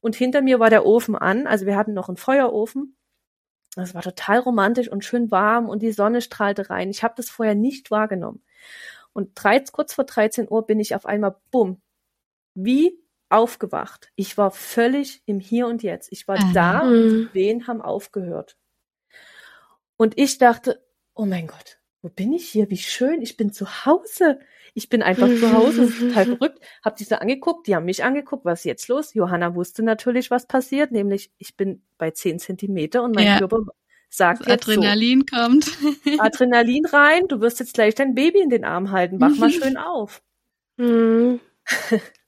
Und 0.00 0.16
hinter 0.16 0.42
mir 0.42 0.60
war 0.60 0.70
der 0.70 0.86
Ofen 0.86 1.14
an. 1.14 1.46
Also 1.46 1.66
wir 1.66 1.76
hatten 1.76 1.92
noch 1.92 2.08
einen 2.08 2.16
Feuerofen. 2.16 2.96
Es 3.76 3.94
war 3.94 4.02
total 4.02 4.38
romantisch 4.38 4.90
und 4.90 5.04
schön 5.04 5.30
warm 5.30 5.68
und 5.68 5.82
die 5.82 5.92
Sonne 5.92 6.20
strahlte 6.20 6.70
rein. 6.70 6.90
Ich 6.90 7.04
habe 7.04 7.14
das 7.16 7.30
vorher 7.30 7.54
nicht 7.54 7.90
wahrgenommen. 7.90 8.42
Und 9.12 9.30
13, 9.34 9.72
kurz 9.72 9.94
vor 9.94 10.04
13 10.04 10.48
Uhr 10.48 10.66
bin 10.66 10.80
ich 10.80 10.94
auf 10.94 11.06
einmal, 11.06 11.36
bumm, 11.50 11.80
wie 12.54 12.98
aufgewacht. 13.28 14.10
Ich 14.16 14.38
war 14.38 14.50
völlig 14.50 15.22
im 15.26 15.40
Hier 15.40 15.66
und 15.66 15.82
Jetzt. 15.82 16.10
Ich 16.12 16.28
war 16.28 16.42
mhm. 16.42 16.52
da 16.52 16.80
und 16.80 16.92
die. 16.92 17.34
Wehen 17.34 17.66
haben 17.66 17.82
aufgehört. 17.82 18.56
Und 19.96 20.16
ich 20.18 20.38
dachte, 20.38 20.84
oh 21.14 21.26
mein 21.26 21.46
Gott, 21.46 21.78
wo 22.02 22.08
bin 22.08 22.32
ich 22.32 22.48
hier? 22.48 22.70
Wie 22.70 22.78
schön, 22.78 23.20
ich 23.20 23.36
bin 23.36 23.52
zu 23.52 23.84
Hause. 23.84 24.38
Ich 24.74 24.88
bin 24.88 25.02
einfach 25.02 25.26
zu 25.26 25.52
Hause, 25.52 25.90
total 25.90 26.24
verrückt. 26.36 26.60
Hab 26.84 26.96
die 26.96 27.04
so 27.04 27.16
angeguckt, 27.16 27.66
die 27.66 27.74
haben 27.74 27.86
mich 27.86 28.04
angeguckt, 28.04 28.44
was 28.44 28.60
ist 28.60 28.64
jetzt 28.64 28.88
los? 28.88 29.14
Johanna 29.14 29.54
wusste 29.54 29.82
natürlich, 29.82 30.30
was 30.30 30.46
passiert, 30.46 30.92
nämlich 30.92 31.32
ich 31.38 31.56
bin 31.56 31.82
bei 31.98 32.12
zehn 32.12 32.38
Zentimeter 32.38 33.02
und 33.02 33.14
mein 33.14 33.26
ja. 33.26 33.38
Körper 33.38 33.64
sagt 34.08 34.42
das 34.42 34.48
Adrenalin 34.48 35.24
so, 35.28 35.36
kommt. 35.36 35.66
Adrenalin 36.18 36.86
rein, 36.86 37.28
du 37.28 37.40
wirst 37.40 37.60
jetzt 37.60 37.74
gleich 37.74 37.94
dein 37.94 38.14
Baby 38.14 38.40
in 38.40 38.50
den 38.50 38.64
Arm 38.64 38.90
halten, 38.90 39.20
wach 39.20 39.34
mal 39.36 39.50
schön 39.50 39.76
auf. 39.76 40.22
Mhm. 40.76 41.40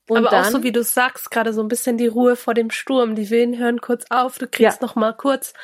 Aber 0.09 0.29
dann, 0.29 0.45
auch 0.45 0.51
so 0.51 0.63
wie 0.63 0.73
du 0.73 0.83
sagst, 0.83 1.31
gerade 1.31 1.53
so 1.53 1.63
ein 1.63 1.69
bisschen 1.69 1.97
die 1.97 2.09
Ruhe 2.09 2.35
vor 2.35 2.55
dem 2.55 2.71
Sturm. 2.71 3.15
Die 3.15 3.31
Wehen 3.31 3.59
hören 3.59 3.81
kurz 3.81 4.07
auf, 4.11 4.39
du 4.39 4.49
kriegst 4.49 4.81
ja. 4.81 4.87
noch 4.87 4.97
mal 4.97 5.13
kurz 5.13 5.55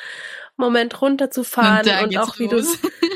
Moment 0.57 1.01
runterzufahren 1.01 1.87
und, 1.87 2.05
und 2.05 2.17
auch 2.17 2.39
wie 2.39 2.47
du 2.47 2.63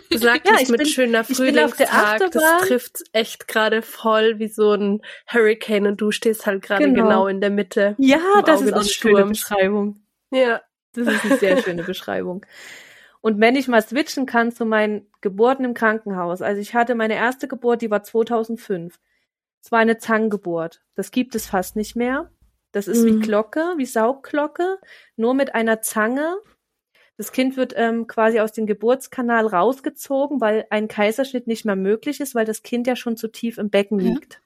gesagt 0.09 0.47
ja, 0.47 0.53
hast 0.53 0.69
mit 0.69 0.79
bin, 0.79 0.87
schöner 0.87 1.23
Frühlingstag, 1.23 2.29
das 2.31 2.67
trifft 2.67 3.03
echt 3.13 3.47
gerade 3.47 3.81
voll 3.81 4.37
wie 4.37 4.47
so 4.47 4.73
ein 4.73 5.01
Hurricane 5.25 5.87
und 5.87 6.01
du 6.01 6.11
stehst 6.11 6.45
halt 6.45 6.61
gerade 6.61 6.85
genau. 6.85 7.03
genau. 7.03 7.27
in 7.27 7.41
der 7.41 7.49
Mitte. 7.49 7.95
Ja, 7.97 8.19
das 8.45 8.61
ist 8.61 8.73
eine 8.73 8.83
schöne 8.83 9.25
Beschreibung. 9.25 10.03
Ja, 10.29 10.61
das 10.93 11.07
ist 11.07 11.25
eine 11.25 11.37
sehr 11.37 11.63
schöne 11.63 11.83
Beschreibung. 11.83 12.45
Und 13.21 13.39
wenn 13.39 13.55
ich 13.55 13.67
mal 13.67 13.81
switchen 13.81 14.25
kann 14.25 14.51
zu 14.51 14.65
meinen 14.65 15.07
Geburten 15.21 15.63
im 15.63 15.73
Krankenhaus. 15.73 16.41
Also 16.41 16.59
ich 16.59 16.73
hatte 16.73 16.95
meine 16.95 17.15
erste 17.15 17.47
Geburt, 17.47 17.81
die 17.81 17.91
war 17.91 18.03
2005. 18.03 18.99
Es 19.63 19.71
war 19.71 19.79
eine 19.79 19.99
Zangengeburt. 19.99 20.81
Das 20.95 21.11
gibt 21.11 21.35
es 21.35 21.45
fast 21.45 21.75
nicht 21.75 21.95
mehr. 21.95 22.31
Das 22.71 22.87
ist 22.87 23.03
mhm. 23.03 23.07
wie 23.07 23.19
Glocke, 23.19 23.73
wie 23.77 23.85
Saugglocke, 23.85 24.79
nur 25.15 25.35
mit 25.35 25.53
einer 25.53 25.81
Zange 25.81 26.37
das 27.21 27.31
Kind 27.31 27.55
wird 27.55 27.73
ähm, 27.77 28.07
quasi 28.07 28.39
aus 28.39 28.51
dem 28.51 28.65
Geburtskanal 28.65 29.45
rausgezogen, 29.45 30.41
weil 30.41 30.65
ein 30.71 30.87
Kaiserschnitt 30.87 31.45
nicht 31.45 31.65
mehr 31.65 31.75
möglich 31.75 32.19
ist, 32.19 32.33
weil 32.33 32.45
das 32.45 32.63
Kind 32.63 32.87
ja 32.87 32.95
schon 32.95 33.15
zu 33.15 33.27
tief 33.27 33.59
im 33.59 33.69
Becken 33.69 33.99
liegt. 33.99 34.41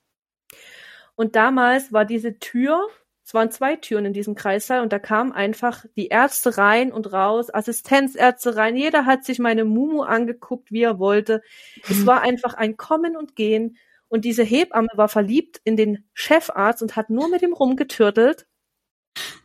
Und 1.16 1.38
damals 1.38 1.94
war 1.94 2.04
diese 2.04 2.38
Tür, 2.38 2.86
es 3.26 3.34
waren 3.34 3.50
zwei 3.50 3.76
Türen 3.76 4.06
in 4.06 4.14
diesem 4.14 4.36
Kreissaal 4.36 4.82
und 4.82 4.94
da 4.94 5.00
kamen 5.00 5.32
einfach 5.32 5.84
die 5.96 6.10
Ärzte 6.10 6.60
rein 6.60 6.94
und 6.94 7.12
raus, 7.12 7.52
Assistenzärzte 7.52 8.56
rein. 8.56 8.76
Jeder 8.76 9.08
hat 9.08 9.26
sich 9.26 9.40
meine 9.40 9.66
Mumu 9.66 10.04
angeguckt, 10.04 10.72
wie 10.72 10.84
er 10.84 11.00
wollte. 11.00 11.42
Mhm. 11.76 11.82
Es 11.90 12.06
war 12.06 12.22
einfach 12.22 12.54
ein 12.54 12.78
Kommen 12.78 13.18
und 13.18 13.36
Gehen. 13.36 13.78
Und 14.10 14.26
diese 14.26 14.44
Hebamme 14.44 14.90
war 14.94 15.10
verliebt 15.10 15.60
in 15.64 15.76
den 15.76 16.08
Chefarzt 16.14 16.84
und 16.84 16.96
hat 16.96 17.10
nur 17.10 17.28
mit 17.28 17.42
ihm 17.42 17.54
rumgetürtelt. 17.54 18.46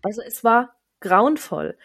Also 0.02 0.20
es 0.26 0.44
war 0.44 0.76
grauenvoll. 1.00 1.78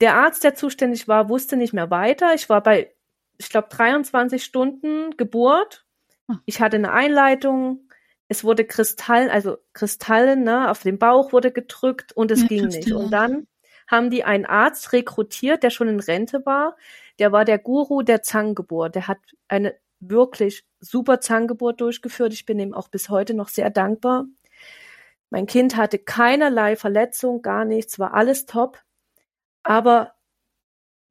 Der 0.00 0.16
Arzt, 0.16 0.42
der 0.42 0.54
zuständig 0.54 1.06
war, 1.06 1.28
wusste 1.28 1.58
nicht 1.58 1.74
mehr 1.74 1.90
weiter. 1.90 2.32
Ich 2.32 2.48
war 2.48 2.62
bei, 2.62 2.94
ich 3.36 3.50
glaube, 3.50 3.68
23 3.68 4.42
Stunden 4.42 5.14
Geburt. 5.18 5.84
Hm. 6.30 6.40
Ich 6.46 6.62
hatte 6.62 6.76
eine 6.76 6.92
Einleitung. 6.92 7.90
Es 8.28 8.44
wurde 8.44 8.64
Kristall, 8.64 9.30
also 9.30 9.58
Kristallen, 9.72 10.44
ne, 10.44 10.70
auf 10.70 10.82
den 10.82 10.98
Bauch 10.98 11.32
wurde 11.32 11.52
gedrückt 11.52 12.12
und 12.12 12.30
es 12.30 12.42
ja, 12.42 12.48
ging 12.48 12.66
nicht. 12.66 12.90
Und 12.92 13.10
dann 13.10 13.46
haben 13.86 14.10
die 14.10 14.24
einen 14.24 14.46
Arzt 14.46 14.92
rekrutiert, 14.92 15.62
der 15.62 15.70
schon 15.70 15.88
in 15.88 16.00
Rente 16.00 16.46
war. 16.46 16.76
Der 17.18 17.32
war 17.32 17.44
der 17.44 17.58
Guru 17.58 18.02
der 18.02 18.22
Zangengeburt. 18.22 18.94
Der 18.94 19.08
hat 19.08 19.18
eine 19.48 19.74
wirklich 20.00 20.64
super 20.80 21.20
Zangengeburt 21.20 21.80
durchgeführt. 21.80 22.32
Ich 22.32 22.46
bin 22.46 22.58
ihm 22.58 22.74
auch 22.74 22.88
bis 22.88 23.08
heute 23.08 23.34
noch 23.34 23.48
sehr 23.48 23.70
dankbar. 23.70 24.26
Mein 25.30 25.46
Kind 25.46 25.76
hatte 25.76 25.98
keinerlei 25.98 26.76
Verletzung, 26.76 27.42
gar 27.42 27.64
nichts, 27.64 27.98
war 27.98 28.14
alles 28.14 28.46
top. 28.46 28.82
Aber 29.62 30.14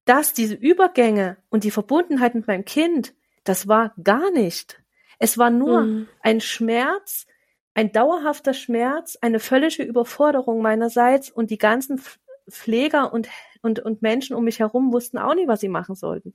das, 0.06 0.34
diese 0.34 0.56
Übergänge 0.56 1.38
und 1.50 1.64
die 1.64 1.72
Verbundenheit 1.72 2.36
mit 2.36 2.48
meinem 2.48 2.66
Kind, 2.66 3.14
das 3.44 3.68
war 3.68 3.94
gar 4.02 4.32
nicht. 4.32 4.83
Es 5.20 5.38
war 5.38 5.50
nur 5.50 5.82
mhm. 5.82 6.08
ein 6.22 6.42
Schmerz, 6.42 7.26
ein 7.74 7.92
dauerhafter 7.92 8.54
Schmerz, 8.54 9.18
eine 9.22 9.40
völlige 9.40 9.84
Überforderung 9.84 10.62
meinerseits 10.62 11.30
und 11.30 11.50
die 11.50 11.58
ganzen 11.58 12.02
Pfleger 12.50 13.14
und, 13.14 13.30
und, 13.62 13.80
und 13.80 14.02
Menschen 14.02 14.36
um 14.36 14.44
mich 14.44 14.60
herum 14.60 14.92
wussten 14.92 15.18
auch 15.18 15.34
nicht, 15.34 15.48
was 15.48 15.62
sie 15.62 15.70
machen 15.70 15.96
sollten. 15.96 16.34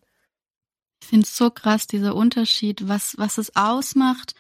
Ich 1.03 1.09
finde 1.09 1.25
es 1.25 1.37
so 1.37 1.51
krass, 1.51 1.87
dieser 1.87 2.17
Unterschied, 2.17 2.89
was, 2.89 3.15
was 3.19 3.39
es 3.39 3.55
ausmacht, 3.55 4.35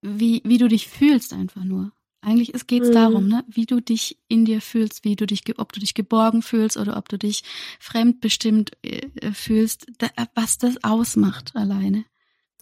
wie, 0.00 0.42
wie 0.44 0.58
du 0.58 0.68
dich 0.68 0.88
fühlst 0.88 1.32
einfach 1.32 1.64
nur. 1.64 1.92
Eigentlich 2.22 2.52
geht 2.66 2.82
es 2.82 2.88
mhm. 2.88 2.94
darum, 2.94 3.28
ne, 3.28 3.44
wie 3.46 3.66
du 3.66 3.80
dich 3.80 4.18
in 4.26 4.44
dir 4.44 4.60
fühlst, 4.60 5.04
wie 5.04 5.14
du 5.14 5.26
dich, 5.26 5.42
ob 5.58 5.72
du 5.72 5.80
dich 5.80 5.94
geborgen 5.94 6.42
fühlst 6.42 6.76
oder 6.76 6.96
ob 6.96 7.08
du 7.08 7.18
dich 7.18 7.44
fremdbestimmt 7.78 8.72
äh, 8.82 9.32
fühlst, 9.32 9.86
da, 9.98 10.08
was 10.34 10.58
das 10.58 10.82
ausmacht 10.82 11.54
alleine. 11.54 12.04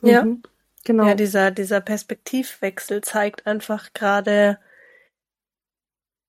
Ja, 0.03 0.25
mhm. 0.25 0.43
Genau. 0.85 1.07
Ja, 1.07 1.15
dieser, 1.15 1.51
dieser 1.51 1.81
Perspektivwechsel 1.81 3.01
zeigt 3.01 3.47
einfach 3.47 3.93
gerade, 3.93 4.59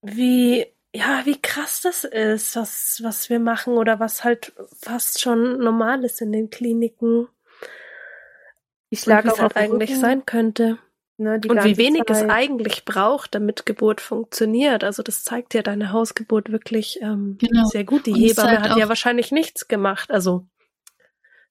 wie, 0.01 0.65
ja, 0.93 1.21
wie 1.25 1.41
krass 1.41 1.81
das 1.81 2.03
ist, 2.03 2.55
was, 2.55 2.99
was 3.03 3.29
wir 3.29 3.39
machen 3.39 3.77
oder 3.77 3.99
was 3.99 4.23
halt 4.23 4.53
fast 4.79 5.21
schon 5.21 5.59
normal 5.59 6.03
ist 6.03 6.21
in 6.21 6.31
den 6.31 6.49
Kliniken. 6.49 7.27
Ich 8.89 9.05
lag 9.05 9.27
auch 9.27 9.39
halt 9.39 9.57
eigentlich 9.57 9.97
sein 9.97 10.25
könnte. 10.25 10.77
Ne, 11.17 11.39
und 11.47 11.63
wie 11.63 11.77
wenig 11.77 12.03
Zeit. 12.07 12.23
es 12.23 12.29
eigentlich 12.29 12.83
braucht, 12.83 13.35
damit 13.35 13.65
Geburt 13.65 14.01
funktioniert. 14.01 14.83
Also 14.83 15.01
das 15.01 15.23
zeigt 15.23 15.53
ja 15.53 15.61
deine 15.61 15.93
Hausgeburt 15.93 16.51
wirklich 16.51 16.99
ähm, 17.01 17.37
genau. 17.39 17.65
sehr 17.67 17.85
gut. 17.85 18.05
Die 18.05 18.11
und 18.11 18.19
Hebamme 18.19 18.61
hat 18.61 18.77
ja 18.77 18.89
wahrscheinlich 18.89 19.31
nichts 19.31 19.69
gemacht. 19.69 20.11
Also 20.11 20.45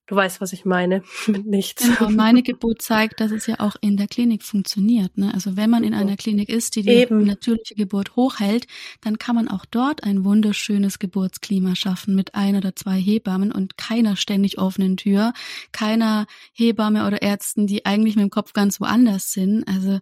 Du 0.06 0.16
weißt, 0.16 0.42
was 0.42 0.52
ich 0.52 0.66
meine 0.66 1.02
mit 1.26 1.46
nichts. 1.46 1.82
Genau, 1.82 2.10
meine 2.10 2.42
Geburt 2.42 2.82
zeigt, 2.82 3.20
dass 3.20 3.30
es 3.30 3.46
ja 3.46 3.60
auch 3.60 3.76
in 3.80 3.96
der 3.96 4.06
Klinik 4.06 4.42
funktioniert. 4.42 5.16
Ne? 5.16 5.32
Also 5.32 5.56
wenn 5.56 5.70
man 5.70 5.82
in 5.82 5.94
einer 5.94 6.16
Klinik 6.16 6.50
ist, 6.50 6.76
die 6.76 6.82
die 6.82 6.90
Eben. 6.90 7.24
natürliche 7.24 7.74
Geburt 7.74 8.14
hochhält, 8.14 8.66
dann 9.00 9.18
kann 9.18 9.34
man 9.34 9.48
auch 9.48 9.64
dort 9.64 10.04
ein 10.04 10.24
wunderschönes 10.24 10.98
Geburtsklima 10.98 11.74
schaffen 11.74 12.14
mit 12.14 12.34
ein 12.34 12.56
oder 12.56 12.76
zwei 12.76 13.00
Hebammen 13.00 13.50
und 13.50 13.78
keiner 13.78 14.16
ständig 14.16 14.58
offenen 14.58 14.98
Tür, 14.98 15.32
keiner 15.72 16.26
Hebamme 16.52 17.06
oder 17.06 17.22
Ärzten, 17.22 17.66
die 17.66 17.86
eigentlich 17.86 18.16
mit 18.16 18.24
dem 18.24 18.30
Kopf 18.30 18.52
ganz 18.52 18.80
woanders 18.80 19.32
sind. 19.32 19.66
Also 19.66 20.00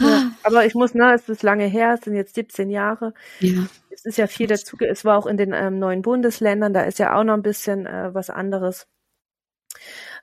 ja, 0.00 0.06
ah. 0.06 0.30
aber 0.42 0.66
ich 0.66 0.74
muss, 0.74 0.94
ne, 0.94 1.14
es 1.14 1.28
ist 1.28 1.42
lange 1.42 1.66
her, 1.66 1.94
es 1.94 2.04
sind 2.04 2.14
jetzt 2.14 2.34
17 2.34 2.70
Jahre. 2.70 3.14
Ja. 3.40 3.66
Es 3.90 4.04
ist 4.04 4.18
ja 4.18 4.26
viel 4.26 4.46
dazu, 4.46 4.76
es 4.80 5.04
war 5.04 5.18
auch 5.18 5.26
in 5.26 5.36
den 5.36 5.52
ähm, 5.52 5.78
neuen 5.78 6.02
Bundesländern, 6.02 6.72
da 6.72 6.82
ist 6.82 6.98
ja 6.98 7.18
auch 7.18 7.24
noch 7.24 7.34
ein 7.34 7.42
bisschen 7.42 7.86
äh, 7.86 8.14
was 8.14 8.30
anderes. 8.30 8.86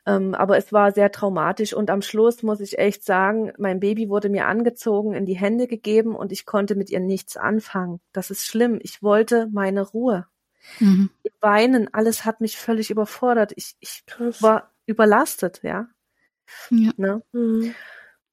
Ähm, 0.05 0.33
aber 0.35 0.57
es 0.57 0.71
war 0.71 0.93
sehr 0.93 1.11
traumatisch 1.11 1.73
und 1.73 1.89
am 1.89 2.01
Schluss 2.01 2.41
muss 2.41 2.61
ich 2.61 2.79
echt 2.79 3.03
sagen, 3.03 3.51
mein 3.57 3.81
Baby 3.81 4.07
wurde 4.07 4.29
mir 4.29 4.47
angezogen, 4.47 5.13
in 5.13 5.25
die 5.25 5.37
Hände 5.37 5.67
gegeben 5.67 6.15
und 6.15 6.31
ich 6.31 6.45
konnte 6.45 6.75
mit 6.75 6.89
ihr 6.89 7.01
nichts 7.01 7.35
anfangen. 7.35 7.99
Das 8.13 8.31
ist 8.31 8.45
schlimm. 8.45 8.79
Ich 8.81 9.03
wollte 9.03 9.49
meine 9.51 9.81
Ruhe. 9.81 10.25
Mhm. 10.79 11.09
Weinen, 11.41 11.93
alles 11.93 12.25
hat 12.25 12.41
mich 12.41 12.57
völlig 12.57 12.89
überfordert. 12.89 13.53
Ich, 13.55 13.75
ich 13.79 14.03
war 14.39 14.71
überlastet, 14.85 15.59
ja. 15.63 15.87
ja. 16.69 16.91
Ne? 16.97 17.21
Mhm. 17.33 17.75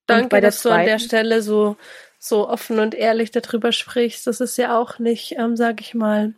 Danke, 0.07 0.41
dass 0.41 0.63
du 0.63 0.71
an 0.71 0.85
der 0.85 0.99
Stelle 0.99 1.43
so, 1.43 1.77
so 2.19 2.49
offen 2.49 2.79
und 2.79 2.95
ehrlich 2.95 3.31
darüber 3.31 3.73
sprichst. 3.73 4.27
Das 4.27 4.41
ist 4.41 4.57
ja 4.57 4.79
auch 4.79 4.99
nicht, 4.99 5.35
ähm, 5.39 5.57
sag 5.57 5.81
ich 5.81 5.95
mal, 5.95 6.35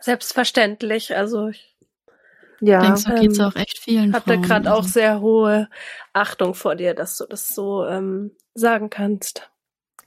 selbstverständlich. 0.00 1.16
Also 1.16 1.48
ich 1.48 1.76
ja, 2.60 2.80
denke, 2.80 2.98
so 2.98 3.14
geht's 3.14 3.38
ähm, 3.38 3.44
auch 3.44 3.56
echt 3.56 3.78
vielen 3.78 4.12
Hab 4.14 4.24
da 4.24 4.36
gerade 4.36 4.72
auch 4.72 4.84
sehr 4.84 5.20
hohe 5.20 5.68
Achtung 6.12 6.54
vor 6.54 6.74
dir, 6.74 6.94
dass 6.94 7.18
du 7.18 7.26
das 7.26 7.48
so 7.48 7.86
ähm, 7.86 8.32
sagen 8.54 8.88
kannst. 8.90 9.50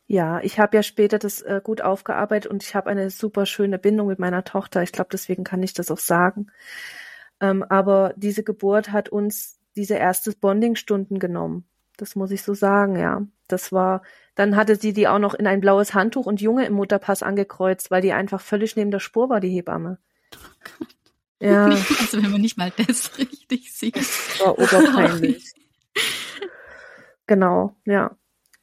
Ja, 0.08 0.40
ich 0.42 0.60
habe 0.60 0.76
ja 0.76 0.82
später 0.82 1.20
das 1.20 1.42
äh, 1.44 1.62
gut 1.64 1.82
aufgearbeitet 1.82 2.50
und 2.50 2.64
ich 2.64 2.74
habe 2.74 2.90
eine 2.90 3.12
super 3.12 3.46
schöne 3.46 3.78
Bindung 3.78 4.08
mit 4.08 4.18
meiner 4.18 4.44
Tochter. 4.44 4.82
Ich 4.82 4.92
glaube, 4.92 5.10
deswegen 5.12 5.44
kann 5.44 5.62
ich 5.62 5.76
das 5.76 5.92
auch 5.92 6.00
sagen. 6.00 6.48
Ähm, 7.40 7.64
aber 7.64 8.14
diese 8.16 8.44
Geburt 8.44 8.92
hat 8.92 9.10
uns 9.10 9.60
diese 9.76 9.96
erste 9.96 10.32
Bonding-Stunden 10.32 11.20
genommen. 11.20 11.66
Das 12.02 12.16
muss 12.16 12.32
ich 12.32 12.43
so 12.43 12.54
sagen, 12.54 12.95
ja. 12.97 13.26
Das 13.47 13.72
war, 13.72 14.04
dann 14.36 14.56
hatte 14.56 14.76
sie 14.76 14.93
die 14.93 15.08
auch 15.08 15.20
noch 15.20 15.34
in 15.34 15.47
ein 15.47 15.60
blaues 15.60 15.93
Handtuch 15.93 16.26
und 16.26 16.39
Junge 16.39 16.66
im 16.66 16.74
Mutterpass 16.74 17.24
angekreuzt, 17.24 17.91
weil 17.91 18.02
die 18.02 18.14
einfach 18.14 18.41
völlig 18.41 18.76
neben 18.76 18.91
der 18.91 19.00
Spur 19.00 19.30
war, 19.30 19.39
die 19.39 19.50
Hebamme. 19.50 19.97
Oh 21.41 21.45
ja. 21.45 21.66
Also 22.00 22.24
wenn 22.24 22.32
man 22.32 22.41
nicht 22.41 22.58
mal 22.58 22.72
das 22.76 23.12
richtig 23.18 23.74
sieht. 23.74 23.95
Das 23.95 24.39
war 24.39 24.58
oberpeinlich. 24.58 25.52
genau, 27.28 27.76
ja. 27.86 28.16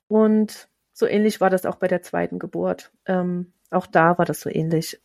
Und 0.09 0.68
so 0.93 1.07
ähnlich 1.07 1.41
war 1.41 1.51
das 1.51 1.66
auch 1.66 1.76
bei 1.76 1.89
der 1.89 2.03
zweiten 2.03 2.39
Geburt. 2.39 2.93
Ähm, 3.05 3.53
auch 3.70 3.87
da 3.87 4.16
war 4.18 4.24
das 4.24 4.41
so 4.41 4.49
ähnlich. 4.49 5.01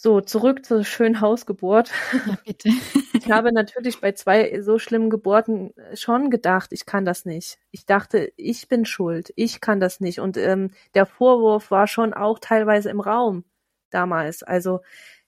So, 0.00 0.20
zurück 0.20 0.64
zur 0.64 0.84
schönen 0.84 1.20
Hausgeburt. 1.20 1.90
Ja, 2.24 2.38
bitte. 2.46 2.68
Ich 3.14 3.32
habe 3.32 3.52
natürlich 3.52 4.00
bei 4.00 4.12
zwei 4.12 4.62
so 4.62 4.78
schlimmen 4.78 5.10
Geburten 5.10 5.74
schon 5.94 6.30
gedacht, 6.30 6.72
ich 6.72 6.86
kann 6.86 7.04
das 7.04 7.24
nicht. 7.24 7.58
Ich 7.72 7.84
dachte, 7.84 8.32
ich 8.36 8.68
bin 8.68 8.84
schuld, 8.84 9.32
ich 9.34 9.60
kann 9.60 9.80
das 9.80 9.98
nicht. 9.98 10.20
Und 10.20 10.36
ähm, 10.36 10.70
der 10.94 11.04
Vorwurf 11.04 11.72
war 11.72 11.88
schon 11.88 12.14
auch 12.14 12.38
teilweise 12.38 12.90
im 12.90 13.00
Raum 13.00 13.42
damals. 13.90 14.44
Also 14.44 14.82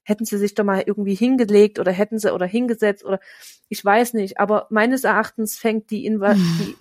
hätten 0.04 0.24
sie 0.24 0.38
sich 0.38 0.54
doch 0.54 0.62
mal 0.62 0.84
irgendwie 0.86 1.16
hingelegt 1.16 1.80
oder 1.80 1.90
hätten 1.90 2.20
sie 2.20 2.32
oder 2.32 2.46
hingesetzt 2.46 3.04
oder 3.04 3.18
ich 3.68 3.84
weiß 3.84 4.14
nicht. 4.14 4.38
Aber 4.38 4.68
meines 4.70 5.02
Erachtens 5.02 5.58
fängt 5.58 5.90
die, 5.90 6.06
Inva 6.06 6.34
hm. 6.34 6.58
die, 6.60 6.76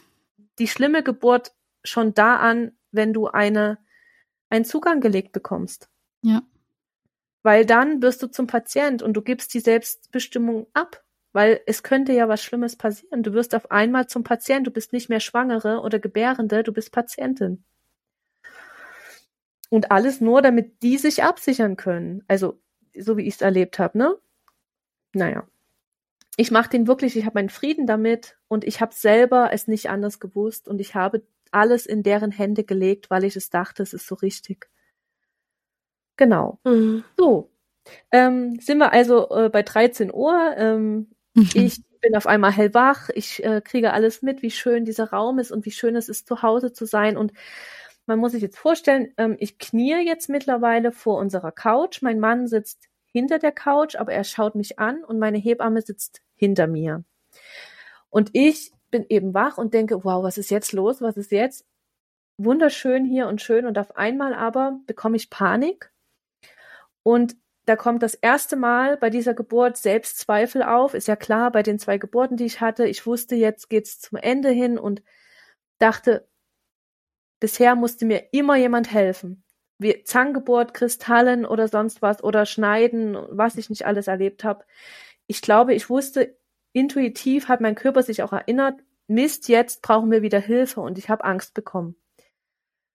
die 0.60 0.68
schlimme 0.68 1.02
Geburt 1.02 1.54
schon 1.84 2.14
da 2.14 2.36
an, 2.36 2.72
wenn 2.92 3.14
du 3.14 3.30
eine, 3.30 3.80
einen 4.52 4.66
Zugang 4.66 5.02
gelegt 5.02 5.32
bekommst. 5.32 5.90
Ja. 6.22 6.44
Weil 7.44 7.66
dann 7.66 8.02
wirst 8.02 8.22
du 8.22 8.28
zum 8.28 8.48
Patient 8.48 9.02
und 9.02 9.14
du 9.14 9.22
gibst 9.22 9.54
die 9.54 9.60
Selbstbestimmung 9.60 10.68
ab. 10.74 11.04
Weil 11.32 11.62
es 11.68 11.84
könnte 11.84 12.12
ja 12.14 12.28
was 12.28 12.44
Schlimmes 12.44 12.76
passieren. 12.76 13.22
Du 13.24 13.34
wirst 13.34 13.54
auf 13.54 13.70
einmal 13.72 14.08
zum 14.08 14.24
Patient. 14.24 14.66
Du 14.66 14.72
bist 14.72 14.94
nicht 14.94 15.10
mehr 15.10 15.20
Schwangere 15.20 15.82
oder 15.82 16.00
Gebärende, 16.00 16.64
du 16.64 16.74
bist 16.74 16.92
Patientin. 16.92 17.64
Und 19.70 19.92
alles 19.92 20.20
nur, 20.20 20.42
damit 20.42 20.82
die 20.82 20.98
sich 20.98 21.24
absichern 21.24 21.76
können. 21.76 22.24
Also, 22.28 22.60
so 22.98 23.18
wie 23.18 23.28
ich 23.28 23.36
es 23.36 23.42
erlebt 23.42 23.78
habe, 23.78 23.98
ne? 23.98 24.16
Naja. 25.14 25.48
Ich 26.38 26.52
mache 26.52 26.70
den 26.70 26.88
wirklich, 26.88 27.16
ich 27.18 27.26
habe 27.26 27.36
meinen 27.36 27.50
Frieden 27.50 27.86
damit 27.86 28.38
und 28.48 28.64
ich 28.64 28.82
habe 28.82 28.94
selber 28.94 29.50
es 29.52 29.68
nicht 29.68 29.90
anders 29.90 30.20
gewusst 30.20 30.68
und 30.68 30.80
ich 30.80 30.96
habe 30.96 31.24
alles 31.52 31.86
in 31.86 32.02
deren 32.02 32.32
Hände 32.32 32.64
gelegt, 32.64 33.10
weil 33.10 33.24
ich 33.24 33.36
es 33.36 33.50
dachte, 33.50 33.84
es 33.84 33.94
ist 33.94 34.08
so 34.08 34.16
richtig. 34.16 34.70
Genau. 36.20 36.60
Mhm. 36.66 37.06
So. 37.18 37.50
Ähm, 38.12 38.60
sind 38.60 38.78
wir 38.78 38.92
also 38.92 39.30
äh, 39.30 39.50
bei 39.50 39.64
13 39.64 40.14
Uhr. 40.14 40.54
Ähm, 40.58 41.08
mhm. 41.34 41.50
Ich 41.54 41.82
bin 42.02 42.14
auf 42.14 42.28
einmal 42.28 42.52
hellwach. 42.52 43.10
Ich 43.16 43.42
äh, 43.46 43.62
kriege 43.64 43.94
alles 43.94 44.22
mit, 44.22 44.42
wie 44.42 44.52
schön 44.52 44.84
dieser 44.84 45.12
Raum 45.12 45.40
ist 45.40 45.50
und 45.50 45.66
wie 45.66 45.72
schön 45.72 45.96
es 45.96 46.10
ist, 46.10 46.28
zu 46.28 46.42
Hause 46.42 46.74
zu 46.74 46.86
sein. 46.86 47.16
Und 47.16 47.32
man 48.06 48.20
muss 48.20 48.34
sich 48.34 48.42
jetzt 48.42 48.58
vorstellen, 48.58 49.14
ähm, 49.16 49.38
ich 49.40 49.60
kniee 49.60 50.02
jetzt 50.02 50.28
mittlerweile 50.28 50.92
vor 50.92 51.18
unserer 51.18 51.54
Couch. 51.54 52.02
Mein 52.02 52.20
Mann 52.20 52.48
sitzt 52.48 52.90
hinter 53.06 53.40
der 53.40 53.54
Couch, 53.54 53.96
aber 53.96 54.12
er 54.12 54.26
schaut 54.26 54.56
mich 54.56 54.78
an 54.78 55.06
und 55.06 55.20
meine 55.20 55.38
Hebamme 55.38 55.82
sitzt 55.82 56.22
hinter 56.36 56.68
mir. 56.68 57.06
Und 58.10 58.32
ich 58.34 58.74
bin 58.92 59.06
eben 59.08 59.34
wach 59.34 59.58
und 59.58 59.74
denke, 59.74 60.04
wow, 60.04 60.22
was 60.22 60.38
ist 60.38 60.52
jetzt 60.52 60.74
los? 60.74 61.02
Was 61.02 61.16
ist 61.16 61.32
jetzt? 61.32 61.66
Wunderschön 62.38 63.06
hier 63.06 63.28
und 63.28 63.42
schön. 63.42 63.66
Und 63.66 63.78
auf 63.78 63.96
einmal 63.96 64.34
aber 64.34 64.82
bekomme 64.86 65.16
ich 65.16 65.30
Panik 65.30 65.94
und 67.10 67.38
da 67.66 67.76
kommt 67.76 68.04
das 68.04 68.14
erste 68.14 68.56
Mal 68.56 68.96
bei 68.96 69.10
dieser 69.10 69.34
Geburt 69.34 69.78
Selbstzweifel 69.78 70.62
auf. 70.62 70.94
Ist 70.94 71.08
ja 71.08 71.16
klar, 71.16 71.52
bei 71.52 71.64
den 71.64 71.80
zwei 71.80 71.98
Geburten, 71.98 72.38
die 72.38 72.46
ich 72.46 72.62
hatte, 72.62 72.86
ich 72.86 73.08
wusste, 73.08 73.34
jetzt 73.34 73.68
geht's 73.68 74.00
zum 74.00 74.20
Ende 74.20 74.52
hin 74.52 74.78
und 74.78 75.02
dachte, 75.80 76.30
bisher 77.40 77.74
musste 77.74 78.06
mir 78.06 78.32
immer 78.32 78.58
jemand 78.58 78.94
helfen. 78.94 79.44
Wie 79.80 80.04
Zahngeburt, 80.04 80.76
Kristallen 80.76 81.48
oder 81.48 81.68
sonst 81.68 82.04
was 82.04 82.24
oder 82.24 82.46
Schneiden, 82.46 83.18
was 83.32 83.56
ich 83.56 83.72
nicht 83.72 83.88
alles 83.88 84.06
erlebt 84.06 84.44
habe. 84.44 84.64
Ich 85.26 85.42
glaube, 85.42 85.74
ich 85.74 85.90
wusste, 85.90 86.38
intuitiv 86.74 87.48
hat 87.48 87.60
mein 87.60 87.74
Körper 87.74 88.04
sich 88.04 88.22
auch 88.22 88.34
erinnert, 88.34 88.80
Mist, 89.08 89.50
jetzt 89.50 89.82
brauchen 89.82 90.12
wir 90.12 90.22
wieder 90.22 90.40
Hilfe 90.40 90.82
und 90.82 91.00
ich 91.00 91.10
habe 91.10 91.24
Angst 91.24 91.56
bekommen. 91.56 91.96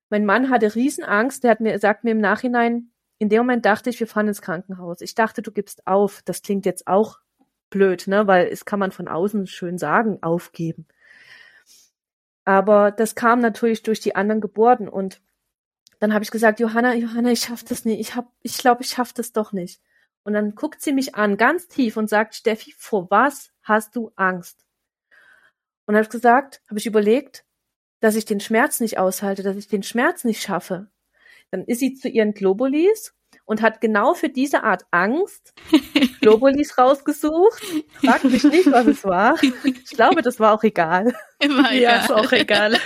Mein 0.09 0.25
Mann 0.25 0.51
hatte 0.51 0.73
Riesenangst, 0.73 1.43
der 1.43 1.51
hat 1.51 1.59
mir, 1.59 1.77
sagt 1.81 2.05
mir 2.05 2.13
im 2.13 2.21
Nachhinein, 2.21 2.93
in 3.19 3.29
dem 3.29 3.39
Moment 3.39 3.65
dachte 3.65 3.91
ich, 3.91 4.01
wir 4.01 4.07
fahren 4.07 4.29
ins 4.29 4.43
Krankenhaus. 4.43 5.01
Ich 5.01 5.15
dachte, 5.15 5.43
du 5.43 5.53
gibst 5.53 5.87
auf. 5.87 6.23
Das 6.25 6.43
klingt 6.43 6.67
jetzt 6.67 6.87
auch 6.87 7.21
blöd, 7.71 8.07
ne? 8.07 8.27
Weil 8.27 8.49
es 8.49 8.65
kann 8.65 8.79
man 8.79 8.93
von 8.93 9.09
außen 9.09 9.47
schön 9.47 9.79
sagen, 9.79 10.23
aufgeben. 10.23 10.87
Aber 12.45 12.91
das 12.91 13.15
kam 13.15 13.41
natürlich 13.41 13.83
durch 13.83 14.01
die 14.01 14.17
anderen 14.17 14.41
Geburten 14.41 14.89
und 14.89 15.23
dann 16.01 16.13
habe 16.13 16.25
ich 16.25 16.31
gesagt, 16.31 16.61
Johanna, 16.61 16.95
Johanna, 16.95 17.31
ich 17.31 17.41
schaff 17.41 17.65
das 17.65 17.85
nicht. 17.85 18.01
Ich 18.01 18.15
hab, 18.15 18.31
ich 18.43 18.59
glaube, 18.59 18.83
ich 18.83 18.91
schaff 18.91 19.13
das 19.13 19.33
doch 19.33 19.53
nicht. 19.53 19.81
Und 20.23 20.35
dann 20.35 20.55
guckt 20.55 20.83
sie 20.83 20.93
mich 20.93 21.15
an, 21.15 21.37
ganz 21.37 21.69
tief 21.69 21.97
und 21.97 22.11
sagt, 22.11 22.35
Steffi, 22.35 22.75
vor 22.77 23.11
was 23.11 23.53
hast 23.63 23.97
du 23.97 24.13
Angst? 24.17 24.67
Und 25.87 25.95
habe 25.95 26.05
ich 26.05 26.11
gesagt, 26.11 26.63
habe 26.69 26.79
ich 26.79 26.87
überlegt, 26.87 27.45
dass 28.01 28.17
ich 28.17 28.25
den 28.25 28.41
Schmerz 28.41 28.81
nicht 28.81 28.99
aushalte, 28.99 29.43
dass 29.43 29.57
ich 29.57 29.69
den 29.69 29.83
Schmerz 29.83 30.25
nicht 30.25 30.43
schaffe. 30.43 30.89
Dann 31.55 31.65
ist 31.67 31.79
sie 31.79 31.95
zu 31.95 32.09
ihren 32.09 32.35
Globulis 32.35 33.15
und 33.45 33.63
hat 33.63 33.81
genau 33.81 34.15
für 34.15 34.29
diese 34.29 34.65
Art 34.65 34.83
Angst 34.91 35.55
Globulis 36.21 36.77
rausgesucht. 36.79 37.63
Frag 38.05 38.25
mich 38.25 38.43
nicht, 38.43 38.73
was 38.73 38.89
es 38.89 39.05
war. 39.05 39.41
Ich 39.63 39.91
glaube, 39.91 40.23
das 40.23 40.41
war 40.41 40.53
auch 40.53 40.65
egal. 40.65 41.15
Immer 41.39 41.71
egal. 41.71 41.77
Ja, 41.77 41.97
ist 42.01 42.11
auch 42.11 42.33
egal. 42.33 42.73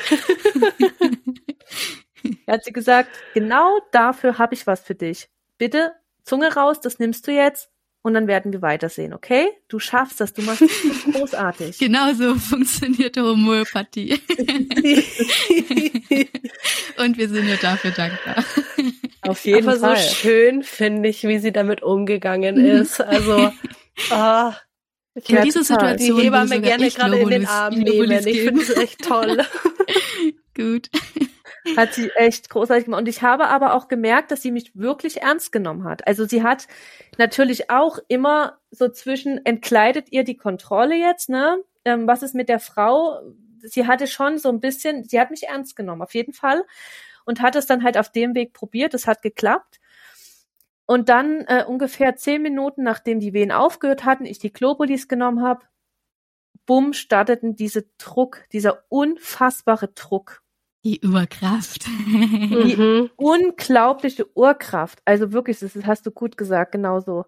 da 2.47 2.53
hat 2.53 2.65
sie 2.65 2.75
gesagt, 2.75 3.09
genau 3.33 3.79
dafür 3.91 4.37
habe 4.37 4.53
ich 4.53 4.67
was 4.67 4.81
für 4.81 4.95
dich. 4.95 5.31
Bitte 5.57 5.95
Zunge 6.23 6.53
raus, 6.53 6.79
das 6.83 6.99
nimmst 6.99 7.27
du 7.27 7.33
jetzt 7.33 7.71
und 8.09 8.15
dann 8.15 8.27
werden 8.27 8.53
wir 8.53 8.63
weitersehen, 8.63 9.13
okay? 9.13 9.51
Du 9.69 9.79
schaffst 9.79 10.19
das, 10.21 10.33
du 10.33 10.41
machst 10.41 10.63
das 10.63 10.71
großartig. 11.13 11.79
Genau 11.79 12.15
so 12.15 12.35
funktioniert 12.37 13.19
Homöopathie. 13.19 14.15
und 16.97 17.19
wir 17.19 17.29
sind 17.29 17.47
ihr 17.47 17.59
dafür 17.59 17.91
dankbar. 17.91 18.43
Auf 19.21 19.45
jeden 19.45 19.69
Aber 19.69 19.79
Fall. 19.79 19.99
so 19.99 20.15
schön 20.15 20.63
finde 20.63 21.11
ich, 21.11 21.25
wie 21.25 21.39
sie 21.39 21.53
damit 21.53 21.83
umgegangen 21.83 22.57
ist. 22.57 22.99
Also, 23.03 23.53
ah. 24.11 24.55
Ich 25.15 25.29
in 25.29 25.43
dieser 25.43 25.65
Situation 25.65 26.17
die 26.17 26.25
Hebamme 26.25 26.63
gerne 26.63 26.89
gerade 26.89 27.19
in 27.19 27.29
den 27.29 27.47
Arm 27.47 27.75
nehmen. 27.75 28.27
Ich 28.27 28.41
finde 28.41 28.63
es 28.63 28.71
echt 28.71 29.03
toll. 29.03 29.37
Gut. 30.57 30.89
Hat 31.77 31.95
sie 31.95 32.11
echt 32.11 32.51
großartig 32.51 32.87
gemacht. 32.87 33.01
Und 33.01 33.09
ich 33.09 33.23
habe 33.23 33.49
aber 33.49 33.75
auch 33.75 33.89
gemerkt, 33.89 34.31
dass 34.31 34.43
sie 34.43 34.51
mich 34.51 34.73
wirklich 34.75 35.23
ernst 35.23 35.53
genommen 35.53 35.85
hat. 35.85 36.07
Also 36.07 36.25
sie 36.27 36.43
hat 36.43 36.67
natürlich 37.17 37.71
auch 37.71 37.99
immer 38.09 38.59
so 38.71 38.89
zwischen, 38.89 39.45
entkleidet 39.45 40.13
ihr 40.13 40.25
die 40.25 40.37
Kontrolle 40.37 40.97
jetzt, 40.97 41.29
ne? 41.29 41.63
Ähm, 41.85 42.07
was 42.07 42.23
ist 42.23 42.35
mit 42.35 42.49
der 42.49 42.61
Frau? 42.61 43.21
Sie 43.63 43.87
hatte 43.87 44.07
schon 44.07 44.39
so 44.39 44.49
ein 44.49 44.61
bisschen, 44.61 45.05
sie 45.05 45.21
hat 45.21 45.31
mich 45.31 45.49
ernst 45.49 45.77
genommen, 45.77 46.03
auf 46.03 46.15
jeden 46.15 46.33
Fall. 46.33 46.65
Und 47.25 47.41
hat 47.43 47.57
es 47.57 47.67
dann 47.67 47.83
halt 47.85 47.99
auf 47.99 48.11
dem 48.11 48.35
Weg 48.35 48.53
probiert. 48.53 48.95
Es 48.95 49.07
hat 49.07 49.23
geklappt. 49.23 49.81
Und 50.87 51.11
dann 51.11 51.43
äh, 51.49 51.65
ungefähr 51.67 52.17
zehn 52.17 52.41
Minuten, 52.41 52.83
nachdem 52.83 53.21
die 53.21 53.35
Wehen 53.35 53.53
aufgehört 53.53 54.05
hatten, 54.07 54.25
ich 54.25 54.39
die 54.39 54.53
Globulis 54.53 55.07
genommen 55.07 55.43
habe, 55.43 55.67
bumm, 56.65 56.93
starteten 56.93 57.57
diese 57.57 57.87
Druck, 57.99 58.45
dieser 58.53 58.85
unfassbare 58.89 59.89
Druck 59.89 60.43
die 60.89 61.07
Urkraft. 61.07 61.87
Die 61.87 62.77
mhm. 62.77 63.11
unglaubliche 63.17 64.27
Urkraft. 64.35 65.01
Also 65.05 65.33
wirklich, 65.33 65.59
das 65.59 65.77
hast 65.85 66.07
du 66.07 66.11
gut 66.11 66.37
gesagt, 66.37 66.73
genau 66.73 67.01
so. 67.01 67.27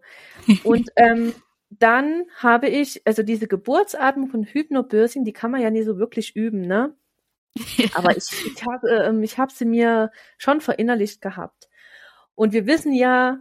Und 0.64 0.90
ähm, 0.96 1.34
dann 1.68 2.24
habe 2.36 2.68
ich, 2.68 3.02
also 3.06 3.22
diese 3.22 3.46
Geburtsatmung 3.46 4.28
von 4.28 4.44
Hypnobirthing, 4.44 5.24
die 5.24 5.32
kann 5.32 5.50
man 5.50 5.60
ja 5.60 5.70
nie 5.70 5.82
so 5.82 5.98
wirklich 5.98 6.34
üben, 6.34 6.62
ne? 6.62 6.94
Aber 7.94 8.16
ich, 8.16 8.28
ich 8.46 8.64
habe 8.64 8.88
äh, 8.88 9.24
ich 9.24 9.38
hab 9.38 9.52
sie 9.52 9.64
mir 9.64 10.10
schon 10.38 10.60
verinnerlicht 10.60 11.20
gehabt. 11.20 11.68
Und 12.34 12.52
wir 12.52 12.66
wissen 12.66 12.92
ja, 12.92 13.38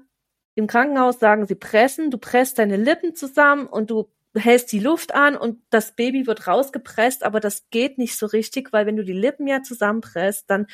im 0.55 0.67
Krankenhaus 0.67 1.19
sagen 1.19 1.45
sie 1.45 1.55
pressen, 1.55 2.11
du 2.11 2.17
presst 2.17 2.59
deine 2.59 2.75
Lippen 2.75 3.15
zusammen 3.15 3.67
und 3.67 3.89
du 3.89 4.09
hältst 4.35 4.71
die 4.71 4.79
Luft 4.79 5.13
an 5.13 5.35
und 5.35 5.61
das 5.69 5.95
Baby 5.95 6.27
wird 6.27 6.47
rausgepresst, 6.47 7.23
aber 7.23 7.39
das 7.39 7.69
geht 7.69 7.97
nicht 7.97 8.17
so 8.17 8.25
richtig, 8.27 8.71
weil 8.71 8.85
wenn 8.85 8.95
du 8.95 9.03
die 9.03 9.13
Lippen 9.13 9.47
ja 9.47 9.63
zusammenpresst, 9.63 10.49
dann 10.49 10.67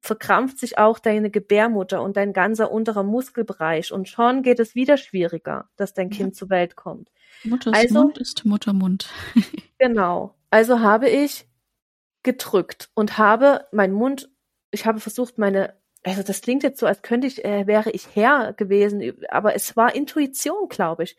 verkrampft 0.00 0.58
sich 0.58 0.78
auch 0.78 0.98
deine 0.98 1.30
Gebärmutter 1.30 2.02
und 2.02 2.16
dein 2.16 2.32
ganzer 2.32 2.72
unterer 2.72 3.04
Muskelbereich 3.04 3.92
und 3.92 4.08
schon 4.08 4.42
geht 4.42 4.58
es 4.58 4.74
wieder 4.74 4.96
schwieriger, 4.96 5.68
dass 5.76 5.94
dein 5.94 6.10
Kind 6.10 6.34
ja. 6.34 6.38
zur 6.38 6.50
Welt 6.50 6.74
kommt. 6.74 7.10
Mutters 7.44 7.74
also, 7.74 8.02
Mund 8.02 8.18
ist 8.18 8.44
Muttermund. 8.44 9.08
genau. 9.78 10.34
Also 10.50 10.80
habe 10.80 11.08
ich 11.08 11.46
gedrückt 12.24 12.90
und 12.94 13.16
habe 13.18 13.66
meinen 13.72 13.94
Mund, 13.94 14.28
ich 14.72 14.86
habe 14.86 15.00
versucht, 15.00 15.38
meine, 15.38 15.74
also 16.04 16.22
das 16.22 16.40
klingt 16.40 16.62
jetzt 16.62 16.80
so, 16.80 16.86
als 16.86 17.02
könnte 17.02 17.26
ich, 17.26 17.44
äh, 17.44 17.66
wäre 17.66 17.90
ich 17.90 18.14
Herr 18.14 18.52
gewesen, 18.54 19.12
aber 19.28 19.54
es 19.54 19.76
war 19.76 19.94
Intuition, 19.94 20.68
glaube 20.68 21.04
ich. 21.04 21.16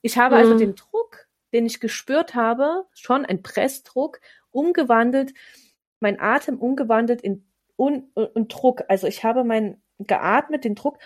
Ich 0.00 0.18
habe 0.18 0.36
also 0.36 0.50
mhm. 0.50 0.52
also 0.54 0.64
den 0.64 0.74
Druck 0.76 1.26
den 1.52 1.66
ich 1.66 1.80
gespürt 1.80 2.34
habe, 2.34 2.86
schon 2.92 3.24
ein 3.24 3.42
Pressdruck, 3.42 4.20
umgewandelt, 4.50 5.34
mein 6.00 6.20
Atem 6.20 6.58
umgewandelt 6.58 7.20
in 7.20 7.46
Un 7.76 8.10
und 8.14 8.48
Druck. 8.48 8.84
Also 8.88 9.06
ich 9.06 9.24
habe 9.24 9.44
mein 9.44 9.82
geatmet, 9.98 10.64
den 10.64 10.74
Druck 10.74 10.98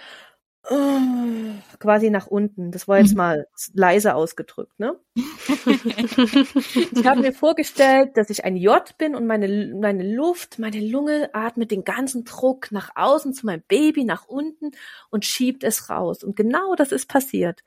quasi 1.79 2.11
nach 2.11 2.27
unten. 2.27 2.73
Das 2.73 2.89
war 2.89 2.99
jetzt 2.99 3.12
mhm. 3.12 3.19
mal 3.19 3.47
leise 3.73 4.14
ausgedrückt, 4.14 4.79
ne? 4.79 4.99
ich 5.14 7.07
habe 7.07 7.21
mir 7.21 7.33
vorgestellt, 7.33 8.17
dass 8.17 8.31
ich 8.31 8.45
ein 8.45 8.57
J 8.57 8.83
bin 8.99 9.14
und 9.14 9.27
meine, 9.27 9.75
meine 9.81 10.14
Luft, 10.14 10.59
meine 10.59 10.81
Lunge 10.81 11.31
atmet 11.35 11.71
den 11.71 11.85
ganzen 11.85 12.25
Druck 12.25 12.73
nach 12.73 12.91
außen 12.97 13.33
zu 13.33 13.47
meinem 13.47 13.62
Baby, 13.69 14.05
nach 14.05 14.27
unten 14.27 14.73
und 15.11 15.25
schiebt 15.25 15.62
es 15.62 15.89
raus. 15.89 16.25
Und 16.25 16.35
genau 16.35 16.75
das 16.75 16.91
ist 16.91 17.09
passiert. 17.09 17.62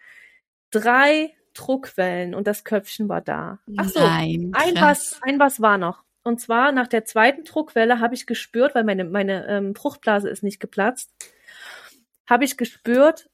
Drei 0.71 1.33
Druckwellen 1.53 2.35
und 2.35 2.47
das 2.47 2.63
Köpfchen 2.63 3.07
war 3.07 3.21
da. 3.21 3.59
Ach 3.77 3.87
so, 3.87 3.99
Nein, 3.99 4.51
ein 4.53 4.75
was, 4.75 5.19
ein 5.21 5.39
was 5.39 5.61
war 5.61 5.77
noch. 5.77 6.03
Und 6.23 6.41
zwar 6.41 6.73
nach 6.73 6.87
der 6.87 7.05
zweiten 7.05 7.45
Druckwelle 7.45 8.01
habe 8.01 8.13
ich 8.13 8.27
gespürt, 8.27 8.75
weil 8.75 8.83
meine, 8.83 9.05
meine 9.05 9.47
ähm, 9.47 9.73
Fruchtblase 9.73 10.29
ist 10.29 10.43
nicht 10.43 10.59
geplatzt 10.59 11.11
habe 12.29 12.45
ich 12.45 12.57
gespürt, 12.57 13.29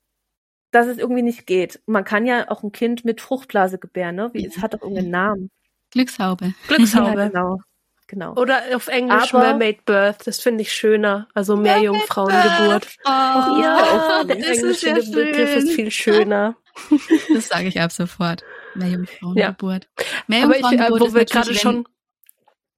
dass 0.71 0.87
es 0.87 0.97
irgendwie 0.97 1.21
nicht 1.21 1.45
geht. 1.45 1.81
Man 1.85 2.03
kann 2.03 2.25
ja 2.25 2.49
auch 2.49 2.63
ein 2.63 2.71
Kind 2.71 3.05
mit 3.05 3.21
Fruchtblase 3.21 3.77
gebären, 3.77 4.15
ne? 4.15 4.29
Wie, 4.33 4.45
es 4.45 4.57
hat 4.59 4.73
doch 4.73 4.81
irgendeinen 4.81 5.11
Namen. 5.11 5.51
Glückshaube. 5.91 6.53
Glückshaube. 6.67 7.19
Ja, 7.19 7.27
genau. 7.27 7.59
Genau. 8.07 8.35
Oder 8.35 8.61
auf 8.75 8.87
Englisch 8.87 9.33
Aber, 9.33 9.43
Mermaid 9.43 9.83
Birth, 9.85 10.27
das 10.27 10.39
finde 10.39 10.61
ich 10.61 10.71
schöner. 10.71 11.27
Also 11.33 11.57
Meerjungfrauengeburt. 11.57 12.87
Oh, 13.03 13.09
ja, 13.09 14.23
der 14.25 14.37
englische 14.47 14.89
ja 14.89 14.93
Begriff 14.93 15.55
ist 15.55 15.71
viel 15.71 15.91
schöner. 15.91 16.55
Das 17.33 17.47
sage 17.47 17.69
ich 17.69 17.79
ab 17.79 17.91
sofort. 17.91 18.43
Meerjungfrauengeburt. 18.75 19.87
Ja. 19.97 20.05
Meerjungfrauengeburt 20.27 20.91
Aber 20.91 21.05
ich, 21.05 21.07
äh, 21.07 21.13
wo 21.13 21.15
wir 21.15 21.25
gerade 21.25 21.55
schon. 21.55 21.87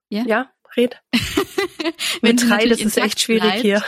Ja? 0.10 0.24
ja? 0.26 0.50
Red. 0.78 1.02
Mit 2.22 2.48
drei, 2.48 2.66
das 2.68 2.80
ist 2.80 2.98
echt 2.98 3.20
schwierig 3.20 3.54
hier. 3.56 3.84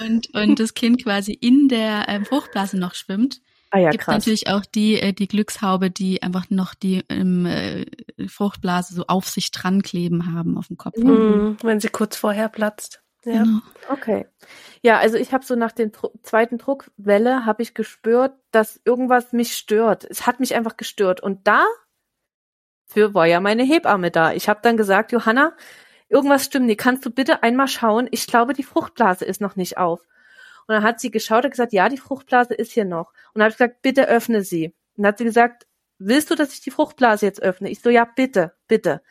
Und, 0.00 0.34
und 0.34 0.58
das 0.58 0.74
Kind 0.74 1.04
quasi 1.04 1.32
in 1.32 1.68
der 1.68 2.06
ähm, 2.08 2.24
Fruchtblase 2.24 2.78
noch 2.78 2.94
schwimmt. 2.94 3.40
Ah 3.70 3.78
ja, 3.78 3.90
gibt 3.90 4.04
krass. 4.04 4.16
natürlich 4.16 4.48
auch 4.48 4.64
die, 4.64 5.00
äh, 5.00 5.12
die 5.12 5.28
Glückshaube, 5.28 5.90
die 5.90 6.22
einfach 6.22 6.50
noch 6.50 6.74
die 6.74 7.04
ähm, 7.08 7.46
äh, 7.46 7.86
Fruchtblase 8.26 8.94
so 8.94 9.04
auf 9.06 9.28
sich 9.28 9.52
dran 9.52 9.82
kleben 9.82 10.34
haben 10.34 10.58
auf 10.58 10.66
dem 10.66 10.76
Kopf. 10.76 10.96
Mhm, 10.96 11.56
wenn 11.62 11.78
sie 11.78 11.88
kurz 11.88 12.16
vorher 12.16 12.48
platzt. 12.48 13.00
Ja. 13.24 13.44
Genau. 13.44 13.60
Okay. 13.88 14.26
Ja, 14.82 14.98
also 14.98 15.18
ich 15.18 15.32
habe 15.32 15.44
so 15.44 15.54
nach 15.54 15.72
der 15.72 15.90
zweiten 16.22 16.58
Druckwelle 16.58 17.44
habe 17.44 17.62
ich 17.62 17.74
gespürt, 17.74 18.32
dass 18.50 18.80
irgendwas 18.84 19.32
mich 19.32 19.56
stört. 19.56 20.04
Es 20.04 20.26
hat 20.26 20.40
mich 20.40 20.54
einfach 20.54 20.76
gestört. 20.76 21.20
Und 21.20 21.46
da 21.46 21.64
für 22.86 23.14
war 23.14 23.26
ja 23.26 23.40
meine 23.40 23.62
Hebamme 23.62 24.10
da. 24.10 24.32
Ich 24.32 24.48
habe 24.48 24.60
dann 24.62 24.76
gesagt, 24.76 25.12
Johanna, 25.12 25.54
irgendwas 26.10 26.44
stimmt 26.44 26.66
nicht. 26.66 26.80
Kannst 26.80 27.06
du 27.06 27.10
bitte 27.10 27.42
einmal 27.42 27.68
schauen? 27.68 28.08
Ich 28.10 28.26
glaube, 28.26 28.52
die 28.52 28.62
Fruchtblase 28.62 29.24
ist 29.24 29.40
noch 29.40 29.56
nicht 29.56 29.78
auf. 29.78 30.00
Und 30.66 30.74
dann 30.74 30.82
hat 30.82 31.00
sie 31.00 31.10
geschaut 31.10 31.44
und 31.44 31.50
gesagt, 31.50 31.72
ja, 31.72 31.88
die 31.88 31.96
Fruchtblase 31.96 32.54
ist 32.54 32.72
hier 32.72 32.84
noch. 32.84 33.12
Und 33.32 33.36
dann 33.36 33.44
habe 33.44 33.50
ich 33.52 33.58
gesagt, 33.58 33.82
bitte 33.82 34.08
öffne 34.08 34.42
sie. 34.42 34.66
Und 34.96 35.02
dann 35.02 35.06
hat 35.06 35.18
sie 35.18 35.24
gesagt, 35.24 35.66
willst 35.98 36.30
du, 36.30 36.34
dass 36.34 36.52
ich 36.52 36.60
die 36.60 36.70
Fruchtblase 36.70 37.26
jetzt 37.26 37.42
öffne? 37.42 37.70
Ich 37.70 37.80
so, 37.80 37.90
ja, 37.90 38.04
bitte, 38.04 38.52
bitte. 38.68 39.02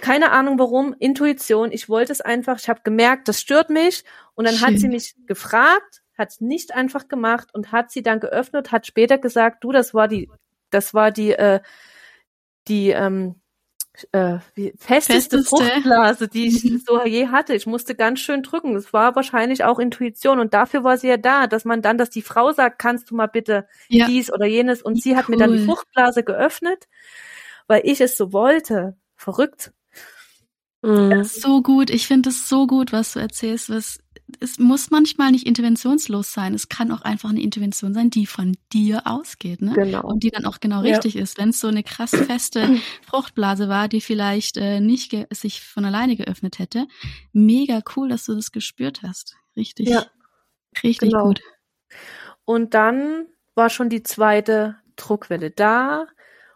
Keine 0.00 0.32
Ahnung 0.32 0.58
warum, 0.58 0.94
Intuition, 0.98 1.70
ich 1.70 1.88
wollte 1.88 2.12
es 2.12 2.20
einfach, 2.20 2.58
ich 2.58 2.68
habe 2.68 2.80
gemerkt, 2.82 3.28
das 3.28 3.40
stört 3.40 3.70
mich. 3.70 4.04
Und 4.34 4.46
dann 4.46 4.54
Schön. 4.54 4.68
hat 4.68 4.78
sie 4.78 4.88
mich 4.88 5.14
gefragt, 5.26 6.02
hat 6.16 6.30
es 6.30 6.40
nicht 6.40 6.74
einfach 6.74 7.08
gemacht 7.08 7.54
und 7.54 7.72
hat 7.72 7.90
sie 7.90 8.02
dann 8.02 8.20
geöffnet, 8.20 8.72
hat 8.72 8.86
später 8.86 9.18
gesagt, 9.18 9.62
du, 9.64 9.72
das 9.72 9.94
war 9.94 10.08
die, 10.08 10.30
das 10.70 10.94
war 10.94 11.10
die, 11.10 11.32
äh, 11.32 11.60
die, 12.68 12.90
ähm, 12.90 13.40
äh, 14.12 14.38
wie, 14.54 14.72
festeste, 14.78 15.38
festeste 15.38 15.44
Fruchtblase, 15.44 16.28
die 16.28 16.46
ich 16.46 16.64
mhm. 16.64 16.82
so 16.86 17.04
je 17.04 17.28
hatte. 17.28 17.54
Ich 17.54 17.66
musste 17.66 17.94
ganz 17.94 18.20
schön 18.20 18.42
drücken. 18.42 18.76
Es 18.76 18.92
war 18.92 19.16
wahrscheinlich 19.16 19.64
auch 19.64 19.78
Intuition 19.78 20.40
und 20.40 20.54
dafür 20.54 20.84
war 20.84 20.96
sie 20.96 21.08
ja 21.08 21.16
da, 21.16 21.46
dass 21.46 21.64
man 21.64 21.82
dann, 21.82 21.98
dass 21.98 22.10
die 22.10 22.22
Frau 22.22 22.52
sagt, 22.52 22.78
kannst 22.78 23.10
du 23.10 23.14
mal 23.14 23.26
bitte 23.26 23.66
ja. 23.88 24.06
dies 24.06 24.32
oder 24.32 24.46
jenes 24.46 24.82
und 24.82 25.02
sie 25.02 25.16
hat 25.16 25.28
cool. 25.28 25.36
mir 25.36 25.38
dann 25.38 25.52
die 25.52 25.64
Fruchtblase 25.64 26.22
geöffnet, 26.22 26.88
weil 27.66 27.82
ich 27.84 28.00
es 28.00 28.16
so 28.16 28.32
wollte. 28.32 28.96
Verrückt. 29.16 29.72
Mhm. 30.82 31.24
So 31.24 31.62
gut. 31.62 31.90
Ich 31.90 32.06
finde 32.06 32.30
es 32.30 32.48
so 32.48 32.66
gut, 32.66 32.92
was 32.92 33.12
du 33.12 33.18
erzählst, 33.18 33.70
was 33.70 33.98
es 34.38 34.58
muss 34.58 34.90
manchmal 34.90 35.32
nicht 35.32 35.46
interventionslos 35.46 36.32
sein. 36.32 36.54
Es 36.54 36.68
kann 36.68 36.92
auch 36.92 37.02
einfach 37.02 37.30
eine 37.30 37.42
Intervention 37.42 37.92
sein, 37.94 38.10
die 38.10 38.26
von 38.26 38.56
dir 38.72 39.02
ausgeht, 39.04 39.60
ne? 39.60 39.72
Genau. 39.74 40.02
Und 40.02 40.22
die 40.22 40.30
dann 40.30 40.46
auch 40.46 40.60
genau 40.60 40.80
richtig 40.80 41.14
ja. 41.14 41.22
ist. 41.22 41.38
Wenn 41.38 41.50
es 41.50 41.60
so 41.60 41.66
eine 41.66 41.82
krass 41.82 42.10
feste 42.10 42.68
Fruchtblase 43.08 43.68
war, 43.68 43.88
die 43.88 44.00
vielleicht 44.00 44.56
äh, 44.56 44.80
nicht 44.80 45.16
sich 45.30 45.62
von 45.62 45.84
alleine 45.84 46.16
geöffnet 46.16 46.58
hätte, 46.58 46.86
mega 47.32 47.82
cool, 47.96 48.08
dass 48.08 48.24
du 48.24 48.34
das 48.34 48.52
gespürt 48.52 49.02
hast. 49.02 49.36
Richtig. 49.56 49.88
Ja. 49.88 50.06
Richtig 50.82 51.10
genau. 51.10 51.24
gut. 51.24 51.40
Und 52.44 52.74
dann 52.74 53.26
war 53.54 53.70
schon 53.70 53.88
die 53.88 54.02
zweite 54.02 54.76
Druckwelle 54.96 55.50
da 55.50 56.06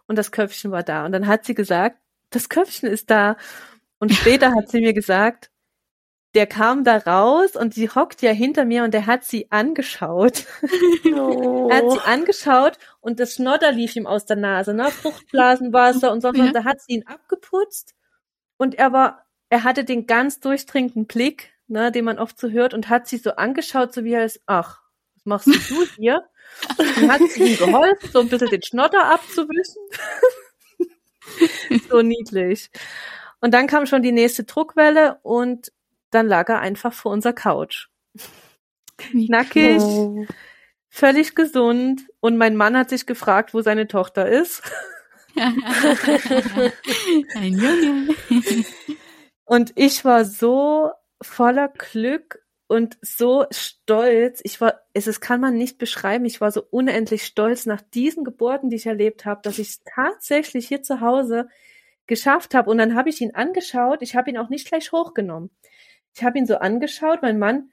und 0.07 0.17
das 0.17 0.31
Köpfchen 0.31 0.71
war 0.71 0.83
da. 0.83 1.05
Und 1.05 1.11
dann 1.11 1.27
hat 1.27 1.45
sie 1.45 1.55
gesagt, 1.55 1.99
das 2.29 2.49
Köpfchen 2.49 2.89
ist 2.89 3.09
da. 3.09 3.37
Und 3.99 4.11
später 4.13 4.53
hat 4.53 4.69
sie 4.69 4.81
mir 4.81 4.93
gesagt, 4.93 5.51
der 6.35 6.47
kam 6.47 6.83
da 6.83 6.97
raus 6.97 7.55
und 7.55 7.73
sie 7.73 7.89
hockt 7.89 8.21
ja 8.21 8.31
hinter 8.31 8.65
mir 8.65 8.83
und 8.83 8.93
der 8.93 9.05
hat 9.05 9.23
sie 9.23 9.51
angeschaut. 9.51 10.45
Oh. 11.05 11.69
er 11.71 11.77
hat 11.77 11.91
sie 11.91 11.99
angeschaut 12.05 12.77
und 12.99 13.19
das 13.19 13.35
Schnodder 13.35 13.71
lief 13.71 13.95
ihm 13.95 14.05
aus 14.05 14.25
der 14.25 14.35
Nase, 14.35 14.73
ne? 14.73 14.91
Fruchtblasenwasser 14.91 16.11
und 16.11 16.21
so. 16.21 16.33
Ja. 16.33 16.51
Da 16.51 16.65
hat 16.65 16.81
sie 16.81 16.93
ihn 16.93 17.07
abgeputzt 17.07 17.95
und 18.57 18.75
er 18.75 18.91
war, 18.91 19.25
er 19.49 19.63
hatte 19.63 19.85
den 19.85 20.07
ganz 20.07 20.41
durchdringenden 20.41 21.05
Blick, 21.05 21.53
ne, 21.67 21.91
den 21.91 22.03
man 22.03 22.19
oft 22.19 22.37
so 22.37 22.49
hört 22.49 22.73
und 22.73 22.89
hat 22.89 23.07
sie 23.07 23.17
so 23.17 23.31
angeschaut, 23.31 23.93
so 23.93 24.03
wie 24.03 24.13
er 24.13 24.25
ist, 24.25 24.41
ach, 24.45 24.81
was 25.23 25.45
machst 25.45 25.69
du 25.69 25.85
hier? 25.95 26.27
und 26.77 27.11
hat 27.11 27.21
sie 27.29 27.43
ihm 27.43 27.57
geholfen, 27.57 28.09
so 28.11 28.19
ein 28.19 28.29
bisschen 28.29 28.49
den 28.49 28.61
Schnodder 28.61 29.05
abzuwischen. 29.05 29.81
so 31.89 32.01
niedlich. 32.01 32.69
Und 33.41 33.53
dann 33.53 33.67
kam 33.67 33.85
schon 33.85 34.01
die 34.01 34.11
nächste 34.11 34.43
Druckwelle 34.43 35.19
und 35.23 35.71
dann 36.11 36.27
lag 36.27 36.49
er 36.49 36.59
einfach 36.59 36.93
vor 36.93 37.11
unserer 37.11 37.33
Couch. 37.33 37.87
Nackig, 39.13 39.81
oh. 39.81 40.25
völlig 40.89 41.35
gesund 41.35 42.07
und 42.21 42.37
mein 42.37 42.55
Mann 42.55 42.77
hat 42.77 42.89
sich 42.89 43.05
gefragt, 43.05 43.53
wo 43.53 43.61
seine 43.61 43.87
Tochter 43.87 44.27
ist. 44.27 44.63
Ein 45.35 47.53
Junge. 47.53 48.15
Und 49.43 49.73
ich 49.75 50.05
war 50.05 50.25
so 50.25 50.91
voller 51.21 51.67
Glück 51.67 52.45
und 52.67 52.97
so 53.01 53.45
stolz. 53.51 54.41
Ich 54.43 54.59
war, 54.59 54.81
es, 54.93 55.07
es 55.07 55.21
kann 55.21 55.39
man 55.39 55.55
nicht 55.55 55.77
beschreiben. 55.77 56.25
Ich 56.25 56.41
war 56.41 56.51
so 56.51 56.63
unendlich 56.69 57.25
stolz 57.25 57.65
nach 57.65 57.81
diesen 57.81 58.23
Geburten, 58.23 58.69
die 58.69 58.77
ich 58.77 58.85
erlebt 58.85 59.25
habe, 59.25 59.41
dass 59.43 59.59
ich 59.59 59.79
tatsächlich 59.83 60.67
hier 60.67 60.81
zu 60.81 61.01
Hause 61.01 61.47
geschafft 62.07 62.53
habe. 62.53 62.69
Und 62.69 62.77
dann 62.77 62.95
habe 62.95 63.09
ich 63.09 63.21
ihn 63.21 63.35
angeschaut. 63.35 64.01
Ich 64.01 64.15
habe 64.15 64.29
ihn 64.29 64.37
auch 64.37 64.49
nicht 64.49 64.67
gleich 64.67 64.91
hochgenommen. 64.91 65.49
Ich 66.15 66.23
habe 66.23 66.37
ihn 66.37 66.45
so 66.45 66.57
angeschaut, 66.57 67.21
mein 67.21 67.39
Mann, 67.39 67.71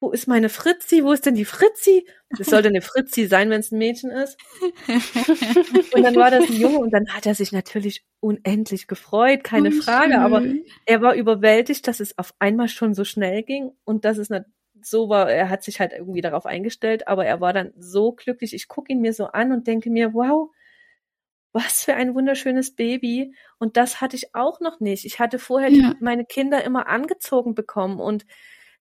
wo 0.00 0.10
ist 0.10 0.26
meine 0.26 0.48
Fritzi? 0.48 1.04
Wo 1.04 1.12
ist 1.12 1.26
denn 1.26 1.34
die 1.34 1.44
Fritzi? 1.44 2.06
Das 2.38 2.46
sollte 2.48 2.68
eine 2.68 2.80
Fritzi 2.80 3.26
sein, 3.26 3.50
wenn 3.50 3.60
es 3.60 3.70
ein 3.70 3.78
Mädchen 3.78 4.10
ist. 4.10 4.38
und 5.94 6.02
dann 6.02 6.16
war 6.16 6.30
das 6.30 6.48
ein 6.48 6.56
Junge 6.56 6.78
und 6.78 6.90
dann 6.90 7.08
hat 7.10 7.26
er 7.26 7.34
sich 7.34 7.52
natürlich 7.52 8.04
unendlich 8.20 8.86
gefreut, 8.86 9.44
keine 9.44 9.68
oh, 9.68 9.82
Frage, 9.82 10.12
schön. 10.12 10.20
aber 10.20 10.42
er 10.86 11.02
war 11.02 11.14
überwältigt, 11.14 11.86
dass 11.86 12.00
es 12.00 12.16
auf 12.16 12.32
einmal 12.38 12.68
schon 12.68 12.94
so 12.94 13.04
schnell 13.04 13.42
ging 13.42 13.72
und 13.84 14.06
dass 14.06 14.16
es 14.16 14.30
so 14.82 15.10
war, 15.10 15.30
er 15.30 15.50
hat 15.50 15.62
sich 15.62 15.80
halt 15.80 15.92
irgendwie 15.92 16.22
darauf 16.22 16.46
eingestellt, 16.46 17.06
aber 17.06 17.26
er 17.26 17.42
war 17.42 17.52
dann 17.52 17.74
so 17.76 18.12
glücklich. 18.12 18.54
Ich 18.54 18.68
gucke 18.68 18.92
ihn 18.92 19.02
mir 19.02 19.12
so 19.12 19.26
an 19.26 19.52
und 19.52 19.66
denke 19.66 19.90
mir, 19.90 20.14
wow, 20.14 20.50
was 21.52 21.84
für 21.84 21.94
ein 21.94 22.14
wunderschönes 22.14 22.74
Baby. 22.74 23.34
Und 23.58 23.76
das 23.76 24.00
hatte 24.00 24.16
ich 24.16 24.34
auch 24.34 24.60
noch 24.60 24.80
nicht. 24.80 25.04
Ich 25.04 25.18
hatte 25.18 25.38
vorher 25.38 25.70
ja. 25.70 25.94
meine 26.00 26.24
Kinder 26.24 26.62
immer 26.64 26.88
angezogen 26.88 27.54
bekommen 27.54 28.00
und 28.00 28.26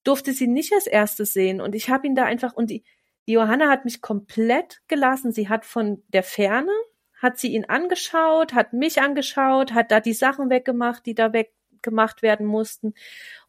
durfte 0.03 0.33
sie 0.33 0.47
nicht 0.47 0.73
als 0.73 0.87
erstes 0.87 1.33
sehen. 1.33 1.61
Und 1.61 1.75
ich 1.75 1.89
habe 1.89 2.07
ihn 2.07 2.15
da 2.15 2.25
einfach, 2.25 2.53
und 2.53 2.69
die, 2.69 2.83
die 3.27 3.33
Johanna 3.33 3.69
hat 3.69 3.85
mich 3.85 4.01
komplett 4.01 4.81
gelassen. 4.87 5.31
Sie 5.31 5.49
hat 5.49 5.65
von 5.65 6.03
der 6.07 6.23
Ferne, 6.23 6.71
hat 7.19 7.37
sie 7.37 7.53
ihn 7.53 7.65
angeschaut, 7.65 8.53
hat 8.53 8.73
mich 8.73 9.01
angeschaut, 9.01 9.73
hat 9.73 9.91
da 9.91 9.99
die 9.99 10.13
Sachen 10.13 10.49
weggemacht, 10.49 11.05
die 11.05 11.15
da 11.15 11.33
weggemacht 11.33 12.21
werden 12.21 12.45
mussten 12.45 12.93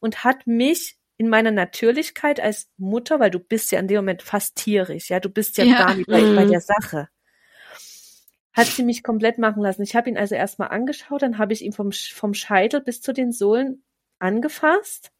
und 0.00 0.24
hat 0.24 0.46
mich 0.46 0.96
in 1.18 1.28
meiner 1.28 1.50
Natürlichkeit 1.50 2.40
als 2.40 2.70
Mutter, 2.78 3.20
weil 3.20 3.30
du 3.30 3.38
bist 3.38 3.70
ja 3.70 3.78
in 3.78 3.86
dem 3.86 3.98
Moment 3.98 4.22
fast 4.22 4.56
tierisch, 4.56 5.10
ja, 5.10 5.20
du 5.20 5.28
bist 5.28 5.58
ja, 5.58 5.64
ja. 5.64 5.78
gar 5.78 5.94
nicht 5.94 6.08
bei, 6.08 6.22
bei 6.22 6.46
mhm. 6.46 6.50
der 6.50 6.60
Sache 6.62 7.08
hat 8.52 8.66
sie 8.66 8.82
mich 8.82 9.02
komplett 9.02 9.38
machen 9.38 9.62
lassen. 9.62 9.82
Ich 9.82 9.94
habe 9.94 10.08
ihn 10.08 10.18
also 10.18 10.34
erstmal 10.34 10.68
angeschaut, 10.68 11.22
dann 11.22 11.38
habe 11.38 11.52
ich 11.52 11.62
ihn 11.62 11.72
vom, 11.72 11.92
vom 11.92 12.34
Scheitel 12.34 12.80
bis 12.80 13.00
zu 13.00 13.12
den 13.12 13.32
Sohlen 13.32 13.82
angefasst 14.18 15.12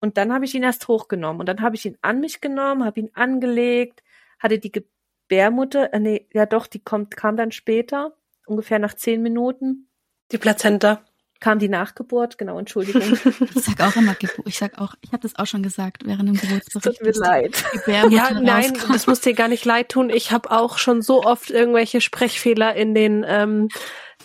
und 0.00 0.16
dann 0.16 0.32
habe 0.32 0.44
ich 0.44 0.54
ihn 0.54 0.62
erst 0.62 0.86
hochgenommen 0.88 1.40
und 1.40 1.46
dann 1.46 1.60
habe 1.60 1.76
ich 1.76 1.84
ihn 1.86 1.98
an 2.02 2.20
mich 2.20 2.40
genommen, 2.40 2.84
habe 2.84 3.00
ihn 3.00 3.10
angelegt, 3.14 4.02
hatte 4.38 4.58
die 4.58 4.72
Gebärmutter, 4.72 5.92
äh, 5.92 5.98
nee, 5.98 6.28
ja 6.32 6.46
doch, 6.46 6.66
die 6.66 6.80
kommt, 6.80 7.16
kam 7.16 7.36
dann 7.36 7.52
später 7.52 8.16
ungefähr 8.46 8.78
nach 8.78 8.94
zehn 8.94 9.22
Minuten. 9.22 9.88
Die 10.30 10.38
Plazenta 10.38 11.04
kam 11.40 11.58
die 11.58 11.68
Nachgeburt, 11.68 12.38
genau, 12.38 12.58
Entschuldigung. 12.58 13.02
ich 13.54 13.64
sag 13.64 13.80
auch 13.80 13.96
immer, 13.96 14.16
ich 14.44 14.58
sag 14.58 14.78
auch, 14.78 14.94
ich 15.00 15.12
habe 15.12 15.22
das 15.22 15.36
auch 15.36 15.46
schon 15.46 15.62
gesagt 15.62 16.04
während 16.04 16.28
dem 16.28 16.34
Geburtsbericht. 16.34 16.98
Tut 16.98 17.06
mir 17.06 17.12
leid. 17.12 17.64
Ja, 17.86 18.32
nein, 18.32 18.70
rauskam. 18.70 18.92
das 18.92 19.06
muss 19.06 19.20
dir 19.20 19.34
gar 19.34 19.48
nicht 19.48 19.64
leid 19.64 19.90
tun. 19.90 20.10
Ich 20.10 20.32
habe 20.32 20.50
auch 20.50 20.78
schon 20.78 21.02
so 21.02 21.22
oft 21.22 21.50
irgendwelche 21.50 22.00
Sprechfehler 22.00 22.74
in 22.74 22.94
den 22.94 23.24
ähm, 23.26 23.68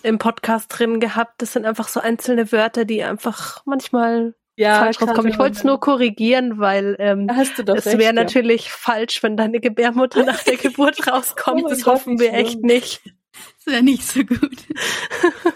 im 0.02 0.18
Podcast 0.18 0.68
drin 0.70 1.00
gehabt. 1.00 1.42
Das 1.42 1.54
sind 1.54 1.66
einfach 1.66 1.88
so 1.88 2.00
einzelne 2.00 2.52
Wörter, 2.52 2.86
die 2.86 3.04
einfach 3.04 3.62
manchmal 3.66 4.34
ja, 4.56 4.80
falsch 4.80 5.02
rauskommen. 5.02 5.32
Ich 5.32 5.40
wollte 5.40 5.58
es 5.58 5.64
nur 5.64 5.80
korrigieren, 5.80 6.60
weil 6.60 6.96
ähm, 7.00 7.30
es 7.30 7.58
wäre 7.58 8.04
ja. 8.04 8.14
natürlich 8.14 8.72
falsch, 8.72 9.24
wenn 9.24 9.38
deine 9.38 9.60
Gebärmutter 9.60 10.24
nach 10.24 10.44
der 10.44 10.58
Geburt 10.62 11.08
rauskommt. 11.08 11.64
Oh 11.66 11.70
das 11.70 11.86
hoffen 11.86 12.20
wir 12.20 12.34
echt 12.34 12.62
nicht. 12.62 13.02
Das 13.34 13.74
wäre 13.74 13.84
nicht 13.84 14.04
so 14.04 14.24
gut. 14.24 14.40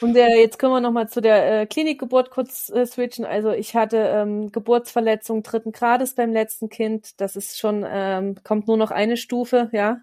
Und 0.00 0.16
äh, 0.16 0.40
jetzt 0.40 0.58
können 0.58 0.72
wir 0.72 0.80
nochmal 0.80 1.08
zu 1.08 1.20
der 1.20 1.62
äh, 1.62 1.66
Klinikgeburt 1.66 2.30
kurz 2.30 2.70
äh, 2.70 2.86
switchen. 2.86 3.24
Also 3.24 3.50
ich 3.50 3.74
hatte 3.74 3.96
ähm, 3.96 4.52
Geburtsverletzung 4.52 5.42
dritten 5.42 5.72
Grades 5.72 6.14
beim 6.14 6.32
letzten 6.32 6.68
Kind. 6.68 7.20
Das 7.20 7.34
ist 7.36 7.58
schon, 7.58 7.84
ähm, 7.88 8.36
kommt 8.44 8.68
nur 8.68 8.76
noch 8.76 8.90
eine 8.90 9.16
Stufe, 9.16 9.70
ja. 9.72 10.00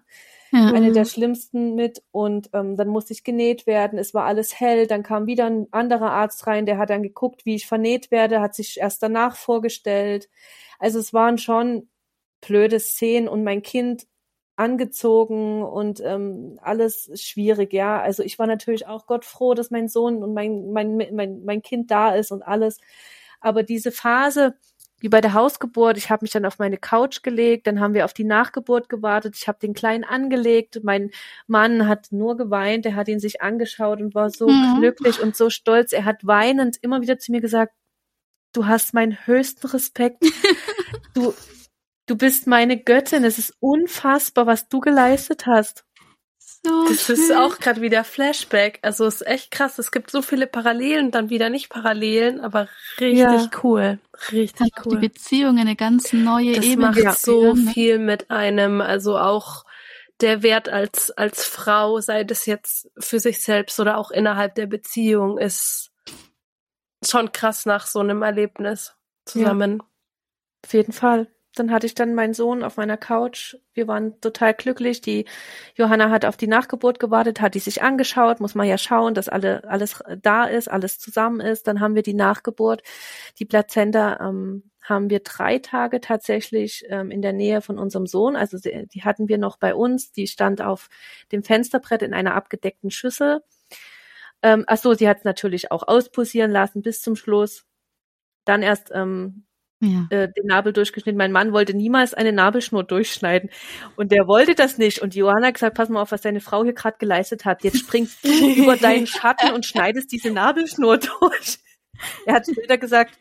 ja. 0.52 0.72
Eine 0.72 0.92
der 0.92 1.06
schlimmsten 1.06 1.74
mit. 1.74 2.02
Und 2.10 2.50
ähm, 2.52 2.76
dann 2.76 2.88
musste 2.88 3.14
ich 3.14 3.24
genäht 3.24 3.66
werden. 3.66 3.98
Es 3.98 4.12
war 4.12 4.24
alles 4.24 4.58
hell. 4.60 4.86
Dann 4.86 5.02
kam 5.02 5.26
wieder 5.26 5.46
ein 5.46 5.66
anderer 5.70 6.10
Arzt 6.10 6.46
rein, 6.46 6.66
der 6.66 6.78
hat 6.78 6.90
dann 6.90 7.02
geguckt, 7.02 7.46
wie 7.46 7.54
ich 7.54 7.66
vernäht 7.66 8.10
werde, 8.10 8.40
hat 8.40 8.54
sich 8.54 8.80
erst 8.80 9.02
danach 9.02 9.36
vorgestellt. 9.36 10.28
Also 10.78 10.98
es 10.98 11.14
waren 11.14 11.38
schon 11.38 11.88
blöde 12.42 12.80
Szenen 12.80 13.28
und 13.28 13.44
mein 13.44 13.62
Kind 13.62 14.06
angezogen 14.56 15.62
und 15.62 16.00
ähm, 16.04 16.58
alles 16.62 17.10
schwierig, 17.14 17.72
ja. 17.72 18.00
Also 18.00 18.22
ich 18.22 18.38
war 18.38 18.46
natürlich 18.46 18.86
auch 18.86 19.06
Gott 19.06 19.24
froh, 19.24 19.54
dass 19.54 19.70
mein 19.70 19.88
Sohn 19.88 20.22
und 20.22 20.34
mein, 20.34 20.72
mein, 20.72 20.96
mein, 21.12 21.42
mein 21.44 21.62
Kind 21.62 21.90
da 21.90 22.14
ist 22.14 22.30
und 22.32 22.42
alles. 22.42 22.78
Aber 23.40 23.62
diese 23.62 23.90
Phase, 23.92 24.54
wie 25.00 25.08
bei 25.08 25.20
der 25.20 25.34
Hausgeburt, 25.34 25.96
ich 25.96 26.10
habe 26.10 26.22
mich 26.22 26.30
dann 26.30 26.44
auf 26.44 26.58
meine 26.58 26.76
Couch 26.76 27.22
gelegt, 27.22 27.66
dann 27.66 27.80
haben 27.80 27.94
wir 27.94 28.04
auf 28.04 28.12
die 28.12 28.24
Nachgeburt 28.24 28.88
gewartet, 28.88 29.34
ich 29.36 29.48
habe 29.48 29.58
den 29.58 29.74
Kleinen 29.74 30.04
angelegt, 30.04 30.80
mein 30.84 31.10
Mann 31.48 31.88
hat 31.88 32.12
nur 32.12 32.36
geweint, 32.36 32.86
er 32.86 32.94
hat 32.94 33.08
ihn 33.08 33.18
sich 33.18 33.42
angeschaut 33.42 34.00
und 34.00 34.14
war 34.14 34.30
so 34.30 34.48
mhm. 34.48 34.76
glücklich 34.78 35.20
und 35.20 35.34
so 35.34 35.50
stolz. 35.50 35.92
Er 35.92 36.04
hat 36.04 36.24
weinend 36.24 36.76
immer 36.82 37.00
wieder 37.00 37.18
zu 37.18 37.32
mir 37.32 37.40
gesagt, 37.40 37.74
du 38.52 38.66
hast 38.66 38.94
meinen 38.94 39.26
höchsten 39.26 39.66
Respekt. 39.66 40.22
Du, 41.14 41.34
Du 42.06 42.16
bist 42.16 42.46
meine 42.46 42.78
Göttin. 42.78 43.24
Es 43.24 43.38
ist 43.38 43.54
unfassbar, 43.60 44.46
was 44.46 44.68
du 44.68 44.80
geleistet 44.80 45.46
hast. 45.46 45.84
So 46.64 46.88
das 46.88 47.06
schön. 47.06 47.16
ist 47.16 47.32
auch 47.32 47.58
gerade 47.58 47.80
wieder 47.80 48.04
Flashback. 48.04 48.78
Also 48.82 49.04
es 49.06 49.16
ist 49.16 49.26
echt 49.26 49.50
krass. 49.50 49.78
Es 49.78 49.90
gibt 49.90 50.10
so 50.10 50.22
viele 50.22 50.46
Parallelen, 50.46 51.10
dann 51.10 51.28
wieder 51.28 51.50
nicht 51.50 51.70
Parallelen, 51.70 52.40
aber 52.40 52.68
richtig 53.00 53.18
ja. 53.18 53.50
cool. 53.62 53.98
Richtig 54.30 54.72
Hat 54.72 54.86
cool. 54.86 55.00
Die 55.00 55.08
Beziehung 55.08 55.58
eine 55.58 55.74
ganz 55.74 56.12
neue 56.12 56.54
das 56.54 56.64
Ebene. 56.64 56.92
Das 56.94 57.04
macht 57.04 57.20
so 57.20 57.54
ne? 57.54 57.70
viel 57.72 57.98
mit 57.98 58.30
einem. 58.30 58.80
Also 58.80 59.18
auch 59.18 59.64
der 60.20 60.44
Wert 60.44 60.68
als, 60.68 61.10
als 61.10 61.44
Frau, 61.44 62.00
sei 62.00 62.22
das 62.22 62.46
jetzt 62.46 62.88
für 62.96 63.18
sich 63.18 63.42
selbst 63.42 63.80
oder 63.80 63.98
auch 63.98 64.12
innerhalb 64.12 64.54
der 64.54 64.66
Beziehung, 64.66 65.38
ist 65.38 65.90
schon 67.04 67.32
krass 67.32 67.66
nach 67.66 67.86
so 67.86 67.98
einem 67.98 68.22
Erlebnis 68.22 68.94
zusammen. 69.24 69.78
Ja. 69.78 69.86
Auf 70.64 70.72
jeden 70.74 70.92
Fall 70.92 71.26
dann 71.54 71.70
hatte 71.70 71.86
ich 71.86 71.94
dann 71.94 72.14
meinen 72.14 72.34
Sohn 72.34 72.62
auf 72.62 72.76
meiner 72.76 72.96
Couch. 72.96 73.56
Wir 73.74 73.86
waren 73.86 74.20
total 74.20 74.54
glücklich. 74.54 75.00
Die 75.00 75.26
Johanna 75.74 76.10
hat 76.10 76.24
auf 76.24 76.36
die 76.36 76.46
Nachgeburt 76.46 76.98
gewartet, 76.98 77.40
hat 77.40 77.54
die 77.54 77.58
sich 77.58 77.82
angeschaut. 77.82 78.40
Muss 78.40 78.54
man 78.54 78.66
ja 78.66 78.78
schauen, 78.78 79.14
dass 79.14 79.28
alle, 79.28 79.62
alles 79.68 80.02
da 80.22 80.44
ist, 80.44 80.68
alles 80.68 80.98
zusammen 80.98 81.40
ist. 81.40 81.66
Dann 81.66 81.80
haben 81.80 81.94
wir 81.94 82.02
die 82.02 82.14
Nachgeburt. 82.14 82.82
Die 83.38 83.44
Plazenta 83.44 84.18
ähm, 84.20 84.70
haben 84.82 85.10
wir 85.10 85.20
drei 85.20 85.58
Tage 85.58 86.00
tatsächlich 86.00 86.84
ähm, 86.88 87.10
in 87.10 87.22
der 87.22 87.32
Nähe 87.34 87.60
von 87.60 87.78
unserem 87.78 88.06
Sohn. 88.06 88.34
Also 88.34 88.56
sie, 88.56 88.86
die 88.92 89.04
hatten 89.04 89.28
wir 89.28 89.38
noch 89.38 89.58
bei 89.58 89.74
uns. 89.74 90.10
Die 90.12 90.26
stand 90.26 90.62
auf 90.62 90.88
dem 91.32 91.42
Fensterbrett 91.42 92.02
in 92.02 92.14
einer 92.14 92.34
abgedeckten 92.34 92.90
Schüssel. 92.90 93.42
Ähm, 94.42 94.64
ach 94.66 94.78
so, 94.78 94.94
sie 94.94 95.08
hat 95.08 95.18
es 95.18 95.24
natürlich 95.24 95.70
auch 95.70 95.86
ausposieren 95.86 96.50
lassen 96.50 96.82
bis 96.82 97.02
zum 97.02 97.14
Schluss. 97.14 97.64
Dann 98.44 98.62
erst 98.62 98.90
ähm, 98.92 99.44
ja. 99.82 100.06
äh, 100.10 100.28
den 100.32 100.46
Nabel 100.46 100.72
durchgeschnitten. 100.72 101.18
Mein 101.18 101.32
Mann 101.32 101.52
wollte 101.52 101.74
niemals 101.74 102.14
eine 102.14 102.32
Nabelschnur 102.32 102.84
durchschneiden 102.84 103.50
und 103.96 104.12
der 104.12 104.26
wollte 104.26 104.54
das 104.54 104.78
nicht. 104.78 105.00
Und 105.00 105.14
Johanna 105.14 105.48
hat 105.48 105.54
gesagt, 105.54 105.76
pass 105.76 105.88
mal 105.88 106.00
auf, 106.00 106.12
was 106.12 106.20
deine 106.20 106.40
Frau 106.40 106.62
hier 106.62 106.72
gerade 106.72 106.96
geleistet 106.98 107.44
hat. 107.44 107.64
Jetzt 107.64 107.80
springst 107.80 108.24
du 108.24 108.28
über 108.56 108.76
deinen 108.76 109.06
Schatten 109.06 109.52
und 109.52 109.66
schneidest 109.66 110.12
diese 110.12 110.30
Nabelschnur 110.30 110.98
durch. 110.98 111.58
Er 112.26 112.34
hat 112.34 112.46
später 112.50 112.78
gesagt, 112.78 113.16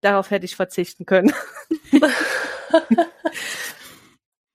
darauf 0.00 0.30
hätte 0.30 0.46
ich 0.46 0.56
verzichten 0.56 1.04
können. 1.04 1.34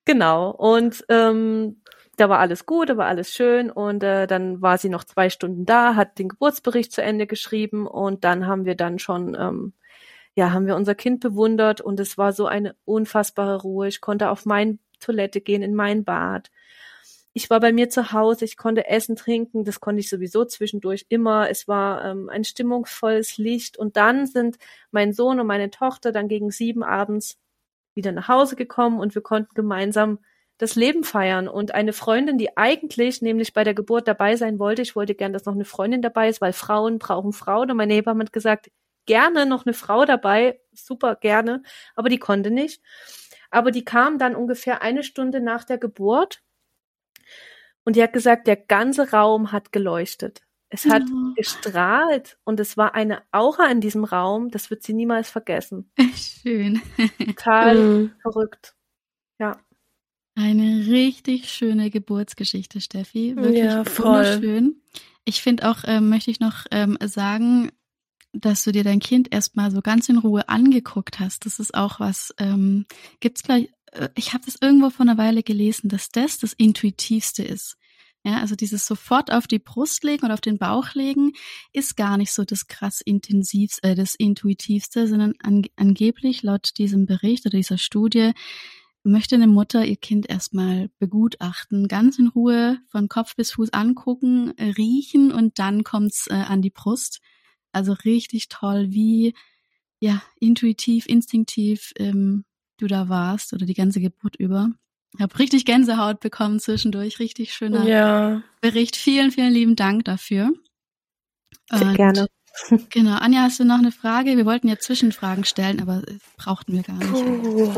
genau. 0.05 0.49
Und 0.49 1.05
ähm, 1.09 1.81
da 2.15 2.29
war 2.29 2.39
alles 2.39 2.65
gut, 2.65 2.89
da 2.89 2.97
war 2.97 3.07
alles 3.07 3.33
schön 3.33 3.69
und 3.69 4.01
äh, 4.03 4.25
dann 4.25 4.61
war 4.61 4.79
sie 4.79 4.89
noch 4.89 5.03
zwei 5.03 5.29
Stunden 5.29 5.65
da, 5.65 5.95
hat 5.95 6.17
den 6.17 6.29
Geburtsbericht 6.29 6.91
zu 6.91 7.03
Ende 7.03 7.27
geschrieben 7.27 7.85
und 7.85 8.23
dann 8.23 8.47
haben 8.47 8.65
wir 8.65 8.75
dann 8.75 8.97
schon 8.97 9.35
ähm, 9.39 9.73
ja, 10.37 10.51
haben 10.51 10.67
wir 10.67 10.75
unser 10.75 10.93
Kind 10.93 11.19
bewundert 11.21 11.81
und 11.81 11.99
es 11.99 12.15
war 12.15 12.31
so 12.31 12.45
eine 12.45 12.75
unfassbare 12.85 13.59
Ruhe. 13.63 13.87
Ich 13.87 14.01
konnte 14.01 14.29
auf 14.29 14.45
meine 14.45 14.77
Toilette 14.99 15.41
gehen, 15.41 15.63
in 15.63 15.73
mein 15.73 16.03
Bad. 16.03 16.51
Ich 17.33 17.49
war 17.49 17.59
bei 17.59 17.73
mir 17.73 17.89
zu 17.89 18.11
Hause, 18.11 18.45
ich 18.45 18.55
konnte 18.55 18.87
essen, 18.87 19.15
trinken, 19.15 19.65
das 19.65 19.79
konnte 19.79 19.99
ich 19.99 20.09
sowieso 20.09 20.45
zwischendurch 20.45 21.07
immer. 21.09 21.49
Es 21.49 21.67
war 21.67 22.05
ähm, 22.05 22.29
ein 22.29 22.43
stimmungsvolles 22.43 23.39
Licht 23.39 23.77
und 23.79 23.97
dann 23.97 24.27
sind 24.27 24.57
mein 24.91 25.11
Sohn 25.11 25.39
und 25.39 25.47
meine 25.47 25.71
Tochter 25.71 26.11
dann 26.11 26.27
gegen 26.27 26.51
sieben 26.51 26.83
abends 26.83 27.39
wieder 27.95 28.11
nach 28.11 28.27
Hause 28.27 28.55
gekommen 28.55 28.99
und 28.99 29.15
wir 29.15 29.23
konnten 29.23 29.55
gemeinsam 29.55 30.19
das 30.59 30.75
Leben 30.75 31.03
feiern. 31.03 31.47
Und 31.47 31.73
eine 31.73 31.93
Freundin, 31.93 32.37
die 32.37 32.55
eigentlich 32.57 33.23
nämlich 33.23 33.53
bei 33.53 33.63
der 33.63 33.73
Geburt 33.73 34.07
dabei 34.07 34.35
sein 34.35 34.59
wollte, 34.59 34.83
ich 34.83 34.95
wollte 34.95 35.15
gern, 35.15 35.33
dass 35.33 35.45
noch 35.45 35.55
eine 35.55 35.65
Freundin 35.65 36.03
dabei 36.03 36.29
ist, 36.29 36.41
weil 36.41 36.53
Frauen 36.53 36.99
brauchen 36.99 37.33
Frauen. 37.33 37.71
Und 37.71 37.77
meine 37.77 37.95
Hebamme 37.95 38.23
hat 38.23 38.33
gesagt, 38.33 38.69
gerne 39.07 39.47
noch 39.47 39.65
eine 39.65 39.73
Frau 39.73 40.05
dabei, 40.05 40.59
super 40.73 41.15
gerne, 41.15 41.63
aber 41.95 42.09
die 42.09 42.19
konnte 42.19 42.51
nicht. 42.51 42.83
Aber 43.49 43.71
die 43.71 43.83
kam 43.83 44.19
dann 44.19 44.35
ungefähr 44.35 44.81
eine 44.83 45.03
Stunde 45.03 45.41
nach 45.41 45.63
der 45.63 45.79
Geburt 45.79 46.43
und 47.83 47.95
die 47.95 48.03
hat 48.03 48.13
gesagt, 48.13 48.45
der 48.45 48.57
ganze 48.57 49.11
Raum 49.11 49.51
hat 49.51 49.71
geleuchtet. 49.71 50.41
Es 50.69 50.85
hat 50.85 51.03
oh. 51.03 51.33
gestrahlt 51.35 52.37
und 52.43 52.59
es 52.59 52.75
war 52.75 52.93
eine 52.93 53.21
Aura 53.31 53.71
in 53.71 53.79
diesem 53.79 54.03
Raum, 54.03 54.51
das 54.51 54.69
wird 54.69 54.83
sie 54.83 54.93
niemals 54.93 55.29
vergessen. 55.29 55.89
Schön. 56.15 56.81
Total 57.17 57.77
mhm. 57.77 58.11
verrückt. 58.21 58.75
Ja. 59.39 59.57
Eine 60.35 60.85
richtig 60.87 61.49
schöne 61.49 61.89
Geburtsgeschichte, 61.89 62.81
Steffi. 62.81 63.35
Wirklich 63.37 63.63
ja, 63.63 63.85
voll. 63.85 64.25
wunderschön. 64.25 64.81
Ich 65.23 65.41
finde 65.41 65.69
auch, 65.69 65.79
ähm, 65.85 66.09
möchte 66.09 66.29
ich 66.29 66.39
noch 66.39 66.65
ähm, 66.69 66.97
sagen, 67.03 67.71
dass 68.33 68.63
du 68.63 68.71
dir 68.71 68.83
dein 68.83 68.99
Kind 68.99 69.33
erstmal 69.33 69.71
so 69.71 69.81
ganz 69.81 70.09
in 70.09 70.17
Ruhe 70.17 70.47
angeguckt 70.49 71.19
hast. 71.19 71.45
Das 71.45 71.59
ist 71.59 71.73
auch 71.73 71.99
was, 71.99 72.33
ähm, 72.37 72.85
gibt's 73.19 73.43
gleich, 73.43 73.69
äh, 73.91 74.09
ich 74.15 74.33
habe 74.33 74.45
das 74.45 74.57
irgendwo 74.61 74.89
vor 74.89 75.05
einer 75.05 75.17
Weile 75.17 75.43
gelesen, 75.43 75.89
dass 75.89 76.09
das 76.09 76.37
das 76.37 76.53
Intuitivste 76.53 77.43
ist. 77.43 77.77
Ja, 78.23 78.39
also 78.39 78.55
dieses 78.55 78.85
sofort 78.85 79.31
auf 79.31 79.47
die 79.47 79.59
Brust 79.59 80.03
legen 80.03 80.25
oder 80.25 80.33
auf 80.33 80.41
den 80.41 80.57
Bauch 80.57 80.95
legen 80.95 81.31
ist 81.71 81.95
gar 81.95 82.17
nicht 82.17 82.33
so 82.33 82.43
das 82.43 82.67
krass 82.67 82.99
intensivste, 82.99 83.87
äh, 83.87 83.95
das 83.95 84.15
intuitivste, 84.15 85.07
sondern 85.07 85.33
an, 85.41 85.63
angeblich 85.77 86.43
laut 86.43 86.77
diesem 86.77 87.05
Bericht 87.05 87.45
oder 87.45 87.57
dieser 87.57 87.77
Studie 87.77 88.33
möchte 89.03 89.35
eine 89.35 89.47
Mutter 89.47 89.85
ihr 89.85 89.95
Kind 89.95 90.29
erstmal 90.29 90.89
begutachten, 90.99 91.87
ganz 91.87 92.19
in 92.19 92.27
Ruhe 92.27 92.79
von 92.87 93.07
Kopf 93.07 93.35
bis 93.35 93.51
Fuß 93.51 93.71
angucken, 93.71 94.51
riechen 94.59 95.31
und 95.31 95.59
dann 95.59 95.83
kommt's 95.83 96.27
äh, 96.27 96.33
an 96.33 96.61
die 96.61 96.69
Brust. 96.69 97.21
Also 97.71 97.93
richtig 97.93 98.49
toll, 98.49 98.87
wie 98.89 99.33
ja 99.99 100.21
intuitiv, 100.39 101.07
instinktiv 101.07 101.93
ähm, 101.97 102.45
du 102.77 102.87
da 102.87 103.09
warst 103.09 103.53
oder 103.53 103.65
die 103.65 103.73
ganze 103.73 103.99
Geburt 103.99 104.35
über. 104.35 104.69
Ich 105.15 105.21
habe 105.21 105.39
richtig 105.39 105.65
Gänsehaut 105.65 106.19
bekommen 106.19 106.59
zwischendurch, 106.59 107.19
richtig 107.19 107.53
schöner 107.53 107.87
ja. 107.87 108.43
Bericht. 108.61 108.95
Vielen, 108.95 109.31
vielen 109.31 109.53
lieben 109.53 109.75
Dank 109.75 110.05
dafür. 110.05 110.51
Sehr 111.71 111.87
Und, 111.87 111.95
gerne. 111.95 112.27
Genau, 112.89 113.15
Anja, 113.17 113.41
hast 113.41 113.59
du 113.59 113.65
noch 113.65 113.77
eine 113.77 113.91
Frage? 113.91 114.35
Wir 114.35 114.47
wollten 114.47 114.67
ja 114.67 114.79
Zwischenfragen 114.79 115.43
stellen, 115.43 115.79
aber 115.79 116.01
brauchten 116.37 116.73
wir 116.73 116.81
gar 116.81 116.95
nicht. 116.95 117.11
Puh, 117.11 117.71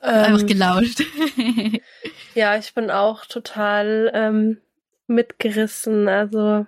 Einfach 0.00 0.40
ähm, 0.40 0.46
gelauscht. 0.46 1.02
ja, 2.34 2.56
ich 2.56 2.74
bin 2.74 2.90
auch 2.90 3.26
total 3.26 4.10
ähm, 4.12 4.58
mitgerissen. 5.06 6.08
Also 6.08 6.66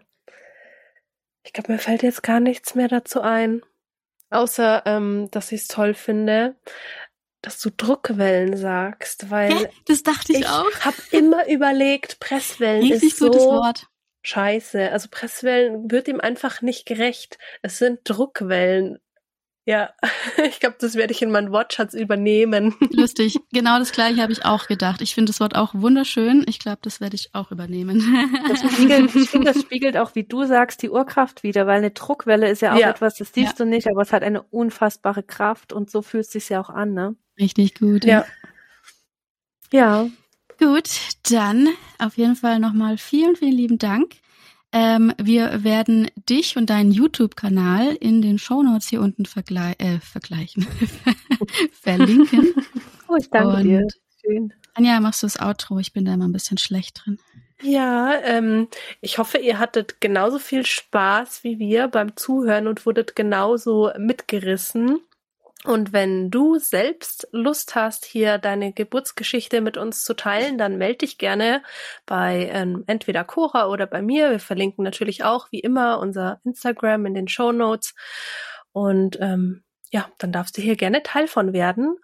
ich 1.47 1.53
glaube, 1.53 1.72
mir 1.72 1.78
fällt 1.78 2.03
jetzt 2.03 2.22
gar 2.22 2.40
nichts 2.40 2.74
mehr 2.74 2.88
dazu 2.88 3.20
ein. 3.20 3.62
Außer, 4.30 4.82
ähm, 4.86 5.28
dass 5.30 5.53
ich 5.53 5.62
es 5.62 5.68
toll 5.68 5.94
finde, 5.94 6.57
dass 7.40 7.61
du 7.61 7.70
Druckwellen 7.70 8.57
sagst, 8.57 9.30
weil 9.30 9.53
Hä? 9.55 9.68
das 9.86 10.03
dachte 10.03 10.32
ich, 10.32 10.40
ich 10.40 10.49
auch. 10.49 10.68
habe 10.80 10.97
immer 11.12 11.47
überlegt, 11.49 12.18
Presswellen 12.18 12.82
Richtig 12.82 13.11
ist 13.12 13.18
so 13.18 13.26
gutes 13.26 13.44
Wort. 13.44 13.86
scheiße. 14.22 14.90
Also 14.90 15.09
Presswellen 15.11 15.88
wird 15.90 16.09
ihm 16.09 16.20
einfach 16.20 16.61
nicht 16.61 16.86
gerecht. 16.86 17.38
Es 17.62 17.78
sind 17.78 18.01
Druckwellen. 18.03 18.99
Ja, 19.66 19.90
ich 20.48 20.60
glaube, 20.60 20.76
das 20.78 20.94
werde 20.94 21.12
ich 21.12 21.22
in 21.22 21.32
meinen 21.32 21.50
Wortschatz 21.50 21.92
übernehmen. 21.92 22.76
Lustig. 22.92 23.36
Genau 23.52 23.80
das 23.80 23.90
gleiche 23.90 24.22
habe 24.22 24.32
ich 24.32 24.44
auch 24.44 24.68
gedacht. 24.68 25.02
Ich 25.02 25.14
finde 25.14 25.30
das 25.30 25.40
Wort 25.40 25.56
auch 25.56 25.74
wunderschön. 25.74 26.44
Ich 26.48 26.60
glaube, 26.60 26.78
das 26.82 27.00
werde 27.00 27.16
ich 27.16 27.34
auch 27.34 27.50
übernehmen. 27.50 27.96
Das 28.48 28.60
spiegelt, 28.60 29.14
ich 29.14 29.28
finde, 29.28 29.52
das 29.52 29.60
spiegelt 29.60 29.96
auch, 29.96 30.14
wie 30.14 30.22
du 30.22 30.44
sagst, 30.44 30.82
die 30.82 30.88
Urkraft 30.88 31.42
wieder, 31.42 31.66
weil 31.66 31.78
eine 31.78 31.90
Druckwelle 31.90 32.48
ist 32.48 32.62
ja 32.62 32.74
auch 32.74 32.78
ja. 32.78 32.90
etwas, 32.90 33.16
das 33.16 33.32
siehst 33.32 33.58
ja. 33.58 33.64
du 33.64 33.66
nicht, 33.66 33.88
aber 33.88 34.02
es 34.02 34.12
hat 34.12 34.22
eine 34.22 34.42
unfassbare 34.42 35.24
Kraft 35.24 35.72
und 35.72 35.90
so 35.90 36.00
fühlt 36.00 36.26
es 36.26 36.32
sich 36.32 36.48
ja 36.48 36.60
auch 36.60 36.70
an, 36.70 36.94
ne? 36.94 37.16
Richtig 37.38 37.74
gut. 37.74 38.04
Ja. 38.04 38.24
Ja. 39.72 40.06
Gut, 40.58 40.88
dann 41.28 41.68
auf 41.98 42.16
jeden 42.16 42.36
Fall 42.36 42.60
nochmal 42.60 42.98
vielen, 42.98 43.34
vielen 43.34 43.52
lieben 43.52 43.78
Dank. 43.78 44.14
Ähm, 44.78 45.10
wir 45.16 45.64
werden 45.64 46.10
dich 46.28 46.58
und 46.58 46.68
deinen 46.68 46.90
YouTube-Kanal 46.92 47.94
in 47.94 48.20
den 48.20 48.38
Shownotes 48.38 48.88
hier 48.88 49.00
unten 49.00 49.24
vergle 49.24 49.72
äh, 49.78 50.00
vergleichen, 50.00 50.66
verlinken. 51.72 52.54
Oh, 53.08 53.14
ich 53.16 53.30
danke 53.30 53.54
und 53.54 53.62
dir. 53.62 53.86
Schön. 54.20 54.52
Anja, 54.74 54.98
machst 54.98 55.22
du 55.22 55.26
das 55.26 55.40
Outro? 55.40 55.78
Ich 55.78 55.92
bin 55.92 56.04
da 56.04 56.14
immer 56.14 56.26
ein 56.26 56.32
bisschen 56.32 56.58
schlecht 56.58 57.02
drin. 57.04 57.20
Ja, 57.62 58.14
ähm, 58.24 58.66
ich 59.00 59.18
hoffe, 59.18 59.38
ihr 59.38 59.60
hattet 59.60 60.00
genauso 60.00 60.40
viel 60.40 60.66
Spaß 60.66 61.44
wie 61.44 61.60
wir 61.60 61.86
beim 61.86 62.16
Zuhören 62.16 62.66
und 62.66 62.84
wurdet 62.84 63.14
genauso 63.14 63.92
mitgerissen. 63.96 64.98
Und 65.66 65.92
wenn 65.92 66.30
du 66.30 66.58
selbst 66.58 67.26
Lust 67.32 67.74
hast, 67.74 68.04
hier 68.04 68.38
deine 68.38 68.72
Geburtsgeschichte 68.72 69.60
mit 69.60 69.76
uns 69.76 70.04
zu 70.04 70.14
teilen, 70.14 70.58
dann 70.58 70.78
melde 70.78 70.98
dich 70.98 71.18
gerne 71.18 71.62
bei 72.06 72.48
ähm, 72.52 72.84
entweder 72.86 73.24
Cora 73.24 73.66
oder 73.66 73.86
bei 73.86 74.00
mir. 74.00 74.30
Wir 74.30 74.38
verlinken 74.38 74.84
natürlich 74.84 75.24
auch 75.24 75.50
wie 75.50 75.58
immer 75.58 75.98
unser 75.98 76.40
Instagram 76.44 77.06
in 77.06 77.14
den 77.14 77.26
Show 77.26 77.50
Notes. 77.50 77.94
Und 78.70 79.18
ähm, 79.20 79.64
ja, 79.90 80.08
dann 80.18 80.30
darfst 80.30 80.56
du 80.56 80.62
hier 80.62 80.76
gerne 80.76 81.02
Teil 81.02 81.26
von 81.26 81.52
werden. 81.52 81.96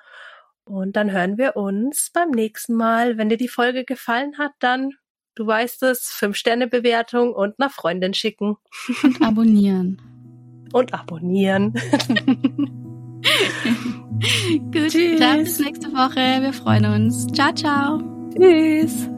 Und 0.65 0.97
dann 0.97 1.13
hören 1.13 1.39
wir 1.39 1.57
uns 1.57 2.11
beim 2.13 2.31
nächsten 2.31 2.75
Mal. 2.75 3.17
Wenn 3.17 3.29
dir 3.29 3.37
die 3.37 3.49
Folge 3.49 3.85
gefallen 3.85 4.39
hat, 4.39 4.53
dann, 4.59 4.91
du 5.37 5.47
weißt 5.47 5.85
es, 5.85 6.09
fünf 6.09 6.37
Sterne 6.37 6.67
Bewertung 6.67 7.33
und 7.33 7.61
nach 7.61 7.73
Freundin 7.73 8.15
schicken. 8.15 8.57
Und 9.05 9.23
abonnieren. 9.23 10.03
und 10.73 10.95
abonnieren. 10.95 11.75
Gut, 14.59 14.89
Tschüss. 14.89 15.21
dann 15.21 15.45
bis 15.45 15.59
nächste 15.59 15.93
Woche. 15.93 16.43
Wir 16.43 16.53
freuen 16.53 16.85
uns. 16.87 17.27
Ciao, 17.29 17.53
ciao. 17.53 18.01
Tschüss. 18.35 19.09